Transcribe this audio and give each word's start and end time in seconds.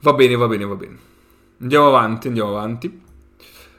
Va 0.00 0.12
bene, 0.14 0.34
va 0.36 0.46
bene, 0.46 0.64
va 0.64 0.74
bene. 0.74 0.98
Andiamo 1.60 1.88
avanti, 1.88 2.28
andiamo 2.28 2.50
avanti. 2.50 3.08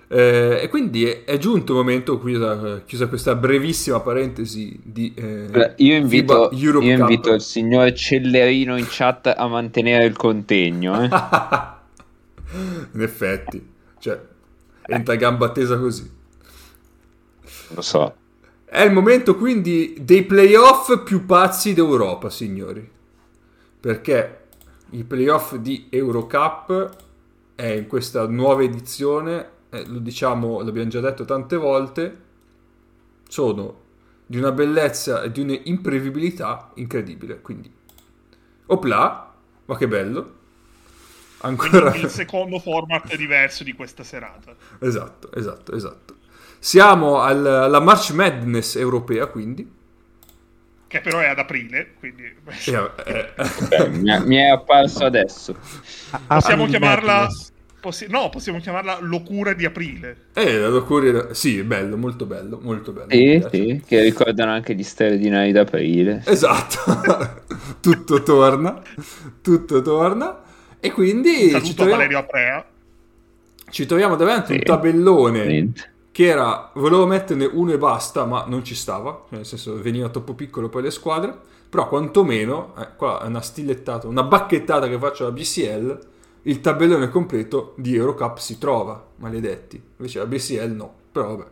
Eh, 0.07 0.59
e 0.63 0.67
quindi 0.67 1.05
è, 1.05 1.23
è, 1.23 1.37
giunto 1.37 1.71
il 1.71 1.77
momento, 1.77 2.19
chiusa, 2.19 2.81
chiusa 2.85 3.07
questa 3.07 3.33
brevissima 3.33 4.01
parentesi 4.01 4.77
di 4.83 5.13
eh, 5.15 5.73
io, 5.77 5.95
invito, 5.95 6.49
io 6.51 6.81
invito, 6.81 7.33
il 7.33 7.39
signor 7.39 7.93
Cellerino 7.93 8.77
in 8.77 8.87
chat 8.89 9.33
a 9.35 9.47
mantenere 9.47 10.03
il 10.03 10.17
contegno. 10.17 11.01
Eh. 11.01 11.07
in 12.91 13.01
effetti, 13.01 13.65
cioè, 13.99 14.19
entra 14.85 15.15
gamba 15.15 15.49
tesa 15.49 15.79
così. 15.79 16.11
Lo 17.69 17.81
so. 17.81 18.15
È 18.65 18.81
il 18.81 18.91
momento 18.91 19.37
quindi 19.37 19.95
dei 20.01 20.23
playoff 20.23 21.03
più 21.03 21.25
pazzi 21.25 21.73
d'Europa, 21.73 22.29
signori. 22.29 22.85
Perché 23.79 24.40
i 24.91 25.03
playoff 25.03 25.55
di 25.55 25.87
Eurocup 25.89 26.95
è 27.55 27.67
in 27.67 27.87
questa 27.87 28.27
nuova 28.27 28.63
edizione 28.63 29.59
eh, 29.71 29.85
lo 29.87 29.99
diciamo, 29.99 30.61
l'abbiamo 30.61 30.89
già 30.89 30.99
detto 30.99 31.23
tante 31.25 31.55
volte, 31.55 32.17
sono 33.27 33.79
di 34.25 34.37
una 34.37 34.51
bellezza 34.51 35.23
e 35.23 35.31
di 35.31 35.39
un'imprevedibilità 35.41 36.71
incredibile. 36.75 37.39
Quindi, 37.41 37.71
opla, 38.67 39.33
ma 39.65 39.77
che 39.77 39.87
bello. 39.87 40.39
Ancora... 41.43 41.95
il 41.95 42.09
secondo 42.09 42.59
format 42.59 43.15
diverso 43.15 43.63
di 43.63 43.73
questa 43.73 44.03
serata. 44.03 44.53
Esatto, 44.79 45.31
esatto, 45.33 45.73
esatto. 45.73 46.15
Siamo 46.59 47.19
al, 47.19 47.45
alla 47.45 47.79
March 47.79 48.11
Madness 48.11 48.75
europea, 48.75 49.27
quindi. 49.27 49.79
Che 50.91 50.99
però 50.99 51.19
è 51.19 51.27
ad 51.27 51.39
aprile, 51.39 51.93
quindi... 51.99 52.23
Eh, 52.25 53.31
eh. 53.79 53.89
mi, 54.25 54.35
è, 54.35 54.49
apparso 54.49 55.05
adesso. 55.05 55.55
Possiamo 56.27 56.65
chiamarla... 56.65 57.29
Possi- 57.79 58.07
no, 58.09 58.27
possiamo 58.27 58.59
chiamarla 58.59 58.97
locura 58.99 59.53
di 59.53 59.63
aprile. 59.63 60.17
Eh, 60.33 60.57
la 60.57 60.67
locura, 60.67 61.33
sì, 61.33 61.63
bello, 61.63 61.95
molto 61.95 62.25
bello, 62.25 62.59
molto 62.61 62.91
bello. 62.91 63.07
Sì, 63.09 63.41
sì, 63.49 63.81
che 63.87 64.01
ricordano 64.01 64.51
anche 64.51 64.75
gli 64.75 64.83
straordinari 64.83 65.53
d'aprile. 65.53 66.23
Esatto, 66.25 66.79
tutto 67.79 68.21
torna, 68.21 68.81
tutto 69.41 69.81
torna. 69.81 70.41
E 70.81 70.91
quindi... 70.91 71.51
Saluto 71.51 71.67
ci 71.67 71.73
troviamo, 71.73 71.99
Valerio 71.99 72.19
Aprea. 72.19 72.65
Ci 73.69 73.85
troviamo 73.85 74.17
davanti 74.17 74.47
sì. 74.47 74.57
un 74.57 74.63
tabellone 74.63 75.45
Niente. 75.45 75.91
Che 76.11 76.25
era, 76.25 76.71
volevo 76.75 77.05
metterne 77.05 77.45
uno 77.45 77.71
e 77.71 77.77
basta, 77.77 78.25
ma 78.25 78.45
non 78.47 78.63
ci 78.63 78.75
stava, 78.75 79.25
nel 79.29 79.45
senso 79.45 79.81
veniva 79.81 80.09
troppo 80.09 80.33
piccolo 80.33 80.69
poi 80.69 80.83
le 80.83 80.91
squadre, 80.91 81.37
però 81.69 81.87
quantomeno, 81.87 82.73
eh, 82.77 82.89
qua 82.95 83.21
è 83.21 83.27
una 83.27 83.41
stilettata, 83.41 84.07
una 84.07 84.23
bacchettata 84.23 84.87
che 84.87 84.97
faccio 84.97 85.23
alla 85.23 85.33
BCL 85.33 86.09
il 86.43 86.59
tabellone 86.59 87.09
completo 87.09 87.73
di 87.77 87.95
Eurocup 87.95 88.37
si 88.37 88.57
trova, 88.57 89.03
maledetti. 89.17 89.81
Invece 89.97 90.19
la 90.19 90.25
BCL 90.25 90.71
no, 90.71 90.93
però 91.11 91.35
vabbè. 91.35 91.49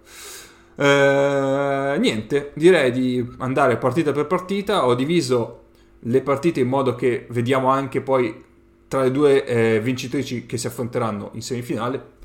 Eh, 0.75 1.99
niente, 1.99 2.51
direi 2.55 2.91
di 2.91 3.35
andare 3.37 3.77
partita 3.77 4.11
per 4.11 4.25
partita. 4.25 4.85
Ho 4.87 4.95
diviso 4.95 5.65
le 5.99 6.21
partite 6.21 6.59
in 6.61 6.67
modo 6.67 6.95
che 6.95 7.27
vediamo 7.29 7.69
anche 7.69 8.01
poi 8.01 8.45
tra 8.87 9.03
le 9.03 9.11
due 9.11 9.45
eh, 9.45 9.79
vincitrici 9.79 10.47
che 10.47 10.57
si 10.57 10.65
affronteranno 10.65 11.29
in 11.33 11.43
semifinale. 11.43 12.17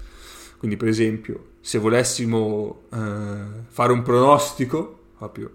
Quindi, 0.64 0.78
per 0.78 0.88
esempio, 0.88 1.48
se 1.60 1.76
volessimo 1.76 2.84
eh, 2.90 2.96
fare 3.68 3.92
un 3.92 4.00
pronostico, 4.00 5.00
proprio 5.18 5.50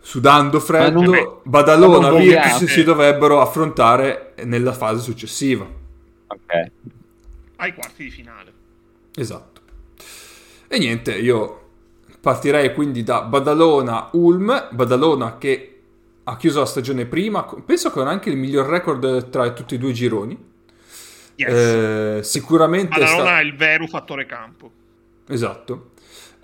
sudando 0.00 0.58
freddo, 0.58 1.42
Badalona 1.44 2.08
e 2.16 2.20
Virtus 2.22 2.64
si 2.64 2.82
dovrebbero 2.82 3.42
affrontare 3.42 4.32
nella 4.44 4.72
fase 4.72 5.02
successiva. 5.02 5.66
Ok. 6.28 6.70
Ai 7.56 7.74
quarti 7.74 8.04
di 8.04 8.10
finale. 8.10 8.52
Esatto. 9.14 9.60
E 10.66 10.78
niente, 10.78 11.14
io 11.14 11.60
partirei 12.22 12.72
quindi 12.72 13.02
da 13.02 13.20
Badalona 13.20 14.08
Ulm, 14.12 14.68
Badalona 14.70 15.36
che 15.36 15.80
ha 16.24 16.36
chiuso 16.38 16.60
la 16.60 16.64
stagione 16.64 17.04
prima, 17.04 17.44
penso 17.44 17.92
che 17.92 18.00
ha 18.00 18.08
anche 18.08 18.30
il 18.30 18.38
miglior 18.38 18.66
record 18.66 19.28
tra 19.28 19.52
tutti 19.52 19.74
e 19.74 19.78
due 19.78 19.90
i 19.90 19.94
gironi. 19.94 20.52
Yes. 21.36 21.52
Eh, 21.52 22.20
sicuramente 22.22 22.98
Badalona 22.98 23.24
sta... 23.24 23.38
è 23.40 23.42
il 23.42 23.56
vero 23.56 23.86
fattore 23.86 24.26
campo. 24.26 24.70
Esatto. 25.28 25.92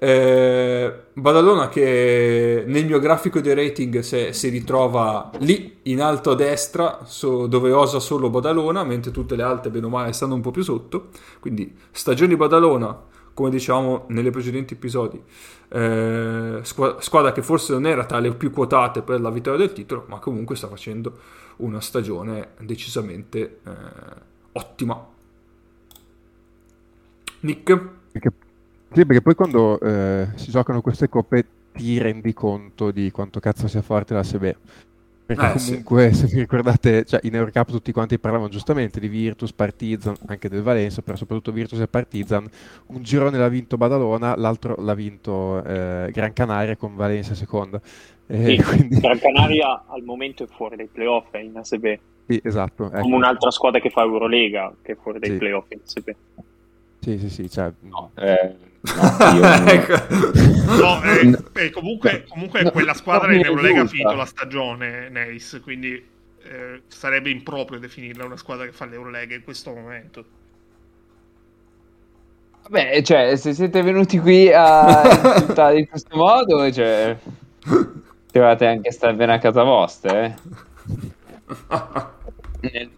Eh, 0.03 0.95
Badalona 1.13 1.69
che 1.69 2.65
nel 2.67 2.87
mio 2.87 2.99
grafico 2.99 3.41
di 3.41 3.53
rating 3.53 3.99
se, 3.99 4.33
si 4.33 4.49
ritrova 4.49 5.31
lì 5.41 5.81
in 5.83 6.01
alto 6.01 6.31
a 6.31 6.35
destra 6.35 7.01
so, 7.05 7.47
dove 7.47 7.71
osa 7.71 8.01
solo 8.01 8.31
Badalona 8.31 8.83
mentre 8.83 9.11
tutte 9.11 9.37
le 9.37 9.43
altre 9.43 9.71
bene 9.71 9.85
o 9.85 9.89
male 9.91 10.15
stanno 10.15 10.33
un 10.33 10.41
po' 10.41 10.53
più 10.53 10.63
sotto 10.63 11.09
quindi 11.39 11.77
stagioni 11.91 12.35
Badalona 12.35 12.99
come 13.35 13.51
dicevamo 13.51 14.07
nei 14.09 14.31
precedenti 14.31 14.73
episodi 14.73 15.23
eh, 15.69 16.61
squadra, 16.63 17.01
squadra 17.03 17.33
che 17.33 17.43
forse 17.43 17.75
non 17.75 17.87
era 17.87 18.07
tra 18.07 18.21
le 18.21 18.33
più 18.33 18.51
quotate 18.51 19.03
per 19.03 19.21
la 19.21 19.29
vittoria 19.29 19.59
del 19.59 19.75
titolo 19.75 20.07
ma 20.09 20.19
comunque 20.19 20.57
sta 20.57 20.69
facendo 20.69 21.13
una 21.57 21.83
stagione 21.83 22.53
decisamente 22.61 23.59
eh, 23.67 24.29
ottima 24.53 25.09
Nick? 27.41 27.89
Che 28.13 28.31
sì, 28.93 29.07
perché 29.07 29.23
poi 29.23 29.35
quando 29.35 29.79
eh, 29.79 30.29
si 30.35 30.51
giocano 30.51 30.81
queste 30.81 31.09
coppe 31.09 31.47
ti 31.73 31.99
rendi 31.99 32.33
conto 32.33 32.91
di 32.91 33.13
quanto 33.13 33.39
cazzo 33.39 33.69
sia 33.69 33.83
forte 33.83 34.15
la 34.15 34.23
SB. 34.25 34.53
Perché 35.27 35.47
eh, 35.47 35.65
comunque, 35.65 36.13
sì. 36.13 36.27
se 36.27 36.27
vi 36.27 36.41
ricordate, 36.41 37.05
cioè, 37.05 37.21
in 37.23 37.37
Eurocup 37.37 37.71
tutti 37.71 37.93
quanti 37.93 38.19
parlavano 38.19 38.51
giustamente 38.51 38.99
di 38.99 39.07
Virtus, 39.07 39.53
Partizan, 39.53 40.17
anche 40.27 40.49
del 40.49 40.63
Valencia, 40.63 41.03
però 41.03 41.17
soprattutto 41.17 41.53
Virtus 41.53 41.79
e 41.79 41.87
Partizan. 41.87 42.51
Un 42.87 43.03
girone 43.03 43.39
l'ha 43.39 43.49
vinto 43.49 43.77
Badalona, 43.77 44.35
l'altro 44.35 44.75
l'ha 44.81 44.95
vinto 44.95 45.63
eh, 45.63 46.11
Gran 46.13 46.33
Canaria 46.33 46.77
con 46.77 46.97
Valencia 46.97 47.35
seconda. 47.37 47.81
Eh, 48.27 48.45
sì, 48.45 48.57
quindi... 48.67 48.99
Gran 48.99 49.21
Canaria 49.21 49.85
al 49.87 50.03
momento 50.03 50.43
è 50.43 50.47
fuori 50.49 50.75
dai 50.75 50.89
playoff 50.91 51.33
in 51.35 51.57
ASB. 51.57 51.99
Sì, 52.31 52.41
esatto. 52.45 52.87
Ecco. 52.87 53.01
Come 53.01 53.17
un'altra 53.17 53.51
squadra 53.51 53.81
che 53.81 53.91
fa 53.91 54.03
Eurolega, 54.03 54.73
che 54.83 54.93
è 54.93 54.97
fuori 54.97 55.19
dai 55.19 55.31
sì. 55.31 55.37
playoff. 55.37 55.67
Sì, 57.01 57.19
sì, 57.19 57.29
sì. 57.29 57.51
Cioè... 57.51 57.73
No, 57.81 58.13
eh, 58.15 58.55
no, 58.83 59.67
ecco. 59.67 59.95
no 60.81 61.03
eh, 61.03 61.65
eh, 61.65 61.71
comunque, 61.71 62.25
comunque 62.29 62.63
no, 62.63 62.71
quella 62.71 62.95
squadra 62.95 63.35
in 63.35 63.45
Eurolega 63.45 63.83
ha 63.83 63.87
finito 63.87 64.13
la 64.13 64.27
stagione, 64.27 65.09
Neis, 65.09 65.59
quindi 65.61 65.93
eh, 66.43 66.83
sarebbe 66.87 67.31
improprio 67.31 67.81
definirla 67.81 68.25
una 68.25 68.37
squadra 68.37 68.65
che 68.65 68.73
fa 68.73 68.85
l'Eurolega 68.85 69.35
in 69.35 69.43
questo 69.43 69.73
momento. 69.73 70.25
Beh, 72.69 73.03
cioè, 73.03 73.35
se 73.35 73.55
siete 73.55 73.83
venuti 73.83 74.21
qui 74.21 74.53
a 74.53 75.03
insultare 75.35 75.81
in 75.81 75.89
questo 75.89 76.17
modo, 76.17 76.71
cioè, 76.71 77.17
dovete 78.31 78.67
anche 78.67 78.93
stare 78.93 79.15
bene 79.15 79.33
a 79.33 79.39
casa 79.39 79.65
vostra, 79.65 80.25
eh. 80.27 80.35
Nel, 82.61 82.91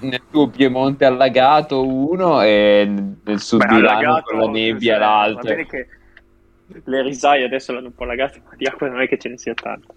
nel 0.00 0.22
tuo 0.30 0.48
Piemonte 0.48 1.04
allagato 1.04 1.86
uno 1.86 2.42
e 2.42 2.88
nel 3.22 3.40
sud 3.40 3.66
Beh, 3.66 3.74
Milano 3.74 4.22
con 4.22 4.38
la 4.38 4.46
nebbia 4.46 4.98
l'altro. 4.98 5.54
Le 6.84 7.02
risaie 7.02 7.44
adesso 7.44 7.72
l'hanno 7.72 7.88
un 7.88 7.94
po' 7.94 8.04
allagate, 8.04 8.40
ma 8.44 8.54
di 8.56 8.64
acqua 8.66 8.88
non 8.88 9.00
è 9.00 9.08
che 9.08 9.18
ce 9.18 9.28
ne 9.28 9.38
sia 9.38 9.54
tanto. 9.54 9.94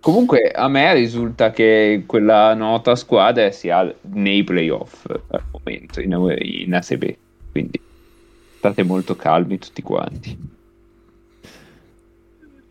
Comunque 0.00 0.50
a 0.50 0.68
me 0.68 0.92
risulta 0.92 1.50
che 1.50 2.04
quella 2.06 2.52
nota 2.54 2.94
squadra 2.94 3.50
sia 3.50 3.90
nei 4.02 4.44
playoff 4.44 5.06
al 5.28 5.42
momento 5.50 6.00
in, 6.00 6.36
in 6.40 6.74
ASB, 6.74 7.14
quindi 7.52 7.80
state 8.58 8.82
molto 8.82 9.16
calmi 9.16 9.58
tutti 9.58 9.80
quanti. 9.80 10.36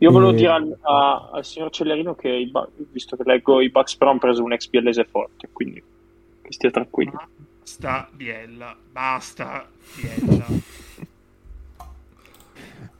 Io 0.04 0.12
volevo 0.12 0.32
e... 0.32 0.36
dire 0.36 0.50
al, 0.50 0.78
a, 0.82 1.30
al, 1.32 1.46
signor 1.46 1.72
Cellerino 1.72 2.14
che, 2.14 2.28
i, 2.28 2.52
visto 2.92 3.16
che 3.16 3.24
leggo 3.26 3.62
i 3.62 3.70
Bucks 3.70 3.96
però 3.96 4.10
hanno 4.12 4.20
preso 4.20 4.44
un 4.44 4.52
ex 4.52 4.68
biellese 4.68 5.06
forte, 5.06 5.48
quindi 5.52 5.82
che 6.42 6.52
stia 6.52 6.70
tranquillo. 6.72 7.26
Basta 7.60 8.10
Biella, 8.12 8.76
basta 8.92 9.66
Biella. 9.96 10.46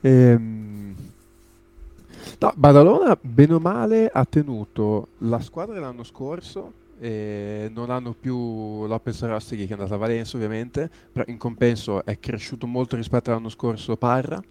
ehm... 0.00 0.94
No, 2.40 2.52
Badalona, 2.56 3.18
bene 3.20 3.52
o 3.52 3.60
male, 3.60 4.08
ha 4.10 4.24
tenuto 4.24 5.08
la 5.18 5.40
squadra 5.40 5.74
dell'anno 5.74 6.04
scorso 6.04 6.72
e 6.98 7.70
non 7.72 7.90
hanno 7.90 8.14
più 8.18 8.86
Lopez 8.86 9.22
Rostighi 9.24 9.64
che 9.66 9.70
è 9.70 9.72
andato 9.74 9.92
a 9.92 9.98
Valencia 9.98 10.36
ovviamente, 10.36 10.90
però 11.12 11.24
in 11.28 11.36
compenso 11.36 12.02
è 12.04 12.18
cresciuto 12.18 12.66
molto 12.66 12.96
rispetto 12.96 13.30
all'anno 13.30 13.50
scorso 13.50 13.96
Parra 13.96 14.42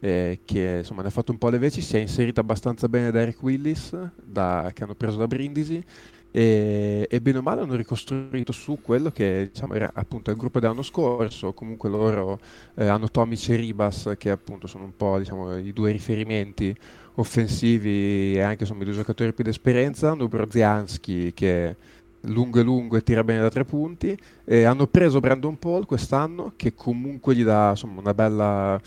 eh, 0.00 0.40
che 0.44 0.76
insomma 0.78 1.02
ne 1.02 1.08
ha 1.08 1.10
fatto 1.10 1.32
un 1.32 1.38
po' 1.38 1.48
le 1.48 1.58
veci, 1.58 1.80
si 1.80 1.96
è 1.96 2.00
inserito 2.00 2.40
abbastanza 2.40 2.88
bene 2.88 3.10
da 3.10 3.20
Eric 3.20 3.42
Willis, 3.42 3.96
da, 4.22 4.70
che 4.72 4.84
hanno 4.84 4.94
preso 4.94 5.18
da 5.18 5.26
Brindisi, 5.26 5.82
e, 6.30 7.06
e, 7.10 7.20
bene 7.20 7.38
o 7.38 7.42
male 7.42 7.62
hanno 7.62 7.74
ricostruito 7.74 8.52
su 8.52 8.80
quello 8.82 9.10
che 9.10 9.48
diciamo, 9.52 9.72
era 9.74 9.90
appunto 9.94 10.30
il 10.30 10.36
gruppo 10.36 10.60
dell'anno 10.60 10.82
scorso, 10.82 11.52
comunque 11.54 11.88
loro 11.88 12.38
eh, 12.74 12.86
hanno 12.86 13.08
Tomic 13.08 13.48
e 13.48 13.56
Ribas 13.56 14.14
che 14.18 14.30
appunto 14.30 14.66
sono 14.66 14.84
un 14.84 14.94
po' 14.94 15.18
diciamo, 15.18 15.56
i 15.56 15.72
due 15.72 15.90
riferimenti 15.90 16.76
offensivi 17.14 18.34
e 18.34 18.40
anche 18.42 18.62
insomma, 18.62 18.82
i 18.82 18.84
due 18.84 18.94
giocatori 18.94 19.32
più 19.32 19.44
d'esperienza, 19.44 20.10
hanno 20.10 20.28
Brozianski 20.28 21.32
che 21.32 21.76
lungo 22.22 22.58
e 22.58 22.62
lungo 22.62 22.96
e 22.96 23.02
tira 23.02 23.24
bene 23.24 23.40
da 23.40 23.50
tre 23.50 23.64
punti. 23.64 24.16
E 24.44 24.64
hanno 24.64 24.86
preso 24.86 25.20
Brandon 25.20 25.58
Paul 25.58 25.86
quest'anno, 25.86 26.52
che 26.56 26.74
comunque 26.74 27.34
gli 27.34 27.44
dà 27.44 27.70
insomma, 27.70 28.00
una 28.00 28.14
bella 28.14 28.80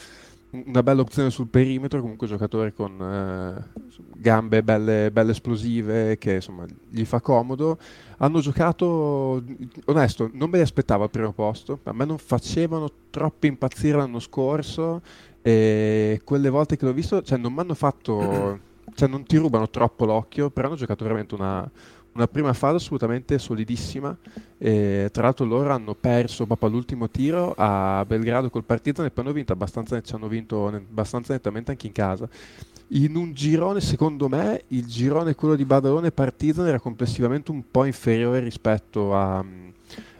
una 0.51 0.83
bella 0.83 1.01
opzione 1.01 1.29
sul 1.29 1.47
perimetro, 1.47 2.01
comunque 2.01 2.27
giocatore 2.27 2.73
con 2.73 3.01
eh, 3.01 3.81
gambe 4.15 4.63
belle, 4.63 5.09
belle, 5.11 5.31
esplosive 5.31 6.17
che 6.17 6.35
insomma 6.35 6.65
gli 6.89 7.05
fa 7.05 7.21
comodo. 7.21 7.77
Hanno 8.17 8.39
giocato, 8.39 9.43
onesto, 9.85 10.29
non 10.33 10.49
me 10.49 10.57
li 10.57 10.63
aspettavo 10.63 11.03
al 11.03 11.09
primo 11.09 11.31
posto, 11.31 11.79
a 11.83 11.93
me 11.93 12.05
non 12.05 12.17
facevano 12.17 12.89
troppo 13.09 13.47
impazzire 13.47 13.97
l'anno 13.97 14.19
scorso 14.19 15.01
e 15.41 16.21
quelle 16.23 16.49
volte 16.49 16.77
che 16.77 16.85
l'ho 16.85 16.93
visto, 16.93 17.21
cioè 17.21 17.37
non 17.37 17.53
mi 17.53 17.61
hanno 17.61 17.73
fatto, 17.73 18.59
cioè 18.93 19.07
non 19.07 19.23
ti 19.23 19.37
rubano 19.37 19.69
troppo 19.69 20.05
l'occhio, 20.05 20.49
però 20.49 20.67
hanno 20.67 20.77
giocato 20.77 21.03
veramente 21.03 21.33
una, 21.33 21.69
una 22.13 22.27
prima 22.27 22.53
fase 22.53 22.77
assolutamente 22.77 23.37
solidissima. 23.39 24.15
E, 24.57 25.09
tra 25.11 25.23
l'altro 25.23 25.45
loro 25.45 25.71
hanno 25.71 25.95
perso 25.95 26.45
proprio 26.45 26.69
all'ultimo 26.69 27.09
tiro 27.09 27.53
a 27.57 28.03
Belgrado 28.05 28.49
col 28.49 28.63
Partizan 28.63 29.05
e 29.05 29.11
poi 29.11 29.23
hanno 29.23 29.33
vinto 29.33 29.53
abbastanza, 29.53 30.01
ci 30.01 30.13
hanno 30.13 30.27
vinto 30.27 30.67
abbastanza 30.67 31.33
nettamente 31.33 31.71
anche 31.71 31.87
in 31.87 31.93
casa. 31.93 32.27
In 32.93 33.15
un 33.15 33.33
girone, 33.33 33.79
secondo 33.79 34.27
me, 34.27 34.63
il 34.67 34.85
girone 34.85 35.35
quello 35.35 35.55
di 35.55 35.65
Badalone 35.65 36.07
e 36.07 36.11
Partizan 36.11 36.67
era 36.67 36.79
complessivamente 36.79 37.51
un 37.51 37.63
po' 37.71 37.85
inferiore 37.85 38.39
rispetto 38.39 39.15
a, 39.15 39.43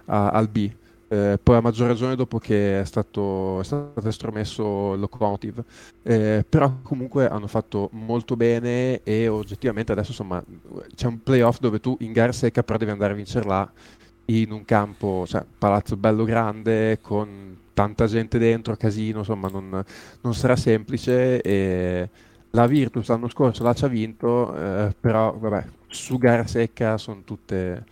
a, 0.05 0.29
al 0.29 0.47
B 0.47 0.71
eh, 1.11 1.37
poi 1.43 1.57
a 1.57 1.61
maggior 1.61 1.89
ragione 1.89 2.15
dopo 2.15 2.37
che 2.39 2.79
è 2.79 2.85
stato, 2.85 3.59
è 3.59 3.63
stato 3.65 4.07
estromesso 4.07 4.95
Locomotive. 4.95 5.61
Eh, 6.03 6.45
però 6.47 6.77
comunque 6.81 7.27
hanno 7.27 7.47
fatto 7.47 7.89
molto 7.91 8.37
bene 8.37 9.03
e 9.03 9.27
oggettivamente 9.27 9.91
adesso 9.91 10.11
insomma 10.11 10.41
c'è 10.95 11.07
un 11.07 11.21
playoff 11.21 11.59
dove 11.59 11.81
tu 11.81 11.97
in 11.99 12.13
gara 12.13 12.31
secca 12.31 12.63
però 12.63 12.77
devi 12.77 12.91
andare 12.91 13.11
a 13.11 13.15
vincerla 13.17 13.71
in 14.25 14.53
un 14.53 14.63
campo, 14.63 15.25
cioè 15.27 15.43
palazzo 15.57 15.97
bello 15.97 16.23
grande 16.23 16.99
con 17.01 17.57
tanta 17.73 18.05
gente 18.07 18.37
dentro, 18.37 18.77
casino, 18.77 19.19
insomma 19.19 19.49
non, 19.49 19.83
non 20.21 20.33
sarà 20.33 20.55
semplice 20.55 21.41
e 21.41 22.09
la 22.51 22.67
Virtus 22.67 23.09
l'anno 23.09 23.27
scorso 23.27 23.63
l'ha 23.63 23.73
ci 23.73 23.83
ha 23.83 23.89
vinto, 23.89 24.55
eh, 24.55 24.95
però 24.97 25.37
vabbè, 25.37 25.65
su 25.87 26.17
gara 26.17 26.47
secca 26.47 26.97
sono 26.97 27.23
tutte 27.25 27.83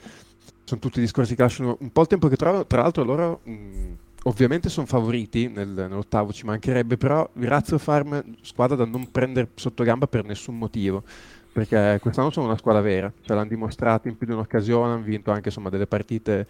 sono 0.69 0.79
tutti 0.79 0.99
discorsi 0.99 1.35
che 1.35 1.41
lasciano 1.41 1.77
un 1.79 1.91
po' 1.91 2.01
il 2.01 2.07
tempo 2.07 2.27
che 2.27 2.35
trovano. 2.35 2.65
Tra 2.67 2.81
l'altro, 2.81 3.03
loro 3.03 3.41
mh, 3.43 3.93
ovviamente 4.23 4.69
sono 4.69 4.85
favoriti 4.85 5.47
nel, 5.47 5.67
nell'ottavo, 5.67 6.31
ci 6.31 6.45
mancherebbe, 6.45 6.95
però 6.97 7.27
Razio 7.33 7.77
Farm, 7.79 8.23
squadra 8.41 8.75
da 8.75 8.85
non 8.85 9.09
prendere 9.09 9.49
sotto 9.55 9.83
gamba 9.83 10.07
per 10.07 10.23
nessun 10.25 10.57
motivo. 10.57 11.03
Perché 11.51 11.97
quest'anno 11.99 12.29
sono 12.29 12.45
una 12.45 12.57
squadra 12.57 12.81
vera, 12.81 13.11
ce 13.21 13.33
l'hanno 13.33 13.49
dimostrato 13.49 14.07
in 14.07 14.15
più 14.15 14.27
di 14.27 14.33
un'occasione, 14.33 14.93
hanno 14.93 15.01
vinto 15.01 15.31
anche 15.31 15.47
insomma, 15.47 15.69
delle 15.69 15.87
partite 15.87 16.47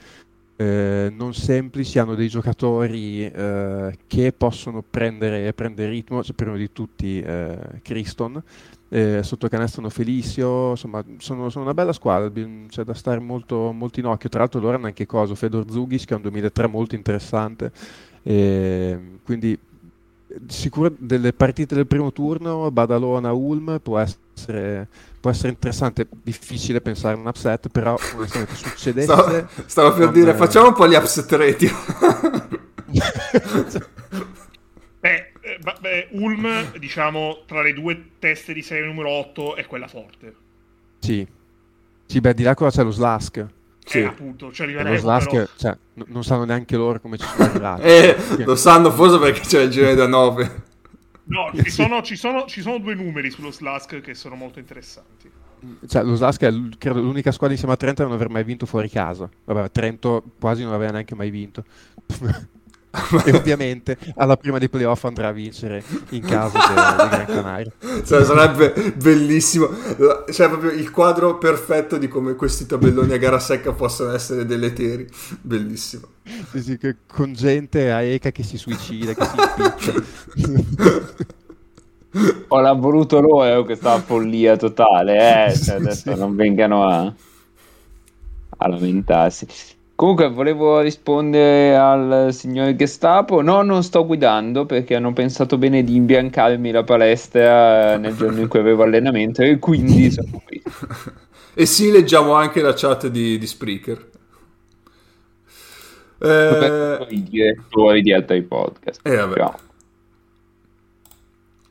eh, 0.57 1.12
non 1.16 1.33
semplici, 1.33 1.98
hanno 1.98 2.16
dei 2.16 2.27
giocatori 2.27 3.25
eh, 3.25 3.98
che 4.06 4.33
possono 4.33 4.83
prendere, 4.88 5.54
prendere 5.54 5.89
ritmo, 5.89 6.21
cioè, 6.21 6.36
prima 6.36 6.57
di 6.57 6.71
tutti 6.74 7.21
eh, 7.21 7.57
Criston, 7.81 8.44
eh, 8.89 9.21
sotto 9.24 9.47
canestro 9.47 9.88
Felicio, 9.89 10.71
insomma 10.71 11.03
sono, 11.19 11.50
sono, 11.50 11.63
una 11.63 11.74
bella 11.74 11.94
squadra, 11.94 12.31
c'è 12.68 12.83
da 12.83 12.94
stare 12.94 13.19
molto, 13.19 13.71
molto 13.71 14.00
in 14.00 14.07
occhio, 14.07 14.30
tra 14.30 14.39
l'altro 14.39 14.59
loro 14.59 14.75
hanno 14.75 14.88
anche 14.88 15.06
cosa, 15.06 15.36
Fedor 15.36 15.65
Zugis 15.69 16.06
che 16.06 16.13
è 16.13 16.15
un 16.15 16.24
2003 16.24 16.68
molto 16.68 16.95
interessante, 16.95 17.71
eh, 18.24 19.00
quindi 19.24 19.57
sicuro 20.47 20.91
delle 20.95 21.33
partite 21.33 21.75
del 21.75 21.88
primo 21.88 22.12
turno, 22.12 22.69
Badalona, 22.71 23.31
Ulm 23.31 23.80
può 23.81 23.97
essere, 24.00 24.88
può 25.19 25.30
essere 25.30 25.50
interessante, 25.50 26.07
difficile 26.24 26.81
pensare 26.81 27.15
a 27.15 27.19
un 27.19 27.27
upset, 27.27 27.68
però 27.69 27.97
onestamente 28.15 28.56
succedesse... 28.57 29.12
Stavo, 29.12 29.47
stavo 29.65 29.94
per 29.94 30.12
dire, 30.12 30.31
è... 30.31 30.35
facciamo 30.35 30.68
un 30.68 30.74
po' 30.74 30.88
gli 30.88 30.95
upset 30.95 31.31
rating. 31.31 31.71
Beh, 35.61 35.75
eh, 35.81 36.07
Ulm, 36.11 36.77
diciamo, 36.77 37.44
tra 37.45 37.61
le 37.61 37.73
due 37.73 38.11
teste 38.19 38.53
di 38.53 38.61
serie 38.61 38.85
numero 38.85 39.09
8 39.09 39.56
è 39.56 39.65
quella 39.65 39.88
forte. 39.88 40.35
Sì. 41.00 41.27
Sì, 42.06 42.21
beh, 42.21 42.33
di 42.33 42.44
là 42.44 42.56
cosa 42.56 42.79
c'è 42.79 42.83
lo 42.83 42.91
Slask. 42.91 43.45
Sì. 43.85 44.00
Eh, 44.00 44.03
appunto, 44.03 44.51
cioè 44.51 44.67
lo 44.67 44.97
Slask, 44.97 45.29
però... 45.29 45.45
cioè, 45.57 45.77
n- 45.95 46.06
non 46.07 46.23
sanno 46.23 46.45
neanche 46.45 46.75
loro 46.75 47.00
come 47.00 47.17
ci 47.17 47.25
sono 47.25 47.44
arrivati. 47.50 47.81
eh, 47.81 48.15
lo 48.45 48.56
sanno 48.56 48.91
forse 48.91 49.19
perché 49.19 49.41
c'è 49.41 49.61
il 49.61 49.69
giro 49.69 49.94
da 49.94 50.07
9. 50.07 50.67
No, 51.25 51.51
ci 51.53 51.69
sono, 51.69 52.01
ci, 52.01 52.15
sono, 52.15 52.45
ci 52.45 52.61
sono, 52.61 52.79
due 52.79 52.95
numeri 52.95 53.29
sullo 53.29 53.51
Slask 53.51 54.01
che 54.01 54.13
sono 54.15 54.35
molto 54.35 54.59
interessanti. 54.59 55.29
Cioè, 55.88 56.03
lo 56.03 56.15
Slask 56.15 56.41
è 56.44 56.51
credo, 56.77 57.01
l'unica 57.01 57.31
squadra 57.31 57.53
insieme 57.53 57.73
a 57.73 57.77
Trento 57.77 58.01
a 58.01 58.06
non 58.06 58.13
aver 58.13 58.29
mai 58.29 58.44
vinto 58.44 58.65
fuori 58.65 58.89
casa. 58.89 59.29
Vabbè, 59.44 59.69
Trento 59.71 60.23
quasi 60.39 60.63
non 60.63 60.73
aveva 60.73 60.91
neanche 60.91 61.15
mai 61.15 61.29
vinto. 61.29 61.63
e 63.25 63.36
ovviamente 63.36 63.97
alla 64.15 64.36
prima 64.36 64.57
dei 64.57 64.68
playoff 64.68 65.03
andrà 65.06 65.27
a 65.27 65.31
vincere 65.31 65.83
in 66.09 66.21
casa 66.21 66.57
di 66.57 66.74
Gran 66.74 67.25
Canaria. 67.25 67.71
Cioè, 68.03 68.24
sarebbe 68.24 68.94
bellissimo. 68.95 69.69
Cioè 70.30 70.47
proprio 70.47 70.71
il 70.71 70.89
quadro 70.89 71.38
perfetto 71.38 71.97
di 71.97 72.07
come 72.07 72.33
questi 72.33 72.65
tabelloni 72.65 73.13
a 73.13 73.18
gara 73.18 73.39
secca 73.39 73.74
possono 73.74 74.12
essere 74.13 74.45
deleteri 74.45 75.07
bellissimo. 75.41 76.07
Sì, 76.51 76.62
sì, 76.62 76.95
con 77.07 77.33
gente 77.33 77.91
a 77.91 78.01
ECA 78.01 78.31
che 78.31 78.44
si 78.44 78.57
suicida 78.57 79.13
che 79.13 79.24
si 79.24 79.35
impiccia. 79.38 79.94
O 82.47 82.59
l'ha 82.59 82.74
voluto 82.74 83.21
loro 83.21 83.63
questa 83.65 84.00
follia 84.00 84.57
totale 84.57 85.45
eh? 85.45 85.53
cioè, 85.57 85.75
adesso 85.75 86.12
sì. 86.12 86.19
non 86.19 86.35
vengano 86.35 86.88
a, 86.88 87.13
a 88.57 88.68
lamentarsi 88.68 89.45
Comunque 89.99 90.29
volevo 90.29 90.79
rispondere 90.79 91.75
al 91.75 92.29
signor 92.31 92.73
Gestapo. 92.73 93.41
No, 93.41 93.63
non 93.63 93.83
sto 93.83 94.05
guidando 94.05 94.65
perché 94.65 94.95
hanno 94.95 95.11
pensato 95.11 95.57
bene 95.57 95.83
di 95.83 95.95
imbiancarmi 95.95 96.71
la 96.71 96.85
palestra 96.85 97.97
nel 97.97 98.15
giorno 98.15 98.39
in 98.39 98.47
cui 98.47 98.59
avevo 98.59 98.83
allenamento 98.83 99.41
e 99.41 99.59
quindi 99.59 100.09
sono 100.09 100.41
qui. 100.45 100.63
e 101.53 101.65
sì, 101.65 101.91
leggiamo 101.91 102.31
anche 102.31 102.61
la 102.61 102.73
chat 102.73 103.07
di, 103.07 103.37
di 103.37 103.45
Spreaker. 103.45 104.09
Eh... 106.19 107.05
I 107.09 107.23
direttori 107.23 108.01
di 108.01 108.13
altri 108.13 108.41
podcast. 108.43 109.05
E 109.05 109.11
eh, 109.11 109.17
vabbè. 109.17 109.51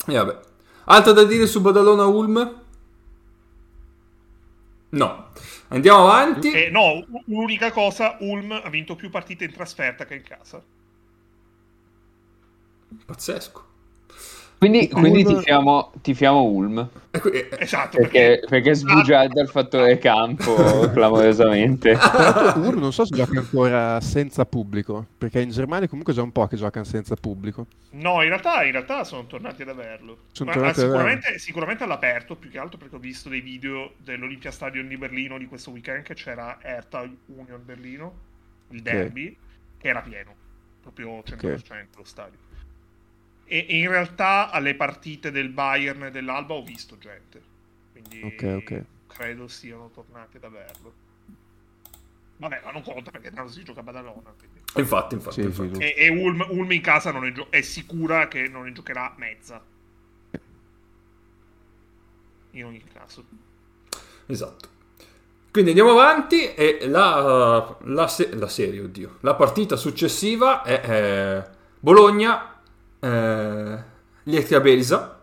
E 0.07 0.13
eh, 0.13 0.17
vabbè. 0.19 0.39
Altro 0.85 1.13
da 1.13 1.25
dire 1.25 1.47
su 1.47 1.63
Badalona 1.63 2.05
Ulm? 2.05 2.61
No. 4.91 5.27
Andiamo 5.69 6.09
avanti. 6.09 6.51
Eh, 6.51 6.71
no, 6.71 7.05
l'unica 7.27 7.71
cosa, 7.71 8.17
Ulm 8.21 8.53
ha 8.53 8.69
vinto 8.71 8.97
più 8.97 9.11
partite 9.11 9.45
in 9.45 9.53
trasferta 9.53 10.05
che 10.07 10.15
in 10.15 10.23
casa. 10.23 10.63
Pazzesco. 13.05 13.68
Quindi, 14.59 14.89
quindi 14.89 15.25
tifiamo, 15.25 15.93
tifiamo 16.03 16.43
Ulm. 16.43 16.91
Eh, 17.13 17.49
esatto. 17.61 17.97
Perché, 17.97 18.41
perché, 18.41 18.47
perché 18.49 18.75
sbugiarda 18.75 19.41
il 19.41 19.49
fattore 19.49 19.99
campo 19.99 20.53
clamorosamente. 20.91 21.97
Ulm 22.57 22.81
non 22.81 22.93
so 22.93 23.05
se 23.05 23.15
gioca 23.15 23.39
ancora 23.39 24.01
senza 24.01 24.45
pubblico, 24.47 25.07
perché 25.17 25.41
in 25.41 25.51
Germania 25.51 25.87
comunque 25.87 26.13
già 26.13 26.23
un 26.23 26.33
po' 26.33 26.49
che 26.49 26.57
giocano 26.57 26.85
senza 26.85 27.15
pubblico. 27.15 27.67
No, 27.91 28.21
in 28.23 28.31
realtà, 28.31 28.65
in 28.65 28.73
realtà 28.73 29.05
sono 29.05 29.27
tornati 29.27 29.63
ad 29.63 29.69
averlo. 29.69 30.19
Sono 30.33 30.51
tornati 30.51 30.81
sicuramente, 30.81 31.29
ad 31.29 31.37
sicuramente 31.37 31.85
all'aperto, 31.85 32.35
più 32.35 32.51
che 32.51 32.59
altro 32.59 32.79
perché 32.79 32.97
ho 32.97 33.01
visto 33.01 33.29
dei 33.29 33.41
video 33.41 33.93
dell'Olympia 33.99 34.51
Stadion 34.51 34.89
di 34.89 34.97
Berlino 34.97 35.39
di 35.39 35.47
questo 35.47 35.71
weekend 35.71 36.03
che 36.03 36.15
c'era 36.15 36.59
Erta 36.61 37.09
Union 37.27 37.63
Berlino, 37.65 38.13
il 38.71 38.83
derby, 38.83 39.27
okay. 39.27 39.37
che 39.79 39.89
era 39.89 40.01
pieno, 40.01 40.35
proprio 40.83 41.21
100% 41.21 41.35
okay. 41.35 41.87
lo 41.95 42.05
stadio. 42.05 42.47
E, 43.51 43.65
in 43.71 43.89
realtà 43.89 44.51
alle 44.51 44.75
partite 44.75 45.31
del 45.31 45.49
Bayern 45.49 46.05
e 46.05 46.11
dell'Alba 46.11 46.55
ho 46.55 46.63
visto 46.63 46.99
gente. 46.99 47.43
Quindi 47.93 48.23
okay, 48.23 48.55
okay. 48.55 48.85
credo 49.07 49.49
siano 49.49 49.91
tornati 49.91 50.37
ad 50.37 50.45
averlo. 50.45 51.07
Vabbè, 52.37 52.61
ma 52.65 52.71
non 52.71 52.83
conta 52.83 53.11
perché 53.11 53.31
non 53.31 53.49
si 53.49 53.65
gioca 53.65 53.81
a 53.81 53.83
Badalona. 53.83 54.33
Quindi. 54.39 54.61
Infatti, 54.77 55.15
infatti. 55.15 55.41
Sì, 55.41 55.47
infatti. 55.47 55.79
E, 55.79 55.95
e 55.97 56.09
Ulm, 56.11 56.47
Ulm, 56.51 56.71
in 56.71 56.81
casa 56.83 57.11
non 57.11 57.27
è, 57.27 57.33
gio- 57.33 57.49
è, 57.51 57.63
sicura 57.63 58.29
che 58.29 58.49
non 58.49 58.65
ne 58.65 58.73
giocherà 58.73 59.15
mezza. 59.17 59.61
In 62.53 62.65
ogni 62.65 62.83
caso. 62.93 63.25
Esatto. 64.27 64.77
Quindi 65.51 65.71
andiamo 65.71 65.91
avanti 65.99 66.55
e 66.55 66.87
la, 66.87 67.77
la, 67.83 68.07
se- 68.07 68.35
la 68.35 68.49
serie, 68.49 68.83
oddio. 68.83 69.17
La 69.21 69.35
partita 69.35 69.77
successiva 69.77 70.63
è 70.63 70.81
eh, 70.85 71.51
Bologna 71.81 72.58
eh, 73.01 73.79
Liechtia 74.25 74.61
Belisa. 74.61 75.21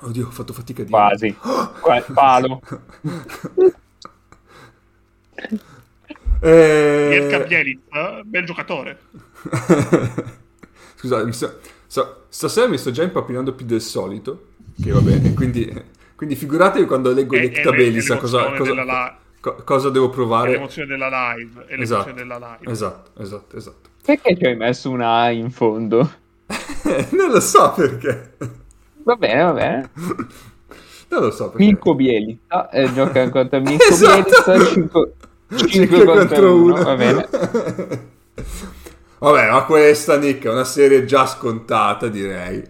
Oddio, 0.00 0.26
ho 0.26 0.30
fatto 0.30 0.52
fatica 0.52 0.82
di... 0.82 0.90
Quasi. 0.90 1.36
Oh! 1.42 1.72
Palo. 2.12 2.60
eh... 6.40 7.44
Bielitsa, 7.46 8.22
bel 8.24 8.44
giocatore. 8.44 8.98
Scusate, 10.96 11.24
mi 11.24 11.32
sto, 11.32 11.60
so, 11.86 12.24
stasera 12.28 12.68
mi 12.68 12.78
sto 12.78 12.90
già 12.90 13.02
impappinando 13.02 13.54
più 13.54 13.64
del 13.64 13.80
solito. 13.80 14.48
Che 14.80 14.90
va 14.90 15.00
bene, 15.00 15.34
quindi, 15.34 15.70
quindi 16.16 16.34
figuratevi 16.34 16.86
quando 16.86 17.12
leggo 17.12 17.36
Liechtia 17.36 17.70
Belisa 17.70 18.16
cosa, 18.16 18.50
cosa, 18.52 19.18
Co- 19.40 19.62
cosa 19.64 19.90
devo 19.90 20.08
provare? 20.08 20.50
È 20.50 20.52
l'emozione 20.52 20.88
della 20.88 21.34
live. 21.34 21.66
È 21.66 21.80
esatto, 21.80 22.12
della 22.12 22.38
live. 22.38 22.70
Esatto, 22.70 23.20
esatto, 23.20 23.56
esatto. 23.56 23.90
Perché 24.04 24.36
ci 24.36 24.44
hai 24.44 24.56
messo 24.56 24.90
una 24.90 25.20
A 25.20 25.30
in 25.30 25.50
fondo? 25.50 26.20
non 27.10 27.30
lo 27.30 27.40
so 27.40 27.72
perché. 27.74 28.36
Va 29.04 29.16
bene, 29.16 29.42
va 29.42 29.52
bene. 29.52 29.90
Non 31.12 31.20
lo 31.20 31.30
so 31.30 31.50
perché. 31.50 31.64
Mirko 31.64 31.94
Bielitsa 31.94 32.70
eh, 32.70 32.90
gioca 32.94 33.28
contro 33.28 33.60
Mirko 33.60 33.84
esatto. 33.84 34.22
Bielitsa 34.46 34.64
5, 34.64 35.12
5 35.68 36.04
contro 36.04 36.54
1. 36.54 36.82
Va 36.82 36.96
bene. 36.96 37.28
Vabbè, 39.18 39.50
ma 39.50 39.64
questa, 39.64 40.16
Nick, 40.16 40.46
è 40.46 40.50
una 40.50 40.64
serie 40.64 41.04
già 41.04 41.26
scontata, 41.26 42.08
direi. 42.08 42.64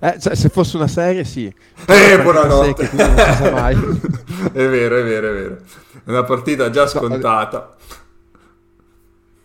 Eh, 0.00 0.18
cioè, 0.18 0.34
se 0.34 0.48
fosse 0.48 0.76
una 0.76 0.88
serie, 0.88 1.24
sì. 1.24 1.54
Eh, 1.86 2.22
buonanotte. 2.22 2.90
Mai. 3.52 3.76
è 4.52 4.66
vero, 4.66 4.96
è 4.96 5.04
vero, 5.04 5.28
è 5.28 5.32
vero. 5.32 5.56
È 6.04 6.10
una 6.10 6.24
partita 6.24 6.70
già 6.70 6.86
scontata. 6.86 7.76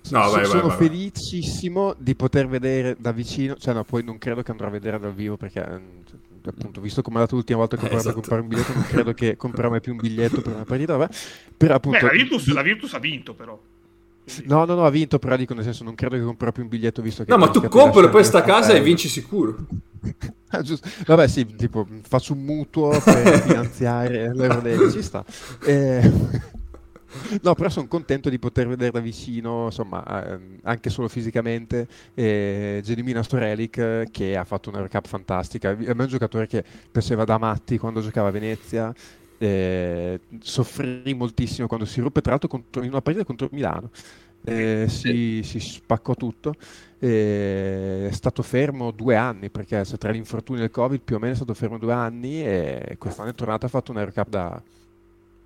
No, 0.09 0.29
vai, 0.29 0.45
sono 0.45 0.67
vai, 0.67 0.77
vai, 0.77 0.87
felicissimo 0.87 1.93
di 1.97 2.15
poter 2.15 2.47
vedere 2.47 2.95
da 2.99 3.11
vicino, 3.11 3.55
cioè 3.55 3.73
no, 3.73 3.83
poi 3.83 4.03
non 4.03 4.17
credo 4.17 4.41
che 4.41 4.51
andrò 4.51 4.67
a 4.67 4.71
vedere 4.71 4.99
dal 4.99 5.13
vivo 5.13 5.37
perché 5.37 5.65
mm, 5.65 6.01
appunto 6.45 6.81
visto 6.81 7.01
come 7.01 7.17
è 7.17 7.19
andato 7.19 7.35
l'ultima 7.35 7.59
volta 7.59 7.77
che 7.77 7.85
ho 7.85 7.87
provato 7.87 8.09
esatto. 8.09 8.19
a 8.19 8.21
comprare 8.21 8.41
un 8.41 8.47
biglietto 8.47 8.73
non 8.73 8.83
credo 8.83 9.13
che 9.13 9.37
comprerò 9.37 9.69
mai 9.69 9.79
più 9.79 9.91
un 9.93 9.99
biglietto 9.99 10.41
per 10.41 10.53
una 10.53 10.65
partita, 10.65 10.97
vabbè. 10.97 11.13
Però 11.55 11.75
appunto... 11.75 11.99
Beh, 11.99 12.05
la, 12.05 12.11
Virtus, 12.11 12.47
la 12.51 12.61
Virtus 12.61 12.93
ha 12.93 12.99
vinto 12.99 13.33
però. 13.33 13.59
No, 14.45 14.65
no, 14.65 14.75
no, 14.75 14.85
ha 14.85 14.89
vinto, 14.89 15.19
però 15.19 15.35
dico 15.35 15.53
nel 15.53 15.63
senso 15.63 15.83
non 15.83 15.95
credo 15.95 16.15
che 16.15 16.23
comprerò 16.23 16.51
più 16.51 16.63
un 16.63 16.69
biglietto 16.69 17.01
visto 17.01 17.23
che... 17.23 17.31
No, 17.31 17.37
ma 17.37 17.49
tu 17.49 17.67
compri 17.67 18.09
poi 18.09 18.23
sta 18.23 18.39
a 18.39 18.43
casa 18.43 18.73
e 18.73 18.81
vinci 18.81 19.07
sicuro. 19.07 19.65
ah, 20.49 20.63
Vabbè, 21.05 21.27
sì, 21.27 21.45
tipo 21.55 21.87
faccio 22.07 22.33
un 22.33 22.43
mutuo 22.43 22.89
per 22.89 23.41
finanziare 23.45 24.33
l'Eurolega, 24.33 24.89
ci 24.89 25.01
sta. 25.01 25.23
Eh... 25.63 26.50
No, 27.41 27.55
però 27.55 27.69
sono 27.69 27.87
contento 27.87 28.29
di 28.29 28.39
poter 28.39 28.67
vedere 28.67 28.91
da 28.91 28.99
vicino, 28.99 29.65
insomma, 29.65 30.03
anche 30.63 30.89
solo 30.89 31.07
fisicamente, 31.07 31.87
eh, 32.13 32.81
Gedimina 32.83 33.23
Storelic 33.23 34.09
che 34.11 34.37
ha 34.37 34.43
fatto 34.43 34.69
una 34.69 34.81
recap 34.81 35.07
fantastica. 35.07 35.75
È 35.77 35.91
un 35.91 36.05
giocatore 36.07 36.47
che 36.47 36.63
piaceva 36.91 37.23
da 37.23 37.37
matti 37.37 37.77
quando 37.77 38.01
giocava 38.01 38.29
a 38.29 38.31
Venezia, 38.31 38.93
eh, 39.37 40.19
soffrì 40.39 41.13
moltissimo 41.13 41.67
quando 41.67 41.85
si 41.85 41.99
ruppe, 42.01 42.21
tra 42.21 42.31
l'altro 42.31 42.49
contro, 42.49 42.83
in 42.83 42.89
una 42.89 43.01
partita 43.01 43.25
contro 43.25 43.49
Milano. 43.51 43.89
Eh, 44.43 44.85
si, 44.87 45.41
si, 45.43 45.59
spaccò 45.59 46.15
tutto. 46.15 46.55
Eh, 46.99 48.07
è 48.07 48.11
stato 48.11 48.43
fermo 48.43 48.91
due 48.91 49.15
anni 49.15 49.49
perché 49.49 49.83
tra 49.97 50.11
gli 50.11 50.17
infortuni 50.17 50.61
e 50.61 50.65
il 50.65 50.71
Covid 50.71 51.01
più 51.01 51.15
o 51.15 51.19
meno 51.19 51.33
è 51.33 51.35
stato 51.35 51.53
fermo 51.53 51.77
due 51.79 51.93
anni 51.93 52.43
e 52.43 52.95
quest'anno 52.99 53.29
è 53.29 53.35
tornato 53.35 53.65
ha 53.65 53.69
fatto 53.69 53.91
una 53.91 54.03
recap 54.03 54.29
da, 54.29 54.61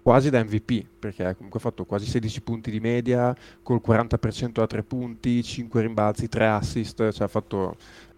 quasi 0.05 0.29
da 0.29 0.43
MVP, 0.43 0.85
perché 0.99 1.33
comunque 1.33 1.57
ha 1.57 1.63
fatto 1.63 1.83
quasi 1.83 2.05
16 2.05 2.41
punti 2.43 2.69
di 2.69 2.79
media, 2.79 3.35
col 3.63 3.81
40% 3.83 4.61
a 4.61 4.67
3 4.67 4.83
punti, 4.83 5.41
5 5.41 5.81
rimbalzi, 5.81 6.29
3 6.29 6.47
assist, 6.47 7.11
cioè 7.11 7.23
ha 7.23 7.27
fatto... 7.27 7.75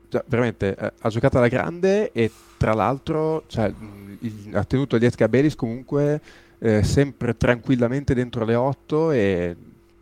Cioè, 0.09 0.21
veramente 0.27 0.75
eh, 0.75 0.93
ha 0.99 1.09
giocato 1.09 1.37
alla 1.37 1.47
grande 1.47 2.11
e 2.11 2.29
tra 2.57 2.73
l'altro 2.73 3.43
cioè, 3.47 3.73
il, 4.19 4.51
ha 4.53 4.63
tenuto 4.63 4.97
gli 4.97 5.03
Escabelis 5.03 5.55
comunque 5.55 6.21
eh, 6.59 6.81
sempre 6.83 7.35
tranquillamente 7.35 8.13
dentro 8.13 8.45
le 8.45 8.55
8 8.55 9.11
e 9.11 9.55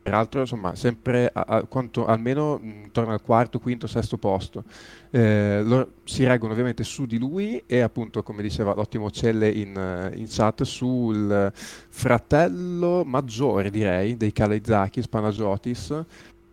peraltro 0.05 0.41
insomma 0.41 0.75
sempre 0.75 1.31
a, 1.33 1.45
a 1.47 1.63
quanto, 1.63 2.05
almeno 2.05 2.59
intorno 2.61 3.11
al 3.11 3.23
quarto, 3.23 3.57
quinto, 3.57 3.87
sesto 3.87 4.17
posto. 4.19 4.63
Eh, 5.09 5.63
lo, 5.63 5.93
si 6.03 6.23
reggono 6.23 6.51
ovviamente 6.51 6.83
su 6.83 7.07
di 7.07 7.17
lui 7.17 7.63
e 7.65 7.79
appunto 7.79 8.21
come 8.21 8.43
diceva 8.43 8.75
l'ottimo 8.75 9.09
Celle 9.09 9.49
in, 9.49 10.11
in 10.13 10.25
chat 10.29 10.61
sul 10.61 11.51
fratello 11.53 13.03
maggiore 13.03 13.71
direi 13.71 14.15
dei 14.15 14.31
Kaleizakis 14.31 15.07
Panagiotis 15.07 16.03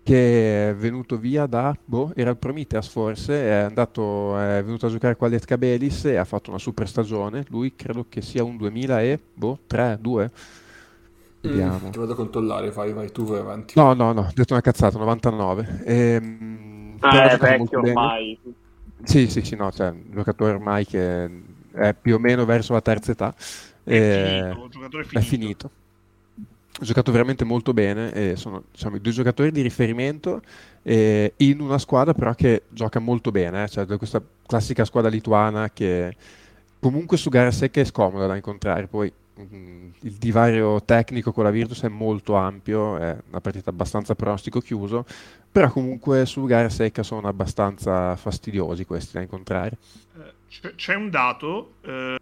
che 0.02 0.70
è 0.70 0.74
venuto 0.74 1.18
via 1.18 1.44
da, 1.44 1.76
boh, 1.84 2.12
era 2.16 2.30
il 2.30 2.36
Prometheus 2.38 2.88
forse, 2.88 3.34
è, 3.34 3.52
andato, 3.52 4.36
è 4.38 4.62
venuto 4.64 4.86
a 4.86 4.90
giocare 4.90 5.14
qua 5.14 5.26
all'Et 5.26 5.44
Cabelis 5.44 6.06
e 6.06 6.16
ha 6.16 6.24
fatto 6.24 6.50
una 6.50 6.58
super 6.58 6.88
stagione, 6.88 7.44
lui 7.50 7.74
credo 7.76 8.06
che 8.08 8.22
sia 8.22 8.42
un 8.42 8.56
2000 8.56 9.02
e, 9.02 9.20
boh, 9.34 9.58
3, 9.66 9.98
2, 10.00 10.30
Vediamo. 11.42 11.88
Mm, 11.88 11.90
ti 11.90 11.98
vado 11.98 12.12
a 12.12 12.14
controllare, 12.14 12.70
vai, 12.70 12.92
vai, 12.92 13.10
tu 13.10 13.24
vai 13.24 13.40
avanti. 13.40 13.74
No, 13.76 13.94
no, 13.94 14.12
no, 14.12 14.20
ho 14.20 14.32
detto 14.32 14.52
una 14.52 14.62
cazzata, 14.62 14.96
99. 14.96 15.82
Ehm, 15.84 16.96
ah, 17.00 17.30
è 17.30 17.36
vecchio 17.36 17.80
ormai. 17.80 18.38
Sì, 19.02 19.28
sì, 19.28 19.42
sì, 19.42 19.56
no, 19.56 19.72
cioè, 19.72 19.88
un 19.88 20.04
giocatore 20.12 20.52
ormai 20.52 20.86
che 20.86 21.28
è 21.72 21.94
più 22.00 22.14
o 22.14 22.18
meno 22.18 22.44
verso 22.44 22.74
la 22.74 22.80
terza 22.80 23.10
età. 23.10 23.34
È, 23.82 23.92
eh, 23.92 24.54
finito, 24.54 25.00
è 25.00 25.02
finito. 25.02 25.18
È 25.18 25.20
finito. 25.20 25.70
Ha 26.80 26.84
giocato 26.84 27.10
veramente 27.10 27.44
molto 27.44 27.74
bene 27.74 28.12
e 28.12 28.36
sono 28.36 28.62
diciamo, 28.70 28.96
i 28.96 29.00
due 29.00 29.12
giocatori 29.12 29.50
di 29.50 29.60
riferimento 29.60 30.40
eh, 30.82 31.34
in 31.38 31.60
una 31.60 31.78
squadra 31.78 32.14
però 32.14 32.32
che 32.34 32.62
gioca 32.68 32.98
molto 32.98 33.30
bene, 33.30 33.64
eh? 33.64 33.68
cioè 33.68 33.84
questa 33.84 34.22
classica 34.46 34.84
squadra 34.86 35.10
lituana 35.10 35.70
che 35.70 36.16
comunque 36.80 37.18
su 37.18 37.28
gara 37.28 37.50
secca 37.50 37.82
è 37.82 37.84
scomoda 37.84 38.26
da 38.26 38.36
incontrare, 38.36 38.86
poi 38.86 39.12
Mm, 39.12 39.21
il 39.36 40.12
divario 40.18 40.82
tecnico 40.82 41.32
con 41.32 41.44
la 41.44 41.50
Virtus 41.50 41.82
è 41.82 41.88
molto 41.88 42.34
ampio, 42.34 42.98
è 42.98 43.16
una 43.28 43.40
partita 43.40 43.70
abbastanza 43.70 44.14
pronostico 44.14 44.60
chiuso, 44.60 45.06
però 45.50 45.70
comunque 45.70 46.26
su 46.26 46.44
gara 46.44 46.68
secca 46.68 47.02
sono 47.02 47.28
abbastanza 47.28 48.14
fastidiosi 48.16 48.84
questi 48.84 49.14
da 49.14 49.22
incontrare. 49.22 49.78
Eh, 50.16 50.74
c'è 50.74 50.94
un 50.94 51.08
dato, 51.08 51.74
eh, 51.80 52.18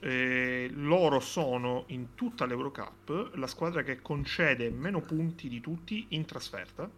eh, 0.00 0.70
loro 0.74 1.18
sono 1.18 1.84
in 1.88 2.14
tutta 2.14 2.46
l'Eurocup 2.46 3.32
la 3.34 3.46
squadra 3.48 3.82
che 3.82 4.00
concede 4.00 4.70
meno 4.70 5.00
punti 5.00 5.48
di 5.48 5.60
tutti 5.60 6.06
in 6.10 6.24
trasferta, 6.24 6.88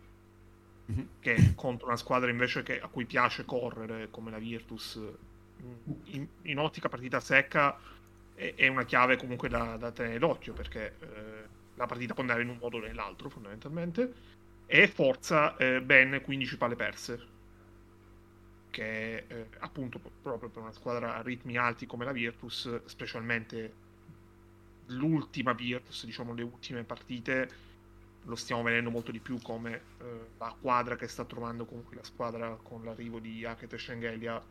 mm-hmm. 0.92 1.06
che 1.20 1.52
contro 1.54 1.86
una 1.86 1.96
squadra 1.96 2.28
invece 2.28 2.62
che, 2.62 2.80
a 2.80 2.88
cui 2.88 3.06
piace 3.06 3.46
correre 3.46 4.08
come 4.10 4.30
la 4.30 4.38
Virtus 4.38 5.00
in, 6.04 6.26
in 6.42 6.58
ottica 6.58 6.88
partita 6.88 7.20
secca 7.20 7.78
è 8.34 8.66
una 8.66 8.84
chiave 8.84 9.16
comunque 9.16 9.48
da, 9.48 9.76
da 9.76 9.92
tenere 9.92 10.18
d'occhio 10.18 10.52
perché 10.52 10.96
eh, 10.98 11.46
la 11.74 11.86
partita 11.86 12.14
può 12.14 12.22
andare 12.22 12.42
in 12.42 12.48
un 12.48 12.58
modo 12.58 12.78
o 12.78 12.80
nell'altro 12.80 13.28
fondamentalmente 13.28 14.12
e 14.66 14.88
forza 14.88 15.56
eh, 15.56 15.80
ben 15.80 16.20
15 16.22 16.56
palle 16.56 16.76
perse 16.76 17.32
che 18.70 19.24
eh, 19.28 19.46
appunto 19.60 20.00
proprio 20.20 20.48
per 20.48 20.62
una 20.62 20.72
squadra 20.72 21.16
a 21.16 21.22
ritmi 21.22 21.56
alti 21.56 21.86
come 21.86 22.04
la 22.04 22.12
Virtus 22.12 22.84
specialmente 22.86 23.82
l'ultima 24.86 25.52
Virtus 25.52 26.04
diciamo 26.04 26.34
le 26.34 26.42
ultime 26.42 26.82
partite 26.82 27.62
lo 28.24 28.36
stiamo 28.36 28.62
vedendo 28.62 28.90
molto 28.90 29.12
di 29.12 29.20
più 29.20 29.40
come 29.40 29.74
eh, 30.00 30.04
la 30.38 30.54
quadra 30.60 30.96
che 30.96 31.06
sta 31.06 31.24
trovando 31.24 31.66
comunque 31.66 31.96
la 31.96 32.04
squadra 32.04 32.58
con 32.62 32.82
l'arrivo 32.84 33.18
di 33.18 33.44
Hackett 33.44 33.72
e 33.72 33.78
Schengelia 33.78 34.42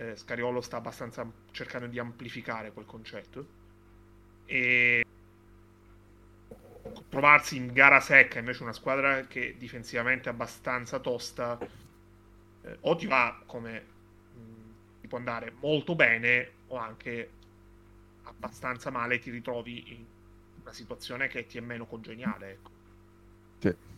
eh, 0.00 0.16
Scariolo 0.16 0.62
sta 0.62 0.78
abbastanza 0.78 1.30
cercando 1.50 1.86
di 1.86 1.98
amplificare 1.98 2.72
quel 2.72 2.86
concetto 2.86 3.46
e 4.46 5.02
trovarsi 7.08 7.56
in 7.56 7.72
gara 7.72 8.00
secca 8.00 8.38
invece 8.38 8.62
una 8.62 8.72
squadra 8.72 9.26
che 9.26 9.56
difensivamente 9.58 10.28
è 10.28 10.32
abbastanza 10.32 10.98
tosta 11.00 11.58
eh, 12.62 12.78
o 12.80 12.96
ti 12.96 13.06
va 13.06 13.42
come 13.46 13.80
mh, 14.32 14.72
ti 15.00 15.08
può 15.08 15.18
andare 15.18 15.50
molto 15.50 15.94
bene 15.94 16.60
o 16.68 16.76
anche 16.76 17.30
abbastanza 18.22 18.90
male 18.90 19.18
ti 19.18 19.30
ritrovi 19.30 19.92
in 19.94 20.06
una 20.62 20.72
situazione 20.72 21.28
che 21.28 21.46
ti 21.46 21.58
è 21.58 21.60
meno 21.60 21.86
congeniale 21.86 22.50
ecco. 22.52 22.70
sì. 23.62 23.89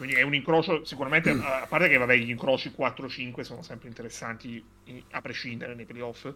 Quindi 0.00 0.16
è 0.16 0.22
un 0.22 0.32
incrocio 0.32 0.82
sicuramente, 0.86 1.28
a 1.44 1.66
parte 1.68 1.86
che 1.90 1.98
vabbè, 1.98 2.16
gli 2.16 2.30
incroci 2.30 2.72
4-5 2.74 3.42
sono 3.42 3.60
sempre 3.60 3.88
interessanti 3.88 4.64
a 5.10 5.20
prescindere 5.20 5.74
nei 5.74 5.84
playoff. 5.84 6.32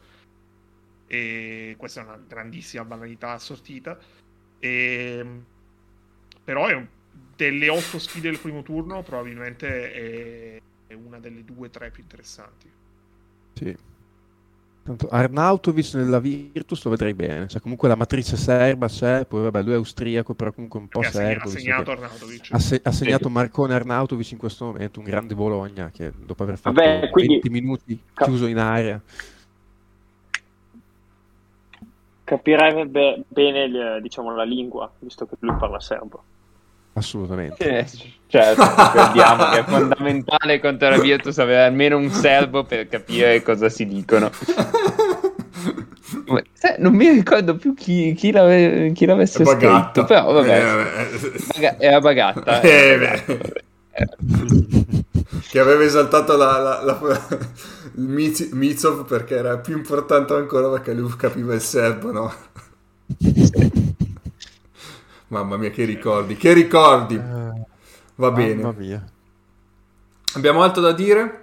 E 1.07 1.75
questa 1.79 2.03
è 2.03 2.05
una 2.05 2.23
grandissima 2.29 2.85
banalità 2.85 3.31
assortita. 3.31 3.99
E... 4.59 5.27
Però 6.45 6.67
è 6.67 6.75
un... 6.75 6.87
delle 7.35 7.71
otto 7.71 7.99
sfide 7.99 8.29
del 8.29 8.39
primo 8.39 8.63
turno 8.63 9.03
probabilmente 9.03 9.93
è, 9.93 10.61
è 10.89 10.93
una 10.93 11.19
delle 11.19 11.43
due 11.43 11.69
o 11.69 11.71
tre 11.71 11.91
più 11.91 12.03
interessanti. 12.03 12.71
Sì. 13.55 13.94
Tanto 14.85 15.09
Arnautovic 15.09 15.95
nella 15.95 16.21
Virtus 16.21 16.85
lo 16.85 16.91
vedrei 16.91 17.15
bene, 17.15 17.49
cioè 17.49 17.63
comunque 17.63 17.89
la 17.89 17.95
matrice 17.95 18.37
serba 18.37 18.87
c'è, 18.87 19.25
poi 19.25 19.45
vabbè 19.45 19.63
lui 19.63 19.73
è 19.73 19.77
austriaco 19.77 20.35
però 20.35 20.53
comunque 20.53 20.79
un 20.79 20.89
po' 20.89 21.01
Perché 21.01 21.17
serbo. 21.17 21.49
Ha 21.49 21.53
segnato 21.53 21.91
Arnautovic. 21.93 22.49
Ha, 22.51 22.59
se- 22.59 22.81
ha 22.85 22.93
segnato 22.93 23.31
Marcone 23.31 23.73
Arnautovic 23.73 24.33
in 24.33 24.37
questo 24.37 24.67
momento, 24.67 24.99
un 24.99 25.07
grande 25.07 25.35
Bologna 25.35 25.91
che 25.91 26.13
dopo 26.15 26.43
aver 26.43 26.59
fatto 26.59 26.75
vabbè, 26.75 27.09
quindi... 27.09 27.41
20 27.41 27.49
minuti 27.49 27.99
chiuso 28.13 28.45
in 28.47 28.59
area. 28.59 29.01
Capirebbe 32.25 33.23
bene 33.27 34.01
diciamo, 34.03 34.35
la 34.35 34.45
lingua, 34.45 34.93
visto 34.99 35.25
che 35.25 35.37
lui 35.39 35.57
parla 35.59 35.81
serbo. 35.81 36.23
Assolutamente. 36.95 37.79
Eh, 37.79 37.87
certo, 38.29 38.63
ricordiamo 38.63 39.49
che 39.51 39.59
è 39.59 39.65
fondamentale 39.65 40.61
contro 40.61 40.89
la 40.89 40.99
Virtus 40.99 41.39
avere 41.39 41.65
almeno 41.65 41.97
un 41.97 42.11
serbo 42.11 42.65
per 42.65 42.89
capire 42.89 43.43
cosa 43.43 43.69
si 43.69 43.85
dicono. 43.87 44.31
non 46.79 46.95
mi 46.95 47.09
ricordo 47.11 47.57
più 47.57 47.75
chi, 47.75 48.15
chi, 48.15 48.31
l'ave, 48.31 48.93
chi 48.93 49.07
l'avesse 49.07 49.45
scritto, 49.45 50.05
però 50.05 50.33
vabbè, 50.33 51.37
eh, 51.59 51.77
era 51.79 52.01
Bagatta. 52.01 52.61
Eh, 52.61 53.23
che 55.51 55.59
aveva 55.59 55.85
esaltato 55.85 56.37
la, 56.37 56.59
la, 56.59 56.83
la, 56.83 56.99
il 57.97 58.49
Mizov 58.53 59.05
perché 59.07 59.37
era 59.37 59.59
più 59.59 59.77
importante 59.77 60.33
ancora 60.35 60.69
perché 60.69 60.93
lui 60.95 61.13
capiva 61.17 61.55
il 61.55 61.61
serbo, 61.61 62.11
no? 62.13 62.33
Mamma 65.29 65.57
mia, 65.57 65.71
che 65.71 65.85
ricordi, 65.85 66.37
che 66.37 66.53
ricordi! 66.53 67.17
Va 68.17 68.31
bene. 68.31 68.75
Mia. 68.77 69.05
Abbiamo 70.35 70.63
altro 70.63 70.83
da 70.83 70.93
dire? 70.93 71.43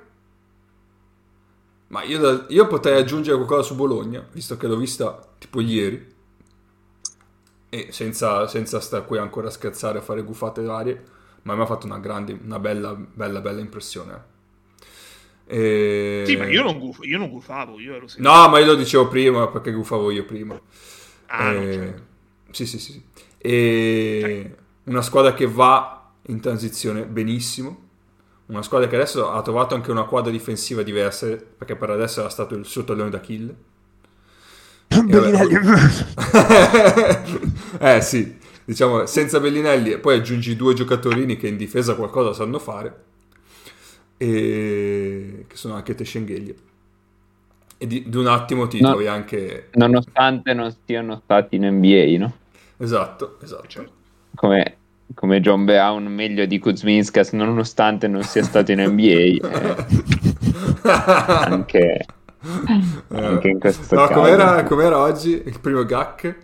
Ma 1.87 2.03
io, 2.03 2.45
io, 2.47 2.67
potrei 2.67 2.99
aggiungere 2.99 3.35
qualcosa 3.35 3.63
su 3.63 3.75
Bologna, 3.75 4.25
visto 4.31 4.55
che 4.55 4.67
l'ho 4.67 4.77
vista 4.77 5.27
tipo 5.37 5.59
ieri. 5.59 6.09
E 7.69 7.87
senza, 7.91 8.47
senza 8.47 8.79
stare 8.79 9.05
qui 9.05 9.17
ancora 9.17 9.47
a 9.47 9.51
scherzare, 9.51 9.99
a 9.99 10.01
fare 10.01 10.23
gufate 10.23 10.61
varie. 10.61 11.03
Ma 11.43 11.55
mi 11.55 11.61
ha 11.61 11.65
fatto 11.65 11.85
una 11.85 11.99
grande, 11.99 12.37
una 12.43 12.59
bella, 12.59 12.93
bella, 12.93 13.41
bella 13.41 13.59
impressione. 13.59 14.29
E... 15.45 16.23
Sì, 16.25 16.37
ma 16.37 16.47
io 16.47 16.63
non, 16.63 16.79
guf- 16.79 17.03
io 17.03 17.17
non 17.17 17.29
gufavo, 17.29 17.77
io 17.79 17.95
ero 17.95 18.05
No, 18.17 18.47
ma 18.47 18.59
io 18.59 18.67
lo 18.67 18.75
dicevo 18.75 19.09
prima 19.09 19.47
perché 19.47 19.73
gufavo 19.73 20.11
io 20.11 20.23
prima. 20.23 20.59
Ah, 21.25 21.51
e... 21.51 21.73
certo. 21.73 22.01
Sì, 22.51 22.65
sì, 22.65 22.79
sì. 22.79 23.03
E... 23.41 24.55
Una 24.83 25.01
squadra 25.01 25.33
che 25.33 25.47
va 25.47 26.11
in 26.27 26.39
transizione 26.39 27.05
benissimo 27.05 27.89
una 28.51 28.61
squadra 28.63 28.89
che 28.89 28.95
adesso 28.95 29.31
ha 29.31 29.41
trovato 29.41 29.75
anche 29.75 29.91
una 29.91 30.03
quadra 30.03 30.29
difensiva 30.29 30.83
diversa, 30.83 31.37
perché 31.57 31.77
per 31.77 31.89
adesso 31.89 32.19
era 32.19 32.27
stato 32.27 32.53
il 32.53 32.65
suo 32.65 32.83
tallone 32.83 33.09
d'Achille. 33.09 33.55
Bellinelli. 34.91 35.55
eh 37.79 38.01
sì, 38.01 38.37
diciamo 38.65 39.05
senza 39.05 39.39
Bellinelli 39.39 39.91
e 39.91 39.99
poi 39.99 40.17
aggiungi 40.17 40.57
due 40.57 40.73
giocatorini 40.73 41.37
che 41.37 41.47
in 41.47 41.55
difesa 41.55 41.95
qualcosa 41.95 42.33
sanno 42.33 42.59
fare, 42.59 43.03
e... 44.17 45.45
che 45.47 45.55
sono 45.55 45.75
anche 45.75 45.95
Teschengheglia. 45.95 46.53
E 47.77 47.87
di, 47.87 48.09
di, 48.09 48.17
un 48.17 48.27
attimo 48.27 48.67
ti 48.67 48.81
no, 48.81 48.89
trovi 48.89 49.07
anche... 49.07 49.69
Nonostante 49.71 50.53
non 50.53 50.75
siano 50.85 51.21
stati 51.23 51.55
in 51.55 51.67
NBA, 51.67 52.17
no? 52.17 52.33
Esatto, 52.81 53.37
esatto. 53.41 53.85
Come 54.35 54.77
come 55.13 55.41
John 55.41 55.65
Brown 55.65 56.05
meglio 56.05 56.45
di 56.45 56.59
Kuzminskas 56.59 57.31
nonostante 57.33 58.07
non 58.07 58.23
sia 58.23 58.43
stato 58.43 58.71
in 58.71 58.81
NBA 58.81 59.47
eh. 59.47 59.85
anche, 60.89 62.05
anche, 63.09 63.47
in 63.47 63.59
questo 63.59 63.95
no, 63.95 64.07
caso 64.07 64.19
com'era, 64.19 64.63
com'era, 64.63 64.97
oggi 64.99 65.41
il 65.45 65.59
primo 65.59 65.83
GAC 65.85 66.35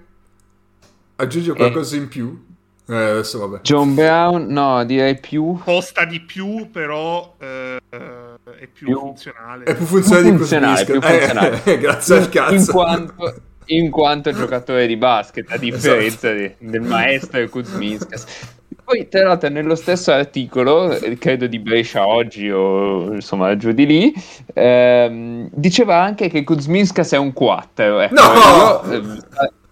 aggiungi 1.15 1.51
qualcosa 1.51 1.95
eh. 1.95 1.99
in 1.99 2.07
più 2.07 2.45
eh, 2.89 2.95
adesso 2.95 3.39
vabbè 3.39 3.61
John 3.61 3.95
Brown 3.95 4.47
no 4.47 4.83
direi 4.85 5.19
più 5.19 5.59
costa 5.63 6.05
di 6.05 6.21
più 6.21 6.69
però 6.71 7.35
eh, 7.39 7.77
è 7.89 8.67
più, 8.71 8.87
più, 8.87 8.99
funzionale 8.99 9.65
è 9.65 9.75
più 9.75 9.85
funzionale, 9.85 10.29
più 10.29 10.37
funzionale, 10.37 10.85
più 10.85 11.01
funzionale. 11.01 11.63
Eh, 11.63 11.77
grazie 11.79 12.17
al 12.17 12.29
cazzo 12.29 12.53
in 12.53 12.65
quanto 12.67 13.41
in 13.67 13.89
quanto 13.89 14.31
giocatore 14.31 14.87
di 14.87 14.97
basket, 14.97 15.49
a 15.51 15.57
differenza 15.57 16.33
esatto. 16.33 16.55
di, 16.59 16.69
del 16.69 16.81
maestro 16.81 17.47
Kuzminskas. 17.49 18.55
Poi, 18.83 19.09
tra 19.09 19.23
l'altro, 19.23 19.49
nello 19.49 19.75
stesso 19.75 20.13
articolo, 20.13 20.91
eh, 20.91 21.17
credo 21.17 21.45
di 21.47 21.59
Brescia 21.59 22.07
oggi 22.07 22.49
o 22.49 23.13
insomma 23.13 23.57
giù 23.57 23.71
di 23.71 23.85
lì, 23.85 24.13
ehm, 24.53 25.49
diceva 25.51 26.01
anche 26.01 26.29
che 26.29 26.45
Kuzminskas 26.45 27.11
è 27.11 27.17
un 27.17 27.33
4. 27.33 27.99
Ecco. 27.99 28.13
No! 28.13 28.93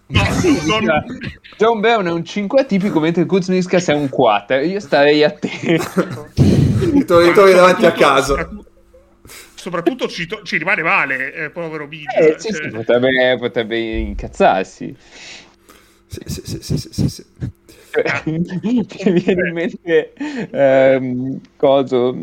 Io, 0.08 0.20
eh, 0.20 0.20
no, 0.20 0.24
sì. 0.32 0.58
John 1.56 1.80
Brown 1.80 2.06
è 2.06 2.12
un 2.12 2.24
5 2.24 2.66
tipico 2.66 3.00
mentre 3.00 3.24
Kuzminskas 3.24 3.88
è 3.88 3.94
un 3.94 4.10
4. 4.10 4.58
Io 4.58 4.80
starei 4.80 5.24
a 5.24 5.30
te. 5.30 5.48
Ti 6.34 7.04
trovi 7.06 7.32
davanti 7.32 7.86
a 7.86 7.92
casa 7.92 8.46
soprattutto 9.66 10.06
ci, 10.06 10.28
to- 10.28 10.42
ci, 10.44 10.58
rimane 10.58 10.82
male, 10.82 11.34
eh, 11.34 11.50
povero 11.50 11.88
Biggio. 11.88 12.16
Eh, 12.16 12.36
sì, 12.38 12.52
cioè... 12.52 12.62
sì, 12.62 12.68
potrebbe, 12.68 13.36
potrebbe, 13.36 13.76
incazzarsi. 13.78 14.94
Sì, 16.06 16.20
sì, 16.24 16.42
sì, 16.44 16.78
sì, 16.78 16.92
sì, 16.92 17.08
sì. 17.08 17.24
mi 18.62 18.86
viene 19.20 19.48
in 19.48 19.54
mente 19.54 20.12
ehm, 20.52 21.40
coso 21.56 22.14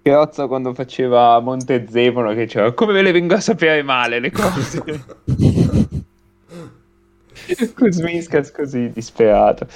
Chiozza 0.00 0.46
quando 0.46 0.72
faceva 0.72 1.38
Montezemolo 1.40 2.32
che 2.32 2.44
diceva 2.44 2.72
come 2.72 2.92
ve 2.92 3.02
le 3.02 3.10
vengo 3.10 3.34
a 3.34 3.40
sapere 3.40 3.82
male 3.82 4.20
le 4.20 4.30
cose 4.30 4.84
Kuzminskas 7.74 8.52
così 8.52 8.92
disperato 8.92 9.66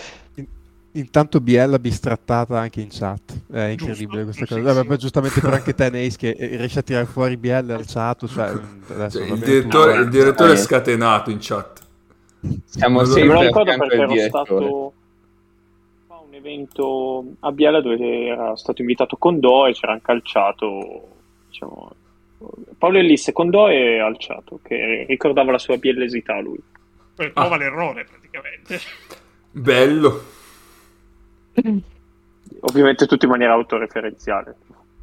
Intanto 0.93 1.41
Biella 1.41 1.79
bistrattata 1.79 2.59
anche 2.59 2.81
in 2.81 2.89
chat, 2.91 3.53
è 3.53 3.61
incredibile 3.67 4.25
Giusto, 4.25 4.45
questa 4.45 4.57
cosa. 4.57 4.71
Sì, 4.71 4.77
Vabbè, 4.77 4.93
sì. 4.93 4.99
Giustamente 4.99 5.41
per 5.41 5.53
anche 5.53 5.75
te, 5.77 5.91
Neis, 5.91 6.17
che 6.17 6.37
riesce 6.39 6.79
a 6.81 6.83
tirare 6.83 7.07
fuori 7.07 7.37
Biella 7.37 7.77
al 7.77 7.85
chat. 7.87 8.27
Cioè, 8.27 8.53
cioè, 9.09 9.25
il, 9.25 9.39
direttore, 9.39 9.95
il 9.97 10.09
direttore 10.09 10.53
è 10.53 10.57
scatenato 10.57 11.31
in 11.31 11.39
chat. 11.41 11.81
Siamo 12.65 13.05
sempre 13.05 13.29
me 13.29 13.35
lo 13.35 13.41
ricordo 13.43 13.77
perché 13.77 13.97
ero 13.97 14.29
stato 14.29 14.93
evento 16.41 17.25
a 17.41 17.53
Biella 17.53 17.81
dove 17.81 18.27
era 18.27 18.57
stato 18.57 18.81
invitato 18.81 19.17
Condò 19.17 19.69
e 19.69 19.73
c'era 19.73 19.93
anche 19.93 20.11
Alciato, 20.11 21.09
diciamo, 21.49 21.93
Paolo 22.79 22.99
Ellis, 22.99 23.31
Condò 23.33 23.69
e 23.69 24.01
Alciato, 24.01 24.59
che 24.63 25.05
ricordava 25.07 25.53
la 25.53 25.59
sua 25.59 25.77
biellesità 25.77 26.41
lui. 26.41 26.59
Prova 27.15 27.55
ah. 27.55 27.57
l'errore 27.57 28.05
praticamente. 28.05 28.81
Bello. 29.51 30.39
Ovviamente 32.61 33.07
tutto 33.07 33.25
in 33.25 33.31
maniera 33.31 33.53
autoreferenziale. 33.53 34.57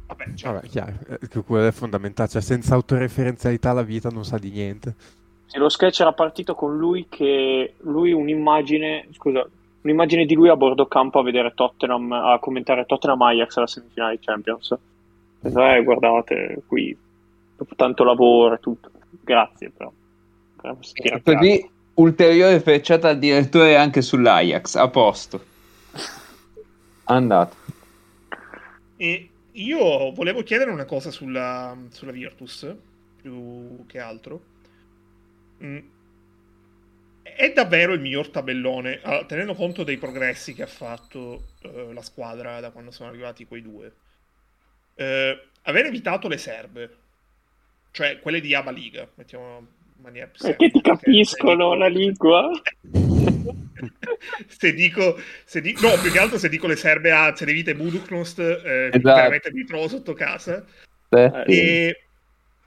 Vabbè, 0.06 0.24
certo. 0.34 0.52
Vabbè 0.54 0.66
chiaro, 0.68 0.92
eh, 1.20 1.42
quello 1.42 1.66
è 1.66 1.72
fondamentale, 1.72 2.28
cioè 2.28 2.40
senza 2.40 2.74
autoreferenzialità 2.74 3.72
la 3.72 3.82
vita 3.82 4.08
non 4.08 4.24
sa 4.24 4.38
di 4.38 4.50
niente. 4.50 4.94
Sì, 5.46 5.58
lo 5.58 5.68
sketch 5.68 6.00
era 6.00 6.12
partito 6.12 6.54
con 6.54 6.76
lui 6.76 7.06
che 7.08 7.74
lui 7.80 8.12
un'immagine, 8.12 9.08
scusa, 9.12 9.46
un'immagine 9.82 10.24
di 10.24 10.34
lui 10.34 10.48
a 10.48 10.56
bordo 10.56 10.86
campo 10.86 11.18
a 11.18 11.22
vedere 11.22 11.52
Tottenham, 11.54 12.12
a 12.12 12.38
commentare 12.38 12.84
Tottenham 12.86 13.20
Ajax 13.22 13.56
alla 13.56 13.66
semifinale 13.66 14.16
di 14.16 14.24
Champions. 14.24 14.76
Penso, 15.40 15.64
eh, 15.64 15.82
guardate, 15.82 16.62
qui, 16.66 16.96
dopo 17.56 17.74
tanto 17.76 18.04
lavoro 18.04 18.54
e 18.54 18.60
tutto. 18.60 18.90
Grazie, 19.20 19.70
però. 19.70 19.92
E 20.94 21.22
così 21.22 21.70
ulteriore 21.94 22.60
frecciata 22.60 23.08
al 23.08 23.18
direttore 23.18 23.76
anche 23.76 24.02
sull'Ajax, 24.02 24.74
a 24.74 24.88
posto. 24.88 25.40
Andato. 27.08 27.56
E 28.96 29.30
io 29.52 30.12
volevo 30.12 30.42
chiedere 30.42 30.70
una 30.70 30.84
cosa 30.84 31.10
sulla, 31.10 31.76
sulla 31.90 32.12
Virtus, 32.12 32.74
più 33.20 33.84
che 33.86 33.98
altro. 33.98 34.42
Mm 35.62 35.78
è 37.38 37.52
davvero 37.52 37.92
il 37.92 38.00
miglior 38.00 38.30
tabellone, 38.30 38.98
allora, 39.00 39.24
tenendo 39.24 39.54
conto 39.54 39.84
dei 39.84 39.96
progressi 39.96 40.54
che 40.54 40.64
ha 40.64 40.66
fatto 40.66 41.50
uh, 41.62 41.92
la 41.92 42.02
squadra 42.02 42.58
da 42.58 42.72
quando 42.72 42.90
sono 42.90 43.08
arrivati 43.08 43.46
quei 43.46 43.62
due. 43.62 43.92
Uh, 44.96 45.38
aver 45.62 45.86
evitato 45.86 46.26
le 46.26 46.36
serbe, 46.36 46.96
cioè 47.92 48.18
quelle 48.18 48.40
di 48.40 48.54
Aba 48.54 48.72
Liga, 48.72 49.08
mettiamo 49.14 49.58
in 49.58 50.02
maniera 50.02 50.26
più 50.26 50.44
Perché 50.44 50.68
ti 50.68 50.80
capiscono 50.80 51.74
la 51.74 51.86
lingua? 51.86 52.50
se 54.46 54.72
dico, 54.72 55.18
se 55.44 55.60
dico, 55.60 55.86
no, 55.86 56.00
più 56.00 56.10
che 56.10 56.18
altro 56.18 56.38
se 56.38 56.48
dico 56.48 56.66
le 56.66 56.76
serbe 56.76 57.10
a 57.12 57.32
Cedevita 57.34 57.70
e 57.70 57.76
Buduknost, 57.76 58.38
eh, 58.38 58.90
esatto. 58.92 59.00
veramente 59.00 59.52
mi 59.52 59.64
trovo 59.64 59.88
sotto 59.88 60.14
casa. 60.14 60.64
Beh, 61.08 61.44
e 61.46 62.08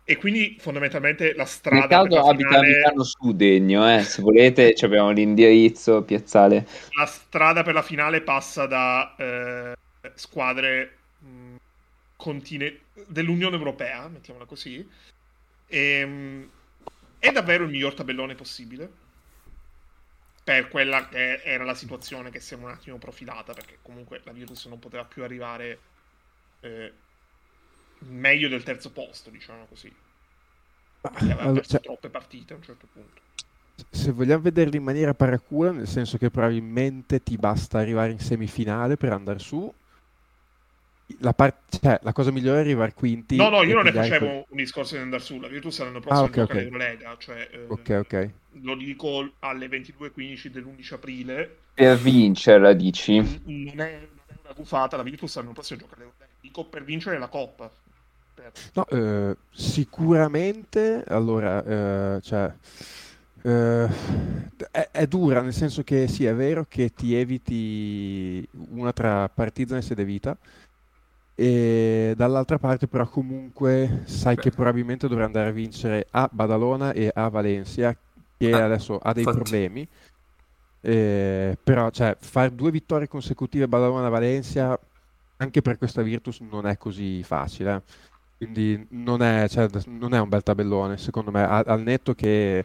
e 0.04 0.18
quindi 0.18 0.58
fondamentalmente 0.60 1.34
la 1.36 1.46
strada... 1.46 2.02
Nel 2.02 2.10
caso 2.10 2.28
abita 2.28 2.50
finale... 2.50 2.68
a 2.68 2.76
Milano 2.76 3.04
Sudegno, 3.04 3.96
eh? 3.96 4.04
se 4.04 4.22
volete 4.22 4.76
abbiamo 4.82 5.12
l'indirizzo 5.12 6.04
piazzale. 6.04 6.68
La 6.98 7.06
strada 7.06 7.64
per 7.64 7.76
la 7.76 7.82
finale 7.82 8.22
passa 8.22 8.66
da 8.66 9.16
eh, 9.18 9.74
squadre 10.16 10.98
mh, 11.20 11.56
contine... 12.18 12.80
dell'Unione 13.08 13.56
Europea, 13.56 14.10
mettiamola 14.10 14.44
così. 14.46 14.86
E, 15.68 15.80
ehm, 15.80 16.10
mh, 16.10 16.50
è 17.20 17.32
davvero 17.32 17.64
il 17.64 17.70
miglior 17.70 17.94
tabellone 17.94 18.36
possibile 18.36 18.90
per 20.52 20.68
quella 20.68 21.08
che 21.08 21.42
era 21.44 21.64
la 21.64 21.76
situazione 21.76 22.30
che 22.30 22.40
si 22.40 22.54
è 22.54 22.58
un 22.58 22.70
attimo 22.70 22.98
profilata, 22.98 23.54
perché 23.54 23.78
comunque 23.82 24.22
la 24.24 24.32
Virtus 24.32 24.66
non 24.66 24.80
poteva 24.80 25.06
più 25.06 25.24
arrivare... 25.24 25.80
Eh, 26.62 26.94
meglio 28.04 28.50
del 28.50 28.64
terzo 28.64 28.92
posto, 28.92 29.30
diciamo 29.30 29.66
così. 29.66 29.94
Perché 31.02 31.24
aveva 31.24 31.42
allora, 31.42 31.62
cioè, 31.62 31.82
troppe 31.82 32.10
partite 32.10 32.54
a 32.54 32.56
un 32.56 32.64
certo 32.64 32.88
punto. 32.92 33.22
Se 33.90 34.12
vogliamo 34.12 34.42
vederli 34.42 34.78
in 34.78 34.84
maniera 34.84 35.14
paracula, 35.14 35.72
nel 35.72 35.88
senso 35.88 36.18
che 36.18 36.30
probabilmente 36.30 37.22
ti 37.22 37.38
basta 37.38 37.80
arrivare 37.80 38.12
in 38.12 38.20
semifinale 38.20 38.98
per 38.98 39.12
andare 39.12 39.40
su, 39.40 39.72
la, 41.20 41.34
part- 41.34 41.80
cioè, 41.80 42.00
la, 42.02 42.14
cosa 42.14 42.32
migliore 42.32 42.58
è 42.58 42.62
arrivare 42.62 42.94
quinti. 42.94 43.36
No, 43.36 43.50
no, 43.50 43.64
io 43.64 43.76
non 43.76 43.84
ne 43.84 43.92
facevo 43.92 44.26
quel... 44.26 44.46
un 44.50 44.58
discorso 44.58 44.96
di 44.96 45.02
andare 45.02 45.22
su. 45.22 45.40
La 45.40 45.48
Virtus 45.48 45.80
l'anno 45.80 45.98
ah, 45.98 46.02
prossimo 46.02 46.26
ah, 46.26 46.30
okay, 46.30 46.44
okay. 46.44 46.78
Lega, 46.78 47.16
cioè, 47.18 47.50
eh, 47.52 47.66
ok, 47.68 47.98
ok. 48.00 48.30
Lo 48.62 48.76
dico 48.76 49.32
alle 49.40 49.68
22.15 49.68 50.48
dell'11 50.48 50.94
aprile. 50.94 51.58
Per 51.74 51.98
vincerla, 51.98 52.74
dici? 52.74 53.18
Non 53.18 53.30
è, 53.46 53.74
non 53.76 53.80
è 53.80 54.08
una 54.44 54.54
gufata, 54.56 54.98
la 54.98 55.04
Virtus 55.04 55.36
l'anno 55.36 55.54
prossimo 55.54 55.80
gioca 55.80 55.96
l'Eurolega. 55.98 56.26
Dico 56.40 56.66
per 56.66 56.84
vincere 56.84 57.18
la 57.18 57.28
Coppa. 57.28 57.72
Per... 58.34 58.52
No, 58.74 58.88
eh, 58.88 59.38
sicuramente, 59.52 61.04
allora, 61.08 61.64
eh, 61.64 62.22
cioè... 62.22 62.54
Uh, 63.44 63.90
è, 64.70 64.90
è, 64.92 65.08
dura, 65.08 65.42
nel 65.42 65.54
senso 65.54 65.84
che 65.84 66.08
sì, 66.08 66.26
è 66.26 66.36
vero 66.36 66.68
che 66.70 66.94
ti 66.94 67.16
eviti 67.16 68.48
una 68.70 68.94
tra 68.94 69.28
Partizan 69.30 69.78
e 69.78 69.82
Sede 69.82 70.06
Vita, 70.06 70.38
e 71.42 72.14
dall'altra 72.16 72.60
parte 72.60 72.88
però 72.88 73.08
comunque 73.08 74.04
sai 74.06 74.36
Beh. 74.36 74.42
che 74.42 74.52
probabilmente 74.52 75.08
dovrà 75.08 75.26
andare 75.26 75.50
a 75.50 75.52
vincere 75.52 76.06
a 76.12 76.30
Badalona 76.32 76.94
e 76.94 77.10
a 77.12 77.30
Valencia, 77.30 77.98
che 78.38 78.52
ah, 78.52 78.66
adesso 78.66 79.00
ha 79.00 79.12
dei 79.12 79.24
infatti. 79.24 79.42
problemi. 79.42 79.88
Eh, 80.82 81.58
però 81.64 81.90
cioè, 81.90 82.16
fare 82.20 82.54
due 82.54 82.70
vittorie 82.70 83.08
consecutive 83.08 83.68
Badalona-Valencia 83.68 84.80
anche 85.38 85.64
per 85.64 85.80
questa 85.80 86.04
Virtus 86.04 86.42
non 86.42 86.68
è 86.68 86.78
così 86.78 87.24
facile. 87.24 87.76
Eh. 87.76 87.82
Quindi 88.38 88.86
non 88.92 89.24
è, 89.24 89.48
cioè, 89.50 89.68
non 89.88 90.14
è, 90.14 90.20
un 90.20 90.30
bel 90.30 90.44
tabellone, 90.44 90.98
secondo 90.98 91.32
me, 91.32 91.44
al, 91.44 91.64
al 91.66 91.82
netto 91.82 92.14
che 92.14 92.64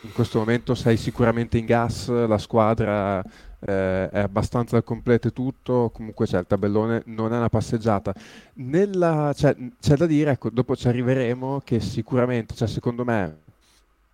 in 0.00 0.12
questo 0.12 0.38
momento 0.38 0.74
sei 0.74 0.96
sicuramente 0.96 1.58
in 1.58 1.66
gas, 1.66 2.08
la 2.08 2.38
squadra 2.38 3.22
eh, 3.60 4.08
è 4.08 4.18
abbastanza 4.20 4.80
completo 4.82 5.32
tutto, 5.32 5.90
comunque 5.92 6.26
c'è 6.26 6.38
il 6.38 6.46
tabellone, 6.46 7.02
non 7.06 7.32
è 7.32 7.36
una 7.36 7.48
passeggiata. 7.48 8.14
Nella, 8.54 9.32
cioè, 9.34 9.56
c'è 9.80 9.96
da 9.96 10.06
dire, 10.06 10.32
ecco, 10.32 10.50
dopo 10.50 10.76
ci 10.76 10.88
arriveremo, 10.88 11.62
che 11.64 11.80
sicuramente, 11.80 12.54
cioè, 12.54 12.68
secondo 12.68 13.04
me, 13.04 13.38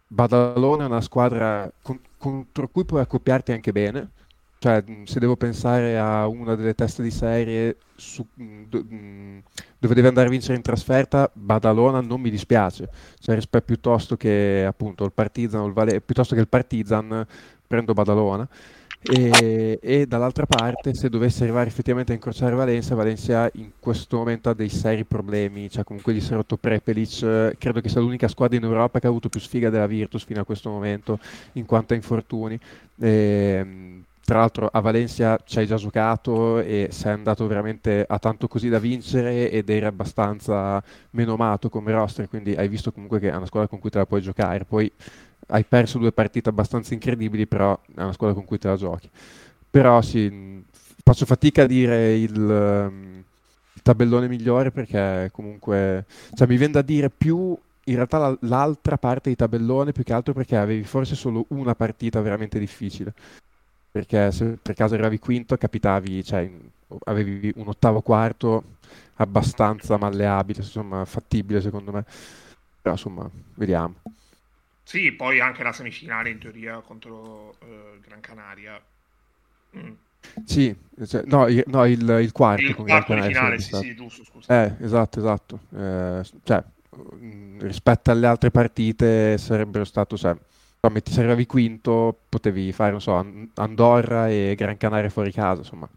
Badalona 0.07 0.85
è 0.85 0.87
una 0.87 1.01
squadra 1.01 1.71
con, 1.81 1.99
contro 2.19 2.69
cui 2.69 2.85
puoi 2.85 3.01
accoppiarti 3.01 3.53
anche 3.53 3.73
bene, 3.73 4.11
cioè 4.59 4.85
se 5.05 5.19
devo 5.19 5.35
pensare 5.35 5.99
a 5.99 6.29
una 6.29 6.55
delle 6.55 6.75
teste 6.75 7.03
di 7.03 7.11
serie 7.11 7.79
su, 7.97 8.25
dove 8.37 9.95
deve 9.95 10.07
andare 10.07 10.29
a 10.29 10.31
vincere 10.31 10.55
in 10.55 10.63
trasferta, 10.63 11.29
Badalona 11.33 12.01
non 12.01 12.21
mi 12.21 12.31
dispiace, 12.31 12.89
cioè 13.19 13.35
rispetto 13.35 13.65
piuttosto 13.65 14.17
che 14.17 14.65
appunto 14.65 15.05
il 15.05 15.13
Partizan, 15.13 15.65
il 15.65 15.73
Vale, 15.73 16.01
piuttosto 16.01 16.35
che 16.35 16.41
il 16.43 16.49
Partizan 16.49 17.27
prendo 17.67 17.93
Badalona. 17.93 18.49
E, 19.05 19.81
e, 19.83 20.07
dall'altra 20.07 20.47
parte, 20.47 20.95
se 20.95 21.09
dovesse 21.09 21.43
arrivare 21.43 21.69
effettivamente 21.69 22.13
a 22.13 22.15
incrociare 22.15 22.55
Valencia, 22.55 22.95
Valencia 22.95 23.51
in 23.55 23.73
questo 23.81 24.17
momento 24.17 24.49
ha 24.49 24.55
dei 24.55 24.69
seri 24.69 25.05
problemi, 25.05 25.69
cioè 25.69 25.83
comunque 25.83 26.15
gli 26.15 26.21
si 26.21 26.33
è 26.33 26.37
rotto 26.37 26.57
Prepelic, 26.57 27.57
credo 27.59 27.81
che 27.81 27.89
sia 27.89 28.01
l'unica 28.01 28.29
squadra 28.29 28.57
in 28.57 28.63
Europa 28.63 29.01
che 29.01 29.07
ha 29.07 29.11
avuto 29.11 29.29
più 29.29 29.41
sfiga 29.41 29.71
della 29.71 29.89
Virtus 29.89 30.25
fino 30.25 30.41
a 30.41 30.45
questo 30.45 30.71
momento 30.71 31.19
in 31.55 31.67
quanto 31.67 31.95
a 31.95 31.97
infortuni. 31.97 32.59
E, 33.01 33.09
ehm, 33.09 34.05
tra 34.25 34.39
l'altro 34.39 34.69
a 34.71 34.79
Valencia 34.79 35.37
ci 35.45 35.59
hai 35.59 35.67
già 35.67 35.75
giocato 35.75 36.61
e 36.61 36.89
sei 36.93 37.13
andato 37.13 37.45
veramente 37.49 38.05
a 38.07 38.21
tanto 38.21 38.47
così 38.47 38.69
da 38.69 38.79
vincere 38.79 39.51
ed 39.51 39.69
eri 39.69 39.85
abbastanza 39.85 40.81
menomato 41.11 41.69
come 41.69 41.91
roster, 41.91 42.29
quindi 42.29 42.55
hai 42.55 42.69
visto 42.69 42.93
comunque 42.93 43.19
che 43.19 43.31
è 43.31 43.35
una 43.35 43.47
squadra 43.47 43.69
con 43.69 43.81
cui 43.81 43.91
te 43.91 43.99
la 43.99 44.07
puoi 44.07 44.23
giocare. 44.23 44.65
Poi 44.65 44.91
hai 45.49 45.65
perso 45.65 45.99
due 45.99 46.13
partite 46.13 46.49
abbastanza 46.49 46.95
incredibili, 46.95 47.47
però 47.47 47.79
è 47.95 48.03
una 48.03 48.13
squadra 48.13 48.37
con 48.37 48.45
cui 48.45 48.59
te 48.59 48.69
la 48.69 48.77
giochi. 48.77 49.11
Però 49.71 50.01
sì, 50.03 50.63
faccio 51.03 51.27
fatica 51.27 51.63
a 51.63 51.67
dire 51.67 52.17
il, 52.17 52.33
il 53.73 53.83
tabellone 53.83 54.29
migliore 54.29 54.71
perché 54.71 55.31
comunque 55.33 56.07
cioè, 56.35 56.47
mi 56.47 56.57
viene 56.57 56.75
da 56.75 56.83
dire 56.83 57.11
più 57.11 57.57
in 57.87 57.95
realtà 57.95 58.37
l'altra 58.43 58.97
parte 58.97 59.29
di 59.31 59.37
tabellone 59.37 59.93
più 59.93 60.05
che 60.05 60.13
altro 60.13 60.33
perché 60.33 60.57
avevi 60.57 60.85
forse 60.85 61.15
solo 61.17 61.47
una 61.49 61.75
partita 61.75 62.21
veramente 62.21 62.59
difficile. 62.59 63.13
Perché 63.91 64.31
se 64.33 64.59
per 64.63 64.75
caso 64.75 64.95
arrivavi 64.95 65.19
quinto 65.19 65.57
capitavi 65.57 66.25
cioè, 66.25 66.51
avevi 67.05 67.53
un 67.57 67.69
ottavo 67.69 68.01
quarto 68.01 68.65
abbastanza 69.17 69.97
malleabile 69.99 70.61
insomma 70.61 71.05
fattibile 71.05 71.61
secondo 71.61 71.93
me. 71.93 72.05
Però 72.81 72.95
insomma 72.95 73.29
vediamo 73.55 73.95
sì, 74.85 75.13
poi 75.13 75.41
anche 75.41 75.63
la 75.63 75.73
semifinale 75.73 76.31
in 76.31 76.39
teoria 76.39 76.81
contro 76.81 77.57
uh, 77.61 78.01
Gran 78.01 78.21
Canaria. 78.21 78.81
Mm. 79.77 79.93
Sì, 80.45 80.75
cioè, 81.07 81.23
no, 81.27 81.49
il, 81.49 81.63
no, 81.67 81.85
il, 81.85 82.01
il 82.21 82.33
quarto. 82.33 82.63
Il 82.63 82.75
quarto 82.75 83.15
di 83.15 83.23
finale, 83.23 83.59
sì, 83.59 83.75
sì, 83.75 83.95
giusto, 83.95 84.25
scusa. 84.25 84.65
Eh, 84.65 84.85
esatto, 84.85 85.19
esatto. 85.19 85.61
Eh, 85.75 86.23
cioè, 86.45 86.63
mm, 87.17 87.61
rispetto 87.61 88.11
alle 88.11 88.27
altre 88.27 88.51
partite 88.51 89.37
sarebbero 89.39 89.85
stato, 89.85 90.17
cioè, 90.17 90.37
metti 90.91 91.13
se 91.13 91.21
arrivavi 91.21 91.47
quinto, 91.47 92.17
potevi 92.29 92.73
fare, 92.73 92.91
non 92.93 93.01
so, 93.01 93.15
Andorra 93.55 94.29
e 94.29 94.55
Gran 94.57 94.77
Canaria 94.77 95.11
fuori 95.11 95.33
casa, 95.33 95.61
insomma. 95.61 95.89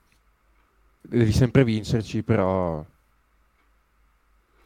Devi 1.01 1.31
sempre 1.31 1.63
vincerci, 1.63 2.23
però 2.23 2.83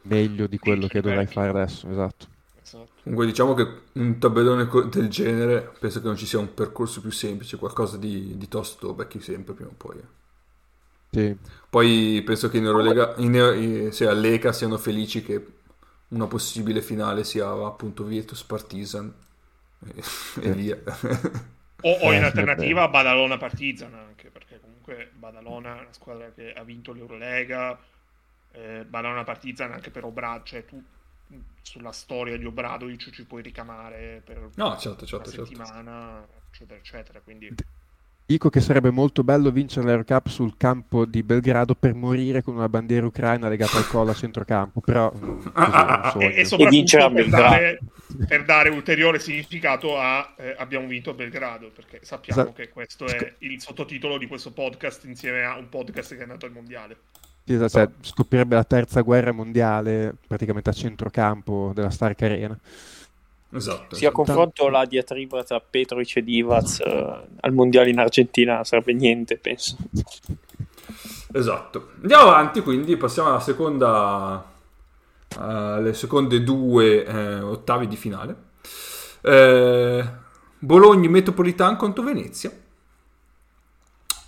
meglio 0.02 0.46
di 0.46 0.58
quello 0.58 0.86
che 0.86 1.00
dovrai 1.00 1.26
fare 1.26 1.50
adesso, 1.50 1.90
esatto. 1.90 2.38
Esatto. 2.70 2.90
Comunque 3.02 3.26
diciamo 3.26 3.54
che 3.54 3.66
un 3.92 4.18
tabellone 4.18 4.68
del 4.88 5.08
genere 5.08 5.72
penso 5.78 6.00
che 6.00 6.06
non 6.06 6.16
ci 6.16 6.26
sia 6.26 6.38
un 6.38 6.54
percorso 6.54 7.00
più 7.00 7.10
semplice, 7.10 7.56
qualcosa 7.56 7.96
di, 7.96 8.36
di 8.36 8.48
tosto 8.48 8.94
becchi 8.94 9.20
sempre 9.20 9.54
prima 9.54 9.70
o 9.70 9.74
poi. 9.76 9.96
Eh. 9.98 10.18
Sì. 11.12 11.36
Poi 11.68 12.22
penso 12.24 12.48
che 12.48 12.58
in 12.58 12.66
Eurolega, 12.66 13.14
in, 13.16 13.34
in, 13.34 13.92
se 13.92 14.06
all'ECA 14.06 14.52
siano 14.52 14.78
felici 14.78 15.22
che 15.22 15.58
una 16.08 16.26
possibile 16.26 16.82
finale 16.82 17.24
sia 17.24 17.48
appunto 17.48 18.04
Virtus 18.04 18.44
Partizan 18.44 19.12
e, 19.86 20.02
e 20.40 20.52
via. 20.52 20.78
o, 21.82 21.90
o, 21.90 22.12
in 22.12 22.22
eh, 22.22 22.24
alternativa 22.24 22.88
Badalona 22.88 23.36
Partizan 23.36 23.94
anche, 23.94 24.30
perché 24.30 24.60
comunque 24.60 25.10
Badalona 25.14 25.78
è 25.78 25.80
una 25.80 25.92
squadra 25.92 26.30
che 26.30 26.52
ha 26.52 26.62
vinto 26.62 26.92
l'Eurolega, 26.92 27.76
eh, 28.52 28.84
Badalona 28.88 29.24
Partizan 29.24 29.72
anche 29.72 29.90
per 29.90 30.04
Obraggio, 30.04 30.44
cioè 30.44 30.64
tu 30.64 30.80
sulla 31.62 31.92
storia 31.92 32.36
di 32.36 32.44
Obradovic 32.44 33.10
ci 33.10 33.24
puoi 33.24 33.42
ricamare 33.42 34.22
per 34.24 34.50
no, 34.54 34.76
certo, 34.76 35.06
certo, 35.06 35.16
una 35.16 35.24
certo. 35.24 35.44
settimana, 35.44 36.26
eccetera, 36.50 36.78
eccetera. 36.78 37.20
Quindi... 37.20 37.54
Dico 38.30 38.48
che 38.48 38.60
sarebbe 38.60 38.90
molto 38.90 39.24
bello 39.24 39.50
vincere 39.50 39.86
l'Aerocup 39.86 40.28
sul 40.28 40.56
campo 40.56 41.04
di 41.04 41.24
Belgrado 41.24 41.74
per 41.74 41.94
morire 41.94 42.42
con 42.42 42.54
una 42.54 42.68
bandiera 42.68 43.04
ucraina 43.04 43.48
legata 43.48 43.76
al 43.76 43.88
collo 43.88 44.12
a 44.12 44.14
centrocampo, 44.14 44.80
però 44.80 45.10
ah, 45.54 46.12
così, 46.12 46.24
ah, 46.24 46.28
e, 46.28 46.38
e 46.38 46.44
soprattutto 46.44 47.10
per 47.12 47.28
dare, 47.28 47.80
per 48.28 48.44
dare, 48.44 48.68
ulteriore 48.68 49.18
significato 49.18 49.98
a 49.98 50.34
eh, 50.36 50.54
abbiamo 50.58 50.86
vinto 50.86 51.10
a 51.10 51.14
Belgrado, 51.14 51.72
perché 51.74 51.98
sappiamo 52.02 52.42
esatto. 52.42 52.54
che 52.54 52.68
questo 52.68 53.06
è 53.06 53.34
il 53.38 53.60
sottotitolo 53.60 54.16
di 54.16 54.28
questo 54.28 54.52
podcast 54.52 55.06
insieme 55.06 55.42
a 55.42 55.56
un 55.56 55.68
podcast 55.68 56.14
che 56.14 56.22
è 56.22 56.26
nato 56.26 56.46
al 56.46 56.52
mondiale. 56.52 56.98
Cioè, 57.44 57.88
scoprirebbe 58.00 58.54
la 58.54 58.64
terza 58.64 59.00
guerra 59.00 59.32
mondiale 59.32 60.14
praticamente 60.26 60.70
a 60.70 60.72
centrocampo 60.72 61.72
della 61.74 61.90
Stark 61.90 62.22
Arena. 62.22 62.58
Esatto. 63.52 63.96
Sì, 63.96 64.06
a 64.06 64.12
confronto 64.12 64.68
la 64.68 64.84
diatriba 64.84 65.42
tra 65.42 65.60
Petrovic 65.60 66.16
e 66.18 66.22
Divac 66.22 66.78
uh, 66.84 67.36
al 67.40 67.52
mondiale 67.52 67.90
in 67.90 67.98
Argentina 67.98 68.62
sarebbe 68.62 68.92
niente, 68.92 69.36
penso. 69.36 69.76
Esatto. 71.32 71.90
Andiamo 72.00 72.22
avanti, 72.22 72.60
quindi 72.60 72.96
passiamo 72.96 73.30
alla 73.30 73.40
seconda, 73.40 74.52
alle 75.36 75.94
seconde 75.94 76.44
due 76.44 77.04
eh, 77.04 77.40
ottavi 77.40 77.88
di 77.88 77.96
finale. 77.96 78.36
Eh, 79.22 80.08
Bologna 80.58 81.08
Metropolitan 81.08 81.76
contro 81.76 82.04
Venezia. 82.04 82.52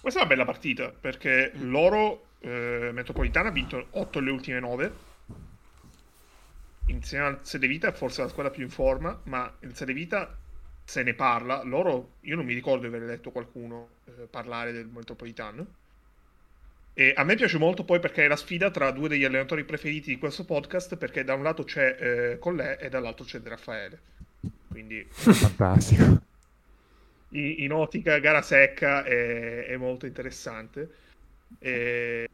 Questa 0.00 0.18
è 0.18 0.22
una 0.24 0.34
bella 0.34 0.44
partita 0.44 0.92
perché 0.98 1.52
loro 1.54 2.22
eh, 2.42 2.90
Metropolitana 2.92 3.48
ha 3.48 3.52
vinto 3.52 3.86
8 3.90 4.18
alle 4.18 4.30
ultime 4.30 4.60
9 4.60 4.92
insieme 6.86 7.26
al 7.26 7.38
Sedevita 7.42 7.88
è 7.88 7.92
forse 7.92 8.22
la 8.22 8.28
squadra 8.28 8.52
più 8.52 8.62
in 8.62 8.70
forma 8.70 9.18
ma 9.24 9.52
il 9.60 9.74
Sedevita 9.74 10.36
se 10.84 11.02
ne 11.02 11.14
parla. 11.14 11.62
Loro 11.62 12.14
io 12.20 12.36
non 12.36 12.44
mi 12.44 12.54
ricordo 12.54 12.88
di 12.88 12.94
aver 12.94 13.02
letto 13.02 13.30
qualcuno 13.30 13.88
eh, 14.04 14.26
parlare 14.28 14.72
del 14.72 14.86
Metropolitano. 14.86 15.66
E 16.94 17.14
a 17.16 17.24
me 17.24 17.36
piace 17.36 17.56
molto 17.56 17.84
poi 17.84 18.00
perché 18.00 18.24
è 18.24 18.28
la 18.28 18.36
sfida 18.36 18.70
tra 18.70 18.90
due 18.90 19.08
degli 19.08 19.24
allenatori 19.24 19.64
preferiti 19.64 20.10
di 20.10 20.18
questo 20.18 20.44
podcast 20.44 20.96
perché 20.96 21.24
da 21.24 21.34
un 21.34 21.42
lato 21.42 21.64
c'è 21.64 21.96
eh, 21.98 22.38
Collè 22.38 22.76
e 22.78 22.90
dall'altro 22.90 23.24
c'è 23.24 23.38
De 23.38 23.48
Raffaele 23.48 24.00
quindi 24.68 25.06
fantastico. 25.08 26.20
In, 27.30 27.54
in 27.58 27.72
ottica 27.72 28.18
gara 28.18 28.42
secca 28.42 29.04
è, 29.04 29.66
è 29.66 29.76
molto 29.76 30.06
interessante. 30.06 30.90
E 31.58 32.28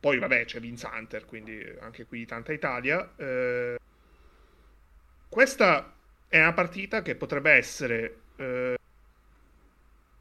poi 0.00 0.18
vabbè 0.18 0.44
c'è 0.44 0.58
Vince 0.60 0.86
Hunter, 0.86 1.24
quindi 1.26 1.64
anche 1.80 2.06
qui 2.06 2.26
tanta 2.26 2.52
Italia. 2.52 3.12
Eh, 3.16 3.78
questa 5.28 5.94
è 6.28 6.40
una 6.40 6.52
partita 6.52 7.02
che 7.02 7.14
potrebbe 7.14 7.52
essere 7.52 8.20
eh, 8.36 8.76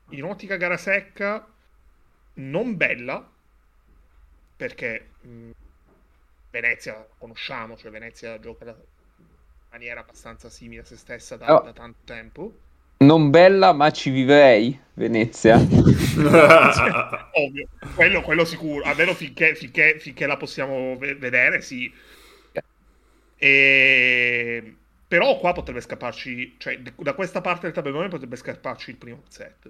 in 0.09 0.23
ottica 0.23 0.55
gara 0.57 0.77
secca 0.77 1.45
non 2.33 2.77
bella, 2.77 3.27
perché 4.55 5.09
mh, 5.21 5.49
Venezia 6.51 7.07
conosciamo, 7.17 7.75
cioè 7.75 7.91
Venezia 7.91 8.39
gioca 8.39 8.65
in 8.65 9.25
maniera 9.71 10.01
abbastanza 10.01 10.49
simile 10.49 10.81
a 10.81 10.85
se 10.85 10.95
stessa 10.95 11.37
da, 11.37 11.55
oh. 11.55 11.63
da 11.63 11.73
tanto 11.73 11.99
tempo. 12.05 12.59
Non 13.01 13.31
bella, 13.31 13.73
ma 13.73 13.91
ci 13.91 14.11
vivrei, 14.11 14.79
Venezia. 14.93 15.55
Ovvio, 15.55 17.67
quello, 17.95 18.21
quello, 18.21 18.45
sicuro, 18.45 18.83
almeno 18.83 19.15
finché, 19.15 19.55
finché, 19.55 19.97
finché 19.99 20.27
la 20.27 20.37
possiamo 20.37 20.95
vedere, 20.97 21.61
sì. 21.61 21.91
E... 23.37 24.75
Però 25.07 25.39
qua 25.39 25.51
potrebbe 25.51 25.81
scapparci, 25.81 26.55
cioè 26.59 26.79
da 26.79 27.13
questa 27.13 27.41
parte 27.41 27.65
del 27.65 27.73
tabellone 27.73 28.07
potrebbe 28.07 28.35
scapparci 28.35 28.91
il 28.91 28.97
primo 28.97 29.23
set, 29.27 29.69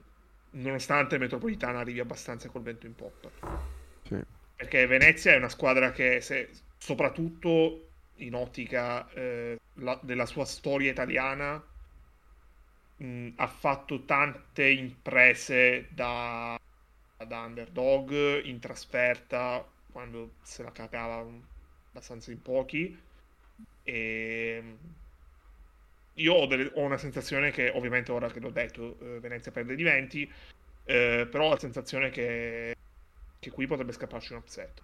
nonostante 0.51 1.17
Metropolitana 1.17 1.79
arrivi 1.79 2.01
abbastanza 2.01 2.49
col 2.49 2.63
vento 2.63 2.85
in 2.85 2.95
poppa. 2.95 3.29
Sì. 4.03 4.19
Perché 4.57 4.85
Venezia 4.87 5.31
è 5.31 5.37
una 5.37 5.49
squadra 5.49 5.91
che, 5.91 6.19
se, 6.19 6.49
soprattutto 6.77 7.87
in 8.15 8.35
ottica 8.35 9.09
eh, 9.13 9.57
la, 9.75 9.97
della 10.03 10.25
sua 10.25 10.45
storia 10.45 10.91
italiana, 10.91 11.63
mh, 13.01 13.33
ha 13.37 13.47
fatto 13.47 14.03
tante 14.05 14.69
imprese 14.69 15.87
da, 15.89 16.59
da 17.25 17.39
underdog 17.39 18.43
in 18.45 18.59
trasferta 18.59 19.65
quando 19.91 20.33
se 20.41 20.63
la 20.63 20.71
cagava 20.71 21.25
abbastanza 21.89 22.31
in 22.31 22.41
pochi. 22.41 22.97
E 23.83 24.77
io 26.15 26.33
ho, 26.33 26.45
delle, 26.45 26.71
ho, 26.75 26.81
una 26.81 26.97
sensazione 26.97 27.51
che 27.51 27.69
ovviamente 27.69 28.11
ora 28.11 28.29
che 28.29 28.39
l'ho 28.39 28.51
detto 28.51 28.97
eh, 28.99 29.19
Venezia 29.19 29.51
perde 29.51 29.75
di 29.75 29.83
20 29.83 30.31
eh, 30.83 31.27
però 31.29 31.45
ho 31.45 31.49
la 31.51 31.59
sensazione 31.59 32.09
che, 32.09 32.75
che 33.39 33.49
qui 33.49 33.65
potrebbe 33.65 33.91
scapparci 33.93 34.33
un 34.33 34.39
upset 34.39 34.81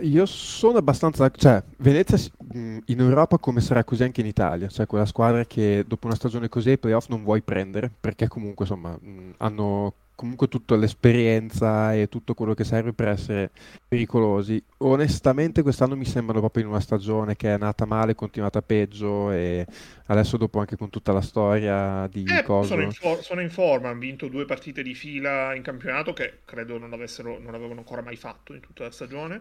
io 0.00 0.26
sono 0.26 0.78
abbastanza, 0.78 1.30
cioè 1.30 1.62
Venezia 1.78 2.18
in 2.52 2.82
Europa 3.00 3.38
come 3.38 3.60
sarà 3.60 3.84
così 3.84 4.04
anche 4.04 4.20
in 4.20 4.26
Italia, 4.26 4.68
cioè 4.68 4.86
quella 4.86 5.06
squadra 5.06 5.44
che 5.44 5.84
dopo 5.86 6.06
una 6.06 6.16
stagione 6.16 6.48
così 6.48 6.70
ai 6.70 6.78
playoff 6.78 7.08
non 7.08 7.22
vuoi 7.22 7.42
prendere 7.42 7.90
perché 8.00 8.28
comunque 8.28 8.64
insomma 8.64 8.98
hanno 9.38 9.94
comunque 10.20 10.48
tutta 10.48 10.76
l'esperienza 10.76 11.94
e 11.94 12.10
tutto 12.10 12.34
quello 12.34 12.52
che 12.52 12.62
serve 12.62 12.92
per 12.92 13.08
essere 13.08 13.52
pericolosi. 13.88 14.62
Onestamente 14.78 15.62
quest'anno 15.62 15.96
mi 15.96 16.04
sembrano 16.04 16.40
proprio 16.40 16.64
in 16.64 16.68
una 16.68 16.80
stagione 16.80 17.36
che 17.36 17.54
è 17.54 17.56
nata 17.56 17.86
male, 17.86 18.14
continuata 18.14 18.60
peggio 18.60 19.30
e 19.30 19.66
adesso 20.08 20.36
dopo 20.36 20.58
anche 20.58 20.76
con 20.76 20.90
tutta 20.90 21.12
la 21.12 21.22
storia 21.22 22.06
di 22.08 22.24
eh, 22.24 22.44
sono, 22.44 22.82
in 22.82 22.92
for- 22.92 23.22
sono, 23.22 23.40
in 23.40 23.48
forma, 23.48 23.88
hanno 23.88 23.98
vinto 23.98 24.28
due 24.28 24.44
partite 24.44 24.82
di 24.82 24.94
fila 24.94 25.54
in 25.54 25.62
campionato 25.62 26.12
che 26.12 26.40
credo 26.44 26.76
non, 26.76 26.92
avessero, 26.92 27.38
non 27.38 27.54
avevano 27.54 27.78
ancora 27.78 28.02
mai 28.02 28.16
fatto 28.16 28.52
in 28.52 28.60
tutta 28.60 28.84
la 28.84 28.90
stagione 28.90 29.40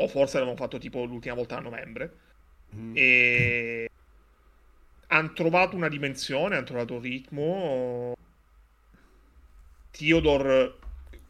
o 0.00 0.08
forse 0.08 0.38
l'avevamo 0.38 0.56
fatto 0.56 0.78
tipo 0.78 1.04
l'ultima 1.04 1.34
volta 1.34 1.56
a 1.56 1.60
novembre. 1.60 2.12
Mm. 2.74 2.92
E 2.94 3.90
hanno 5.08 5.32
trovato 5.32 5.76
una 5.76 5.88
dimensione, 5.88 6.56
hanno 6.56 6.64
trovato 6.64 6.94
un 6.94 7.00
ritmo. 7.00 8.16
Theodore, 9.90 10.74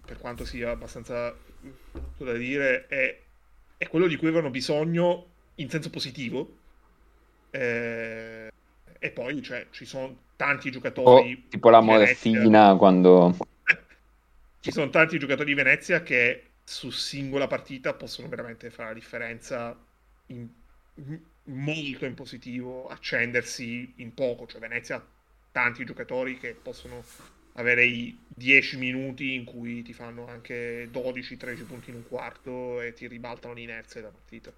per 0.04 0.18
quanto 0.18 0.44
sia 0.44 0.70
abbastanza 0.70 1.34
brutto 1.60 2.24
da 2.24 2.34
dire, 2.34 2.86
è, 2.86 3.18
è, 3.76 3.88
quello 3.88 4.06
di 4.06 4.16
cui 4.16 4.28
avevano 4.28 4.50
bisogno 4.50 5.26
in 5.56 5.68
senso 5.68 5.90
positivo. 5.90 6.56
Eh, 7.50 8.48
e 8.98 9.10
poi 9.10 9.42
cioè, 9.42 9.66
ci 9.70 9.84
sono 9.84 10.14
tanti 10.36 10.70
giocatori. 10.70 11.42
Oh, 11.44 11.48
tipo 11.48 11.70
la 11.70 11.80
morfina 11.80 12.76
quando. 12.76 13.36
ci 14.60 14.70
sono 14.70 14.90
tanti 14.90 15.18
giocatori 15.18 15.48
di 15.48 15.54
Venezia 15.54 16.02
che 16.02 16.49
su 16.70 16.90
singola 16.90 17.48
partita 17.48 17.94
possono 17.94 18.28
veramente 18.28 18.70
fare 18.70 18.90
la 18.90 18.94
differenza 18.94 19.76
in, 20.26 20.48
molto 21.46 22.04
in 22.04 22.14
positivo, 22.14 22.86
accendersi 22.86 23.94
in 23.96 24.14
poco. 24.14 24.46
Cioè 24.46 24.60
Venezia 24.60 24.94
ha 24.94 25.04
tanti 25.50 25.84
giocatori 25.84 26.38
che 26.38 26.54
possono 26.54 27.02
avere 27.54 27.84
i 27.86 28.16
10 28.28 28.78
minuti 28.78 29.34
in 29.34 29.44
cui 29.44 29.82
ti 29.82 29.92
fanno 29.92 30.28
anche 30.28 30.88
12-13 30.92 31.66
punti 31.66 31.90
in 31.90 31.96
un 31.96 32.04
quarto 32.06 32.80
e 32.80 32.92
ti 32.92 33.08
ribaltano 33.08 33.54
l'inerzia 33.54 34.00
della 34.00 34.12
partita. 34.12 34.52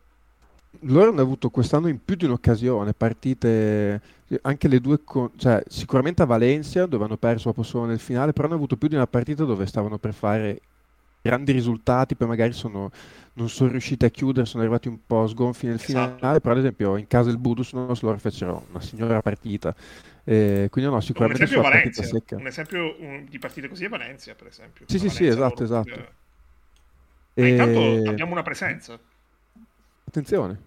Loro 0.81 1.13
hanno 1.13 1.23
avuto 1.23 1.49
quest'anno 1.49 1.89
in 1.89 2.05
più 2.05 2.17
di 2.17 2.27
un'occasione, 2.27 2.93
partite 2.93 4.01
anche 4.43 4.69
le 4.69 4.81
due, 4.81 5.03
con, 5.03 5.31
cioè 5.37 5.63
sicuramente 5.67 6.21
a 6.21 6.27
Valencia 6.27 6.85
dove 6.85 7.05
hanno 7.05 7.17
perso 7.17 7.45
proprio 7.45 7.65
solo 7.65 7.87
nel 7.87 8.01
finale, 8.01 8.35
però 8.35 8.49
hanno 8.49 8.57
avuto 8.57 8.77
più 8.77 8.89
di 8.89 8.97
una 8.97 9.07
partita 9.07 9.45
dove 9.45 9.65
stavano 9.65 9.97
per 9.97 10.13
fare 10.13 10.61
grandi 11.23 11.53
risultati, 11.53 12.17
poi 12.17 12.27
magari 12.27 12.53
sono, 12.53 12.91
non 13.35 13.49
sono 13.49 13.71
riusciti 13.71 14.05
a 14.05 14.11
chiudere, 14.11 14.45
sono 14.45 14.63
arrivati 14.63 14.89
un 14.89 14.99
po' 15.07 15.27
sgonfi 15.27 15.67
nel 15.67 15.77
esatto. 15.77 16.17
finale, 16.17 16.41
però 16.41 16.53
ad 16.53 16.61
esempio 16.61 16.97
in 16.97 17.07
casa 17.07 17.29
del 17.29 17.39
Budus 17.39 17.73
loro 17.73 18.19
fecero 18.19 18.67
una 18.71 18.81
signora 18.81 19.23
partita. 19.23 19.75
Eh, 20.25 20.69
quindi 20.71 20.91
no, 20.91 21.01
sicuramente 21.01 21.43
un 21.43 21.49
esempio 21.49 21.71
Valencia, 21.71 22.03
secca. 22.03 22.37
Un 22.37 22.47
esempio 22.47 22.97
un, 22.99 23.25
di 23.29 23.39
partite 23.39 23.69
così 23.69 23.85
è 23.85 23.89
Valencia, 23.89 24.35
per 24.35 24.49
esempio. 24.49 24.85
Sì, 24.89 24.99
sì, 24.99 25.09
sì, 25.09 25.27
esatto, 25.27 25.63
esatto. 25.63 25.95
Che... 25.95 26.09
E... 27.35 27.49
intanto 27.49 28.11
abbiamo 28.11 28.33
una 28.33 28.43
presenza. 28.43 28.99
Attenzione. 30.05 30.61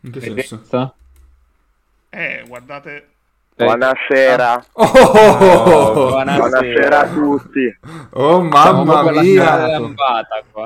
In 0.00 0.10
che 0.10 0.20
senso? 0.20 0.94
Eh, 2.10 2.44
guardate 2.46 3.08
Buonasera. 3.64 4.64
Oh, 4.72 4.84
oh, 4.84 6.08
buonasera. 6.08 6.48
buonasera. 6.48 7.00
a 7.00 7.06
tutti. 7.08 7.78
Oh 8.12 8.40
mamma 8.42 9.10
mia, 9.10 9.78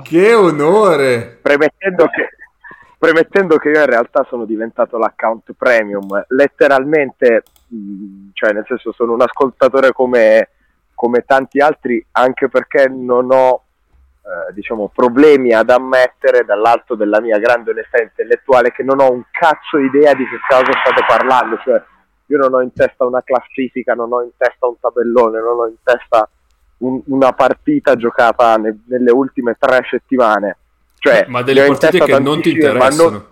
che 0.02 0.35
onore. 0.35 1.38
Premettendo 1.42 2.07
che, 2.07 2.28
premettendo 2.98 3.57
che 3.57 3.70
io 3.70 3.80
in 3.80 3.87
realtà 3.87 4.24
sono 4.28 4.44
diventato 4.44 4.96
l'account 4.96 5.52
premium, 5.57 6.24
letteralmente, 6.28 7.42
cioè 8.33 8.52
nel 8.52 8.64
senso 8.66 8.92
sono 8.92 9.12
un 9.12 9.22
ascoltatore 9.22 9.92
come, 9.92 10.50
come 10.94 11.24
tanti 11.26 11.61
altri, 11.61 12.04
anche 12.12 12.48
perché 12.48 12.88
non 12.88 13.28
ho 13.33 13.64
eh, 14.24 14.52
diciamo, 14.54 14.90
problemi 14.94 15.52
ad 15.52 15.68
ammettere 15.68 16.44
dall'alto 16.44 16.94
della 16.94 17.20
mia 17.20 17.38
grande 17.38 17.72
onestà 17.72 18.00
intellettuale 18.00 18.72
che 18.72 18.83
non 18.83 18.98
ho 19.00 19.12
un 19.12 19.22
cazzo 19.30 19.78
idea 19.78 20.14
di 20.14 20.26
che 20.26 20.38
cosa 20.48 20.72
state 20.83 21.04
parlando. 21.07 21.59
Cioè, 21.62 21.83
io 22.27 22.39
non 22.39 22.55
ho 22.55 22.61
in 22.61 22.73
testa 22.73 23.05
una 23.05 23.23
classifica, 23.23 23.95
non 23.95 24.13
ho 24.13 24.23
in 24.23 24.31
testa 24.37 24.67
un 24.67 24.79
tabellone, 24.81 25.41
non 25.41 25.59
ho 25.59 25.67
in 25.67 25.77
testa 25.83 26.29
un, 26.79 27.03
una 27.07 27.33
partita 27.33 27.97
giocata 27.97 28.57
ne, 28.57 28.81
nelle 28.87 29.11
ultime 29.11 29.57
tre 29.59 29.87
settimane. 29.89 30.57
Cioè, 30.99 31.27
ma 31.29 31.43
delle 31.43 31.67
partite 31.67 31.99
che 32.01 32.19
non 32.19 32.41
ti 32.41 32.53
interessano. 32.53 33.11
Non... 33.11 33.27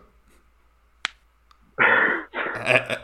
Eh, 2.64 2.84
eh. 2.88 3.00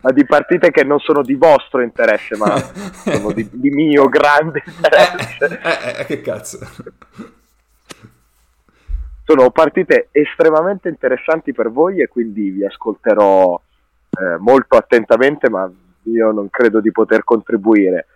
ma 0.00 0.12
di 0.12 0.24
partite 0.24 0.70
che 0.70 0.84
non 0.84 1.00
sono 1.00 1.22
di 1.22 1.34
vostro 1.34 1.82
interesse, 1.82 2.36
ma 2.36 2.56
sono 2.56 3.32
di, 3.32 3.48
di 3.50 3.70
mio 3.70 4.08
grande 4.08 4.62
interesse. 4.66 5.60
Eh, 5.60 6.00
eh, 6.00 6.04
che 6.04 6.20
cazzo. 6.20 6.58
Sono 9.24 9.50
partite 9.50 10.08
estremamente 10.12 10.88
interessanti 10.88 11.52
per 11.52 11.70
voi 11.70 12.00
e 12.00 12.08
quindi 12.08 12.50
vi 12.50 12.64
ascolterò 12.64 13.60
eh, 14.18 14.36
molto 14.38 14.76
attentamente, 14.76 15.48
ma 15.48 15.70
io 16.04 16.32
non 16.32 16.48
credo 16.50 16.80
di 16.80 16.90
poter 16.90 17.24
contribuire. 17.24 18.06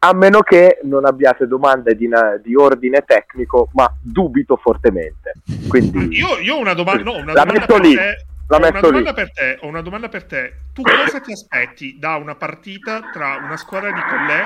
A 0.00 0.12
meno 0.14 0.40
che 0.40 0.80
non 0.82 1.04
abbiate 1.04 1.46
domande 1.46 1.94
di, 1.94 2.08
di 2.42 2.56
ordine 2.56 3.04
tecnico, 3.06 3.68
ma 3.72 3.92
dubito 4.00 4.56
fortemente. 4.56 5.34
Quindi, 5.68 6.16
io, 6.16 6.38
io 6.38 6.56
ho 6.56 6.58
una, 6.58 6.74
doma- 6.74 6.94
no, 6.94 7.16
una 7.16 7.32
la 7.32 7.44
domanda 7.44 7.60
metto 7.60 7.76
lì. 7.78 7.94
Te. 7.94 8.26
La 8.48 8.58
ho, 8.58 8.68
una 8.68 8.80
domanda 8.80 9.12
per 9.14 9.32
te, 9.32 9.58
ho 9.60 9.66
una 9.66 9.80
domanda 9.80 10.08
per 10.08 10.24
te. 10.24 10.54
Tu 10.74 10.82
cosa 10.82 11.20
ti 11.20 11.32
aspetti 11.32 11.98
da 11.98 12.16
una 12.16 12.34
partita 12.34 13.00
tra 13.10 13.36
una 13.36 13.56
squadra 13.56 13.90
di 13.90 14.00
Collè 14.00 14.44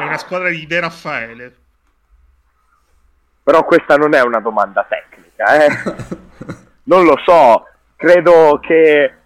e 0.00 0.04
una 0.04 0.18
squadra 0.18 0.48
di 0.48 0.66
De 0.66 0.80
Raffaele? 0.80 1.54
Però 3.42 3.64
questa 3.64 3.96
non 3.96 4.14
è 4.14 4.22
una 4.22 4.40
domanda 4.40 4.84
tecnica, 4.88 5.64
eh? 5.64 5.68
non 6.84 7.04
lo 7.04 7.16
so. 7.24 7.66
Credo 7.94 8.58
che 8.60 9.19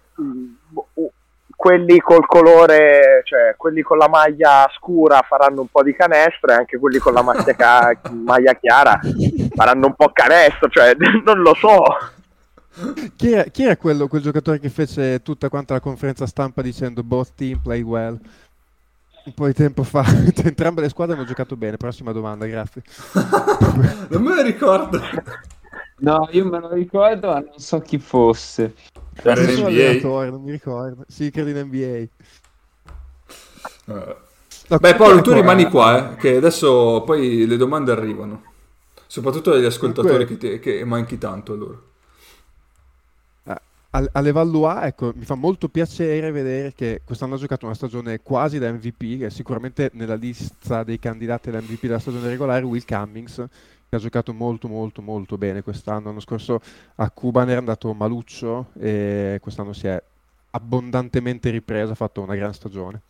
quelli 1.55 1.99
col 1.99 2.25
colore, 2.25 3.21
cioè 3.23 3.55
quelli 3.57 3.81
con 3.81 3.97
la 3.97 4.09
maglia 4.09 4.69
scura 4.77 5.23
faranno 5.27 5.61
un 5.61 5.67
po' 5.67 5.83
di 5.83 5.95
canestro 5.95 6.51
e 6.51 6.55
anche 6.55 6.77
quelli 6.77 6.99
con 6.99 7.13
la 7.13 7.21
maglia, 7.21 7.53
ca- 7.53 7.97
maglia 8.11 8.53
chiara 8.53 8.99
faranno 9.53 9.87
un 9.87 9.95
po' 9.95 10.11
canestro, 10.13 10.69
cioè 10.69 10.95
non 11.23 11.39
lo 11.39 11.55
so. 11.55 11.83
Chi 13.15 13.31
è, 13.31 13.49
chi 13.51 13.63
è 13.63 13.77
quello, 13.77 14.07
quel 14.07 14.21
giocatore 14.21 14.59
che 14.59 14.69
fece 14.69 15.21
tutta 15.21 15.47
quanta 15.47 15.73
la 15.73 15.79
conferenza 15.79 16.25
stampa 16.25 16.61
dicendo 16.61 17.03
both 17.03 17.31
team 17.35 17.59
play 17.59 17.81
well? 17.81 18.19
Un 19.25 19.33
po' 19.33 19.47
di 19.47 19.53
tempo 19.53 19.83
fa, 19.83 20.03
entrambe 20.43 20.81
le 20.81 20.89
squadre 20.89 21.15
hanno 21.15 21.25
giocato 21.25 21.55
bene. 21.55 21.77
Prossima 21.77 22.11
domanda, 22.11 22.45
grazie. 22.45 22.83
non 24.09 24.21
me 24.21 24.35
lo 24.35 24.41
ricordo. 24.41 25.01
No, 25.97 26.27
io 26.31 26.45
me 26.45 26.59
lo 26.59 26.73
ricordo, 26.73 27.27
ma 27.27 27.39
non 27.39 27.57
so 27.57 27.79
chi 27.79 27.97
fosse. 27.97 28.75
Era 29.13 29.41
in 29.41 29.61
NBA. 29.61 30.29
non 30.29 30.41
mi 30.41 30.51
ricordo. 30.51 31.05
Sì, 31.07 31.31
credo 31.31 31.49
in 31.49 31.65
NBA. 31.67 32.07
Uh. 33.85 34.15
No, 34.67 34.77
Beh, 34.79 34.95
Paolo, 34.95 35.21
tu 35.21 35.31
rimani 35.31 35.69
qua, 35.69 36.13
eh, 36.13 36.15
che 36.15 36.35
adesso 36.37 37.03
poi 37.05 37.45
le 37.45 37.55
domande 37.55 37.91
arrivano. 37.91 38.43
Soprattutto 39.05 39.51
agli 39.51 39.65
ascoltatori 39.65 40.25
che, 40.25 40.59
che 40.59 40.83
manchi 40.83 41.17
tanto 41.17 41.53
a 41.53 41.55
loro 41.55 41.83
all'Evalua, 44.11 44.85
ecco, 44.85 45.13
mi 45.15 45.23
fa 45.23 45.35
molto 45.35 45.69
piacere 45.69 46.31
vedere 46.31 46.73
che 46.73 47.01
quest'anno 47.05 47.35
ha 47.35 47.37
giocato 47.37 47.65
una 47.65 47.75
stagione 47.75 48.19
quasi 48.21 48.59
da 48.59 48.71
MVP, 48.71 49.19
che 49.19 49.27
è 49.27 49.29
sicuramente 49.29 49.89
nella 49.93 50.15
lista 50.15 50.83
dei 50.83 50.99
candidati 50.99 51.49
all'MVP 51.49 51.81
della 51.81 51.99
stagione 51.99 52.27
regolare, 52.27 52.65
Will 52.65 52.83
Cummings, 52.85 53.43
che 53.95 54.01
ha 54.01 54.09
giocato 54.09 54.33
molto 54.33 54.67
molto 54.67 55.01
molto 55.01 55.37
bene 55.37 55.61
quest'anno. 55.61 56.05
L'anno 56.05 56.19
scorso 56.19 56.59
a 56.95 57.09
Cuban 57.09 57.49
era 57.49 57.59
andato 57.59 57.93
maluccio 57.93 58.67
e 58.79 59.39
quest'anno 59.41 59.73
si 59.73 59.87
è 59.87 60.01
abbondantemente 60.51 61.49
ripreso, 61.49 61.91
ha 61.91 61.95
fatto 61.95 62.21
una 62.21 62.35
gran 62.35 62.53
stagione. 62.53 63.01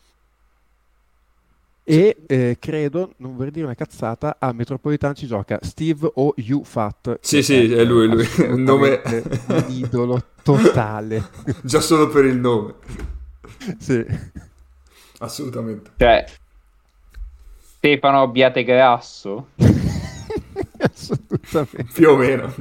E 1.87 2.17
eh, 2.25 2.57
credo, 2.59 3.13
non 3.17 3.35
vorrei 3.35 3.51
dire 3.51 3.65
una 3.65 3.75
cazzata, 3.75 4.37
a 4.39 4.51
Metropolitan 4.53 5.13
ci 5.13 5.27
gioca 5.27 5.59
Steve 5.61 6.09
O. 6.15 6.33
U. 6.35 6.63
Fat. 6.63 7.19
Sì, 7.21 7.43
sì, 7.43 7.71
è 7.71 7.83
lui, 7.83 8.07
lui. 8.07 8.25
Un 8.47 8.63
nome... 8.63 9.01
un 9.05 9.65
idolo 9.69 10.23
totale. 10.41 11.29
Già 11.61 11.81
solo 11.81 12.09
per 12.09 12.25
il 12.25 12.37
nome. 12.37 12.73
Sì. 13.77 14.03
Assolutamente. 15.19 15.91
Cioè, 15.97 16.25
Stefano 17.59 18.23
Abbiate 18.23 18.63
Grasso? 18.63 19.49
Assolutamente. 21.11 21.93
Più 21.93 22.09
o 22.09 22.15
meno. 22.15 22.53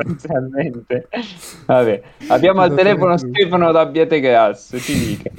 Vabbè, 1.67 2.03
abbiamo 2.29 2.61
al 2.61 2.75
telefono 2.75 3.17
Stefano 3.17 3.73
d'Abbiate 3.73 4.21
Grasso, 4.21 4.79
ci 4.79 4.99
dica. 4.99 5.31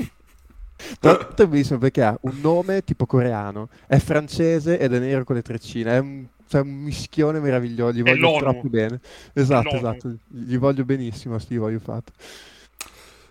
L'altro 0.99 1.45
è 1.45 1.47
bellissimo 1.47 1.79
perché 1.79 2.03
ha 2.03 2.17
un 2.21 2.39
nome 2.41 2.83
tipo 2.83 3.05
coreano, 3.05 3.69
è 3.87 3.97
francese 3.97 4.77
ed 4.77 4.93
è 4.93 4.99
nero 4.99 5.23
con 5.23 5.35
le 5.35 5.41
treccine, 5.41 5.95
è 5.95 5.97
un, 5.99 6.25
cioè, 6.47 6.61
un 6.61 6.73
mischione 6.83 7.39
meraviglioso, 7.39 7.97
gli 7.97 8.03
voglio 8.03 8.19
l'ONU. 8.19 8.39
troppo 8.39 8.67
bene. 8.67 8.99
Esatto, 9.33 9.75
esatto, 9.75 10.13
gli 10.27 10.57
voglio 10.57 10.83
benissimo 10.83 11.39
Steve, 11.39 11.59
voglio 11.59 11.79
fatto. 11.79 12.11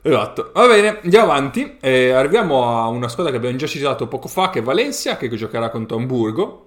Esatto, 0.06 0.50
va 0.52 0.66
bene, 0.66 1.00
andiamo 1.02 1.30
avanti. 1.30 1.78
Eh, 1.80 2.10
arriviamo 2.10 2.78
a 2.78 2.88
una 2.88 3.08
squadra 3.08 3.32
che 3.32 3.38
abbiamo 3.38 3.56
già 3.56 3.66
citato 3.66 4.06
poco 4.06 4.28
fa, 4.28 4.50
che 4.50 4.58
è 4.58 4.62
Valencia, 4.62 5.16
che 5.16 5.28
giocherà 5.30 5.70
contro 5.70 5.96
Hamburgo. 5.96 6.63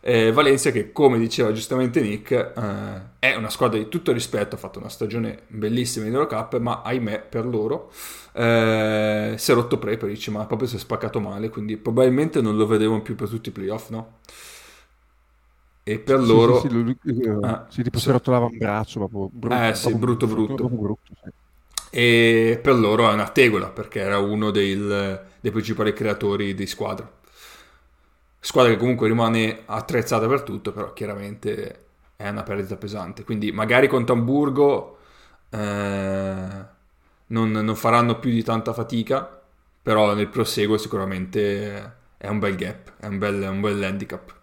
Eh, 0.00 0.32
Valencia 0.32 0.70
che, 0.70 0.92
come 0.92 1.18
diceva 1.18 1.52
giustamente 1.52 2.00
Nick, 2.00 2.30
eh, 2.30 3.02
è 3.18 3.34
una 3.34 3.50
squadra 3.50 3.78
di 3.78 3.88
tutto 3.88 4.12
rispetto, 4.12 4.54
ha 4.54 4.58
fatto 4.58 4.78
una 4.78 4.88
stagione 4.88 5.42
bellissima 5.48 6.06
in 6.06 6.14
Eurocup, 6.14 6.58
ma 6.58 6.82
ahimè 6.82 7.26
per 7.28 7.46
loro 7.46 7.90
eh, 8.32 9.34
si 9.36 9.50
è 9.50 9.54
rotto 9.54 9.78
Prepelic, 9.78 10.28
ma 10.28 10.46
proprio 10.46 10.68
si 10.68 10.76
è 10.76 10.78
spaccato 10.78 11.20
male, 11.20 11.48
quindi 11.48 11.76
probabilmente 11.76 12.40
non 12.40 12.56
lo 12.56 12.66
vedremo 12.66 13.02
più 13.02 13.14
per 13.16 13.28
tutti 13.28 13.48
i 13.48 13.52
playoff, 13.52 13.90
no? 13.90 14.16
E 15.82 15.98
per 15.98 16.20
sì, 16.20 16.26
loro... 16.26 16.60
Sì, 16.60 16.68
sì, 16.68 16.72
lui, 16.74 16.98
eh, 17.02 17.60
sì 17.68 17.82
tipo 17.82 17.98
si 17.98 18.08
è 18.08 18.12
rotto 18.12 18.30
l'avambraccio, 18.30 18.98
proprio 18.98 19.28
brutto. 19.32 19.62
Eh 19.62 19.74
sì, 19.74 19.94
brutto 19.94 20.26
brutto. 20.26 20.54
brutto, 20.54 20.68
brutto 20.68 21.02
e 21.90 22.60
per 22.62 22.74
loro 22.74 23.08
è 23.08 23.12
una 23.14 23.30
tegola, 23.30 23.70
perché 23.70 24.00
era 24.00 24.18
uno 24.18 24.50
del, 24.50 25.24
dei 25.40 25.50
principali 25.50 25.92
creatori 25.94 26.54
di 26.54 26.66
squadra 26.66 27.10
squadra 28.48 28.72
che 28.72 28.78
comunque 28.78 29.08
rimane 29.08 29.64
attrezzata 29.66 30.26
per 30.26 30.40
tutto, 30.40 30.72
però 30.72 30.94
chiaramente 30.94 31.84
è 32.16 32.30
una 32.30 32.42
perdita 32.44 32.76
pesante. 32.76 33.22
Quindi 33.22 33.52
magari 33.52 33.88
con 33.88 34.06
Hamburgo 34.08 35.00
eh, 35.50 36.64
non, 37.26 37.50
non, 37.50 37.76
faranno 37.76 38.18
più 38.18 38.30
di 38.30 38.42
tanta 38.42 38.72
fatica, 38.72 39.42
però 39.82 40.14
nel 40.14 40.28
proseguo 40.28 40.78
sicuramente 40.78 41.96
è 42.16 42.28
un 42.28 42.38
bel 42.38 42.56
gap, 42.56 42.92
è 42.98 43.04
un 43.04 43.18
bel, 43.18 43.42
un 43.50 43.60
bel 43.60 43.84
handicap. 43.84 44.34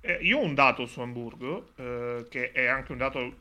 Eh, 0.00 0.20
io 0.22 0.38
ho 0.38 0.42
un 0.42 0.54
dato 0.54 0.86
su 0.86 1.00
Hamburgo, 1.00 1.72
eh, 1.76 2.24
che 2.30 2.52
è 2.52 2.64
anche 2.64 2.92
un 2.92 2.98
dato 2.98 3.34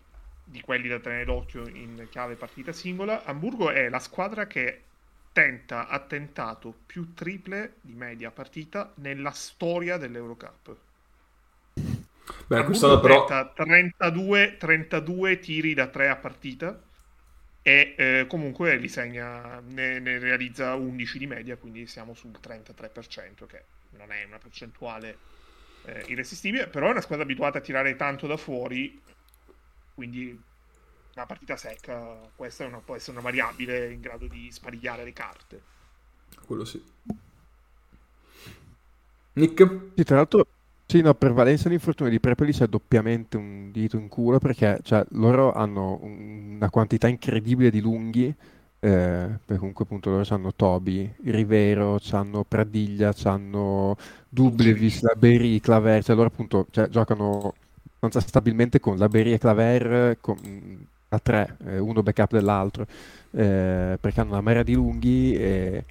di 0.44 0.60
quelli 0.60 0.90
da 0.90 1.00
tenere 1.00 1.24
d'occhio 1.24 1.66
in 1.70 2.06
chiave 2.10 2.36
partita 2.36 2.74
singola. 2.74 3.24
Hamburgo 3.24 3.70
è 3.70 3.88
la 3.88 4.00
squadra 4.00 4.46
che 4.46 4.82
tenta, 5.34 5.88
ha 5.88 6.00
tentato 6.00 6.74
più 6.86 7.14
triple 7.14 7.74
di 7.82 7.94
media 7.94 8.32
partita 8.32 8.94
nella 8.96 9.32
storia 9.32 9.98
dell'Eurocup. 9.98 10.76
Beh, 12.48 12.64
quest'anno 12.64 13.00
però... 13.00 13.26
32, 13.26 14.58
32 14.58 15.40
tiri 15.40 15.74
da 15.74 15.88
3 15.88 16.10
a 16.10 16.16
partita 16.16 16.80
e 17.62 17.96
eh, 17.98 18.26
comunque 18.28 18.76
li 18.78 18.88
segna, 18.88 19.60
ne, 19.62 20.00
ne, 20.00 20.20
realizza 20.20 20.76
11 20.76 21.18
di 21.18 21.28
media, 21.28 21.58
quindi 21.58 21.88
siamo 21.88 22.14
sul 22.14 22.32
33%, 22.42 23.46
che 23.48 23.64
non 23.92 24.12
è 24.12 24.24
una 24.26 24.38
percentuale 24.38 25.18
eh, 25.86 26.04
irresistibile, 26.08 26.68
però 26.68 26.88
è 26.88 26.92
una 26.92 27.02
squadra 27.02 27.24
abituata 27.24 27.58
a 27.58 27.62
tirare 27.62 27.96
tanto 27.96 28.28
da 28.28 28.38
fuori, 28.38 29.02
quindi 29.94 30.40
una 31.16 31.26
partita 31.26 31.56
secca, 31.56 32.18
questa 32.36 32.66
una, 32.66 32.80
può 32.80 32.96
essere 32.96 33.12
una 33.14 33.22
variabile 33.22 33.92
in 33.92 34.02
grado 34.02 34.28
di 34.28 34.50
sparigliare 34.52 35.04
le 35.04 35.14
carte. 35.14 35.62
Quello 36.46 36.66
sì. 36.66 36.84
Nick? 39.34 39.80
Sì, 39.96 40.04
tra 40.04 40.18
l'altro, 40.18 40.48
sì, 40.86 41.02
no, 41.02 41.14
per 41.14 41.34
Valencia 41.34 41.70
l'infortunio 41.70 42.12
di 42.12 42.20
Prepeli 42.20 42.52
c'è 42.52 42.68
doppiamente 42.68 43.38
un 43.38 43.72
dito 43.72 43.98
in 43.98 44.08
culo 44.08 44.40
perché 44.40 44.80
cioè, 44.84 45.04
loro 45.12 45.54
hanno 45.54 46.00
una 46.04 46.70
quantità 46.70 47.08
incredibile 47.08 47.70
di 47.70 47.82
lunghi, 47.82 48.26
eh, 48.26 48.36
perché 48.80 49.58
comunque 49.58 49.86
appunto 49.86 50.10
loro 50.10 50.26
hanno 50.30 50.54
Toby, 50.54 51.16
Rivero, 51.24 52.00
hanno 52.12 52.44
Pradiglia, 52.44 53.14
hanno 53.24 53.96
Dublevis, 54.30 55.02
Laberi, 55.02 55.60
Claver, 55.60 56.04
cioè 56.04 56.16
loro 56.16 56.28
appunto 56.28 56.68
cioè, 56.72 56.88
giocano 56.90 57.54
abbastanza 57.98 58.28
stabilmente 58.28 58.80
con 58.80 58.98
Laberi 58.98 59.34
e 59.34 59.38
Claver, 59.38 60.18
con, 60.20 60.38
a 61.14 61.20
tre, 61.20 61.58
eh, 61.66 61.78
uno 61.78 62.02
backup 62.02 62.32
dell'altro, 62.32 62.86
eh, 63.32 63.98
perché 64.00 64.20
hanno 64.20 64.32
una 64.32 64.42
marea 64.42 64.64
di 64.64 64.74
lunghi 64.74 65.36
e 65.36 65.86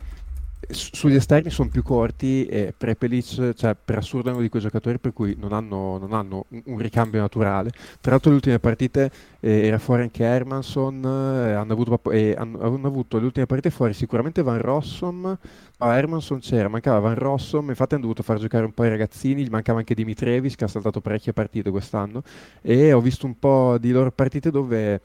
sugli 0.69 1.15
esterni 1.15 1.51
sono 1.51 1.69
più 1.69 1.83
corti 1.83 2.47
e 2.47 2.73
Prepelic, 2.77 3.53
cioè 3.55 3.75
per 3.83 3.99
assurdo 3.99 4.31
è 4.31 4.33
uno 4.33 4.43
di 4.43 4.49
quei 4.49 4.63
giocatori 4.63 4.99
per 4.99 5.13
cui 5.13 5.37
non 5.39 5.53
hanno, 5.53 5.99
non 5.99 6.13
hanno 6.13 6.47
un, 6.65 6.79
ricambio 6.79 7.21
naturale. 7.21 7.71
Tra 8.01 8.13
l'altro 8.13 8.31
le 8.31 8.37
ultime 8.37 8.59
partite 8.59 9.11
eh, 9.41 9.67
era 9.67 9.79
fuori 9.79 10.03
anche 10.03 10.25
Hermanson, 10.25 11.05
eh, 11.05 11.53
hanno, 11.53 11.73
avuto, 11.73 12.11
eh, 12.11 12.35
hanno, 12.37 12.61
hanno, 12.61 12.87
avuto, 12.87 13.19
le 13.19 13.25
ultime 13.25 13.47
partite 13.47 13.71
fuori 13.71 13.93
sicuramente 13.93 14.43
Van 14.43 14.61
Rossum, 14.61 15.39
no 15.79 15.93
Hermanson 15.93 16.39
c'era, 16.39 16.69
mancava 16.69 16.99
Van 17.01 17.15
Rossum, 17.15 17.69
infatti 17.69 17.95
hanno 17.95 18.03
dovuto 18.03 18.23
far 18.23 18.39
giocare 18.39 18.65
un 18.65 18.73
po' 18.73 18.85
i 18.85 18.89
ragazzini, 18.89 19.45
gli 19.45 19.51
mancava 19.51 19.81
anche 19.81 19.95
Dimitrevis 19.95 20.55
che 20.55 20.65
ha 20.65 20.69
saltato 20.69 21.01
parecchie 21.01 21.33
partite 21.33 21.71
quest'anno 21.71 22.23
e 22.61 22.93
ho 22.93 23.01
visto 23.01 23.27
un 23.27 23.39
po' 23.39 23.79
di 23.79 23.91
loro 23.91 24.11
partite 24.11 24.51
dove 24.51 25.01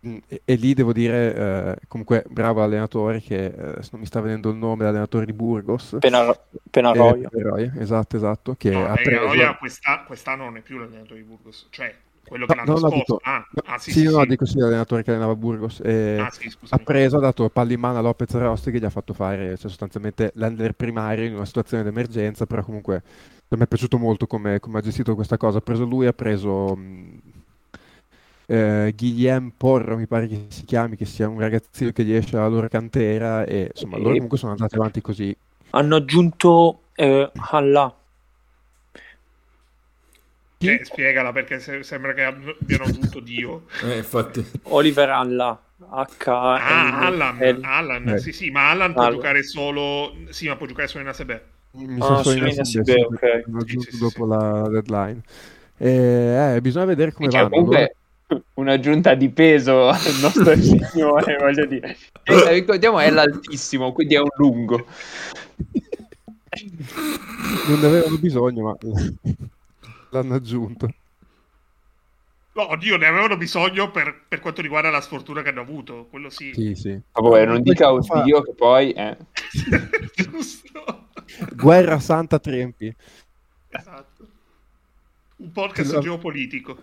e, 0.00 0.42
e, 0.44 0.54
lì 0.54 0.74
devo 0.74 0.92
dire, 0.92 1.34
eh, 1.34 1.76
comunque, 1.88 2.24
bravo 2.28 2.62
allenatore 2.62 3.20
che 3.20 3.46
eh, 3.46 3.80
non 3.90 4.00
mi 4.00 4.06
sta 4.06 4.20
venendo 4.20 4.50
il 4.50 4.56
nome, 4.56 4.84
l'allenatore 4.84 5.26
di 5.26 5.32
Burgos. 5.32 5.96
Penaro- 5.98 6.46
Penarroia. 6.70 7.28
Eh, 7.56 7.72
esatto, 7.78 8.16
esatto. 8.16 8.54
Che 8.56 8.70
no, 8.70 8.86
ha 8.86 8.94
preso... 8.94 9.56
questa, 9.58 10.04
quest'anno 10.06 10.44
non 10.44 10.56
è 10.56 10.60
più 10.60 10.78
l'allenatore 10.78 11.20
di 11.20 11.26
Burgos, 11.26 11.66
cioè 11.70 11.94
quello 12.28 12.46
che 12.46 12.54
no, 12.54 12.64
l'anno 12.64 12.76
scorso. 12.78 12.94
Avuto... 12.94 13.20
Ah, 13.22 13.46
ah, 13.64 13.78
sì, 13.78 13.90
sì, 13.90 14.00
sì, 14.00 14.04
no, 14.12 14.20
sì. 14.20 14.26
dico 14.28 14.46
sì, 14.46 14.58
l'allenatore 14.58 15.02
che 15.02 15.10
allenava 15.10 15.34
Burgos. 15.34 15.80
Eh, 15.82 16.18
ah, 16.20 16.30
sì, 16.30 16.54
ha 16.68 16.78
preso, 16.78 17.16
ha 17.16 17.20
dato 17.20 17.48
palli 17.48 17.74
in 17.74 17.80
mano 17.80 17.98
a 17.98 18.02
Lopez 18.02 18.32
Rosti 18.34 18.70
che 18.70 18.78
gli 18.78 18.84
ha 18.84 18.90
fatto 18.90 19.14
fare 19.14 19.56
cioè, 19.56 19.68
sostanzialmente 19.68 20.30
l'ender 20.34 20.74
primario 20.74 21.24
in 21.24 21.34
una 21.34 21.46
situazione 21.46 21.82
d'emergenza, 21.82 22.46
però 22.46 22.62
comunque 22.62 23.02
mi 23.48 23.62
è 23.62 23.66
piaciuto 23.66 23.98
molto 23.98 24.26
come, 24.26 24.60
come 24.60 24.78
ha 24.78 24.82
gestito 24.82 25.16
questa 25.16 25.36
cosa. 25.36 25.58
Ha 25.58 25.62
preso 25.62 25.84
lui, 25.84 26.06
ha 26.06 26.12
preso... 26.12 26.76
Mh, 26.76 27.36
eh, 28.50 28.94
Guillaume 28.96 29.52
Porro, 29.54 29.98
mi 29.98 30.06
pare 30.06 30.26
che 30.26 30.46
si 30.48 30.64
chiami, 30.64 30.96
che 30.96 31.04
sia 31.04 31.28
un 31.28 31.38
ragazzino 31.38 31.92
che 31.92 32.02
riesce 32.02 32.36
alla 32.36 32.48
loro 32.48 32.66
cantera 32.68 33.44
e 33.44 33.70
insomma 33.74 33.96
e... 33.96 34.00
loro 34.00 34.14
comunque 34.14 34.38
sono 34.38 34.52
andati 34.52 34.74
avanti 34.74 35.02
così. 35.02 35.36
Hanno 35.70 35.96
aggiunto 35.96 36.80
eh, 36.94 37.30
Allah. 37.50 37.94
Cioè, 40.60 40.80
spiegala 40.82 41.30
perché 41.32 41.60
se- 41.60 41.82
sembra 41.82 42.14
che 42.14 42.24
abbiano 42.24 42.84
aggiunto 42.84 43.20
Dio. 43.20 43.66
Eh, 43.84 43.98
infatti. 43.98 44.44
Oliver 44.62 45.10
Allah. 45.10 45.62
H 45.80 46.28
ah, 46.28 47.06
Allan, 47.06 47.60
Allan 47.62 48.08
eh. 48.08 48.18
sì 48.18 48.32
sì, 48.32 48.50
ma 48.50 48.70
Allan 48.70 48.92
può 48.94 49.08
giocare 49.12 49.44
solo 49.44 50.12
sì, 50.30 50.48
ma 50.48 50.56
può 50.56 50.66
giocare 50.66 50.88
solo 50.88 51.04
in 51.04 51.10
ASB. 51.10 51.40
Mi 51.72 52.00
ah, 52.00 52.22
solo 52.22 52.46
in 52.46 52.58
ASB, 52.58 52.88
ok. 52.88 53.44
Sì, 53.66 53.78
sì, 53.78 53.98
dopo 53.98 54.24
sì. 54.24 54.28
la 54.28 54.68
deadline. 54.70 55.20
Eh, 55.76 56.54
eh, 56.56 56.60
bisogna 56.60 56.86
vedere 56.86 57.12
come 57.12 57.28
vanno. 57.28 57.48
Comunque, 57.50 57.97
un'aggiunta 58.54 59.14
di 59.14 59.28
peso 59.30 59.88
al 59.88 60.18
nostro 60.20 60.54
signore, 60.60 61.36
voglio 61.36 61.66
dire. 61.66 61.96
E, 62.22 62.52
ricordiamo 62.52 62.98
è 62.98 63.10
l'altissimo, 63.10 63.92
quindi 63.92 64.14
è 64.14 64.20
un 64.20 64.28
lungo. 64.36 64.86
Non 67.68 67.80
ne 67.80 67.86
avevano 67.86 68.18
bisogno, 68.18 68.64
ma 68.64 68.76
l'hanno 70.10 70.34
aggiunto. 70.34 70.88
No, 72.58 72.72
oddio, 72.72 72.96
ne 72.96 73.06
avevano 73.06 73.36
bisogno 73.36 73.92
per, 73.92 74.22
per, 74.26 74.40
quanto 74.40 74.60
riguarda 74.60 74.90
la 74.90 75.00
sfortuna 75.00 75.42
che 75.42 75.50
hanno 75.50 75.60
avuto, 75.60 76.08
quello 76.10 76.28
sì. 76.28 76.52
Sì, 76.52 76.74
sì. 76.74 77.00
Vabbè, 77.12 77.46
non 77.46 77.62
dica 77.62 77.92
oddio 77.92 78.42
che 78.42 78.52
poi... 78.54 78.90
Eh. 78.90 79.16
Giusto. 80.16 81.06
Guerra 81.54 82.00
Santa 82.00 82.40
Trempi. 82.40 82.92
Esatto. 83.68 84.26
un 85.36 85.52
podcast 85.52 85.98
L- 85.98 86.00
geopolitico. 86.00 86.78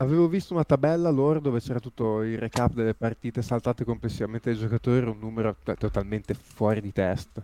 Avevo 0.00 0.28
visto 0.28 0.54
una 0.54 0.64
tabella 0.64 1.10
loro 1.10 1.40
dove 1.40 1.60
c'era 1.60 1.78
tutto 1.78 2.22
il 2.22 2.38
recap 2.38 2.72
delle 2.72 2.94
partite 2.94 3.42
saltate 3.42 3.84
complessivamente 3.84 4.50
dai 4.50 4.58
giocatori, 4.58 5.04
un 5.04 5.18
numero 5.18 5.54
t- 5.62 5.74
totalmente 5.76 6.32
fuori 6.32 6.80
di 6.80 6.90
testa. 6.90 7.42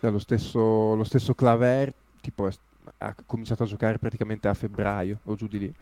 Cioè, 0.00 0.10
lo, 0.10 0.18
stesso, 0.18 0.94
lo 0.94 1.04
stesso 1.04 1.34
Claver 1.34 1.92
tipo, 2.22 2.48
ha 2.96 3.14
cominciato 3.26 3.64
a 3.64 3.66
giocare 3.66 3.98
praticamente 3.98 4.48
a 4.48 4.54
febbraio 4.54 5.20
o 5.24 5.34
giù 5.34 5.46
di 5.46 5.58
lì. 5.58 5.74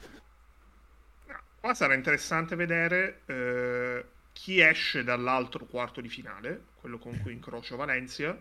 Qua 1.61 1.73
sarà 1.73 1.95
interessante 1.95 2.57
vedere 2.57 3.21
eh, 3.27 4.05
chi 4.33 4.59
esce 4.59 5.05
dall'altro 5.05 5.67
quarto 5.67 6.01
di 6.01 6.09
finale, 6.09 6.63
quello 6.81 6.99
con 6.99 7.17
cui 7.23 7.33
incrocia 7.33 7.77
Valencia, 7.77 8.37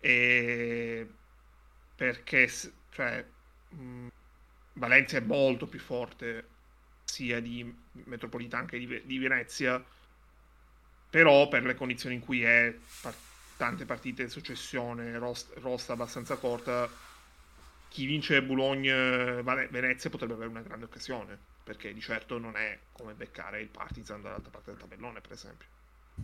e 0.00 1.08
perché 1.96 2.48
cioè, 2.90 3.24
mh, 3.70 4.06
Valencia 4.74 5.16
è 5.18 5.20
molto 5.20 5.66
più 5.66 5.80
forte 5.80 6.48
sia 7.04 7.40
di 7.40 7.74
Metropolitana 8.04 8.66
che 8.66 8.78
di, 8.78 9.02
di 9.04 9.18
Venezia, 9.18 9.82
però 11.10 11.48
per 11.48 11.64
le 11.64 11.74
condizioni 11.74 12.16
in 12.16 12.20
cui 12.20 12.42
è 12.42 12.74
part- 13.00 13.18
tante 13.56 13.86
partite 13.86 14.22
in 14.22 14.28
successione, 14.28 15.16
rosta, 15.18 15.58
rosta 15.60 15.94
abbastanza 15.94 16.36
corta, 16.36 16.88
chi 17.88 18.04
vince 18.04 18.42
Bologna-Venezia 18.42 20.10
potrebbe 20.10 20.34
avere 20.34 20.50
una 20.50 20.60
grande 20.60 20.84
occasione, 20.84 21.38
perché 21.64 21.94
di 21.94 22.00
certo 22.00 22.38
non 22.38 22.56
è 22.56 22.78
come 22.92 23.14
beccare 23.14 23.60
il 23.62 23.68
Partizan 23.68 24.20
dall'altra 24.20 24.50
parte 24.50 24.72
del 24.72 24.80
tabellone, 24.80 25.20
per 25.22 25.32
esempio. 25.32 25.66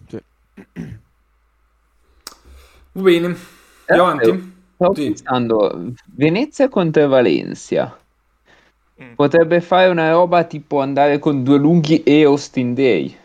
Sì. 0.08 0.20
Va 2.92 3.00
bene, 3.00 3.26
andiamo 3.86 4.20
eh, 4.20 4.30
avanti. 4.30 4.61
Stavo 4.82 4.94
sì. 4.94 5.06
pensando, 5.06 5.92
Venezia 6.06 6.68
contro 6.68 7.06
Valencia. 7.06 7.96
Mm. 9.00 9.14
Potrebbe 9.14 9.60
fare 9.60 9.88
una 9.88 10.10
roba 10.10 10.42
tipo 10.42 10.80
andare 10.80 11.20
con 11.20 11.44
due 11.44 11.56
lunghi 11.56 12.02
e 12.02 12.24
Austin 12.24 12.74
Day. 12.74 13.16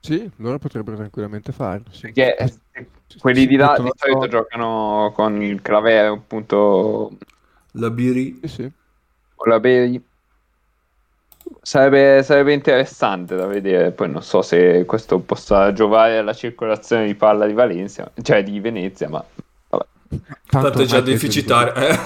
Sì, 0.00 0.30
loro 0.36 0.58
potrebbero 0.58 0.96
tranquillamente 0.96 1.52
farlo. 1.52 1.86
Sì. 1.90 2.12
Perché 2.12 2.36
eh, 2.36 2.88
quelli 3.18 3.46
di 3.46 3.56
là 3.56 3.74
di 3.78 3.90
solito 3.96 4.18
no. 4.18 4.28
giocano 4.28 5.12
con 5.14 5.42
il 5.42 5.62
Clavere, 5.62 6.08
appunto. 6.08 7.16
La 7.72 7.90
Biri. 7.90 8.40
Sì, 8.42 8.48
sì. 8.48 8.72
O 9.34 9.44
la 9.46 9.60
Biri. 9.60 10.04
Sarebbe, 11.62 12.22
sarebbe, 12.22 12.52
interessante 12.52 13.34
da 13.34 13.46
vedere. 13.46 13.92
Poi 13.92 14.10
non 14.10 14.22
so 14.22 14.42
se 14.42 14.84
questo 14.84 15.20
possa 15.20 15.72
giovare 15.72 16.18
alla 16.18 16.34
circolazione 16.34 17.06
di 17.06 17.14
palla 17.14 17.46
di 17.46 17.54
Valencia, 17.54 18.10
cioè 18.20 18.42
di 18.42 18.60
Venezia, 18.60 19.08
ma. 19.08 19.24
Tanto, 20.50 20.68
Tanto 20.68 20.82
è 20.82 20.86
già 20.86 21.00
deficitario. 21.00 21.74
Eh. 21.74 21.98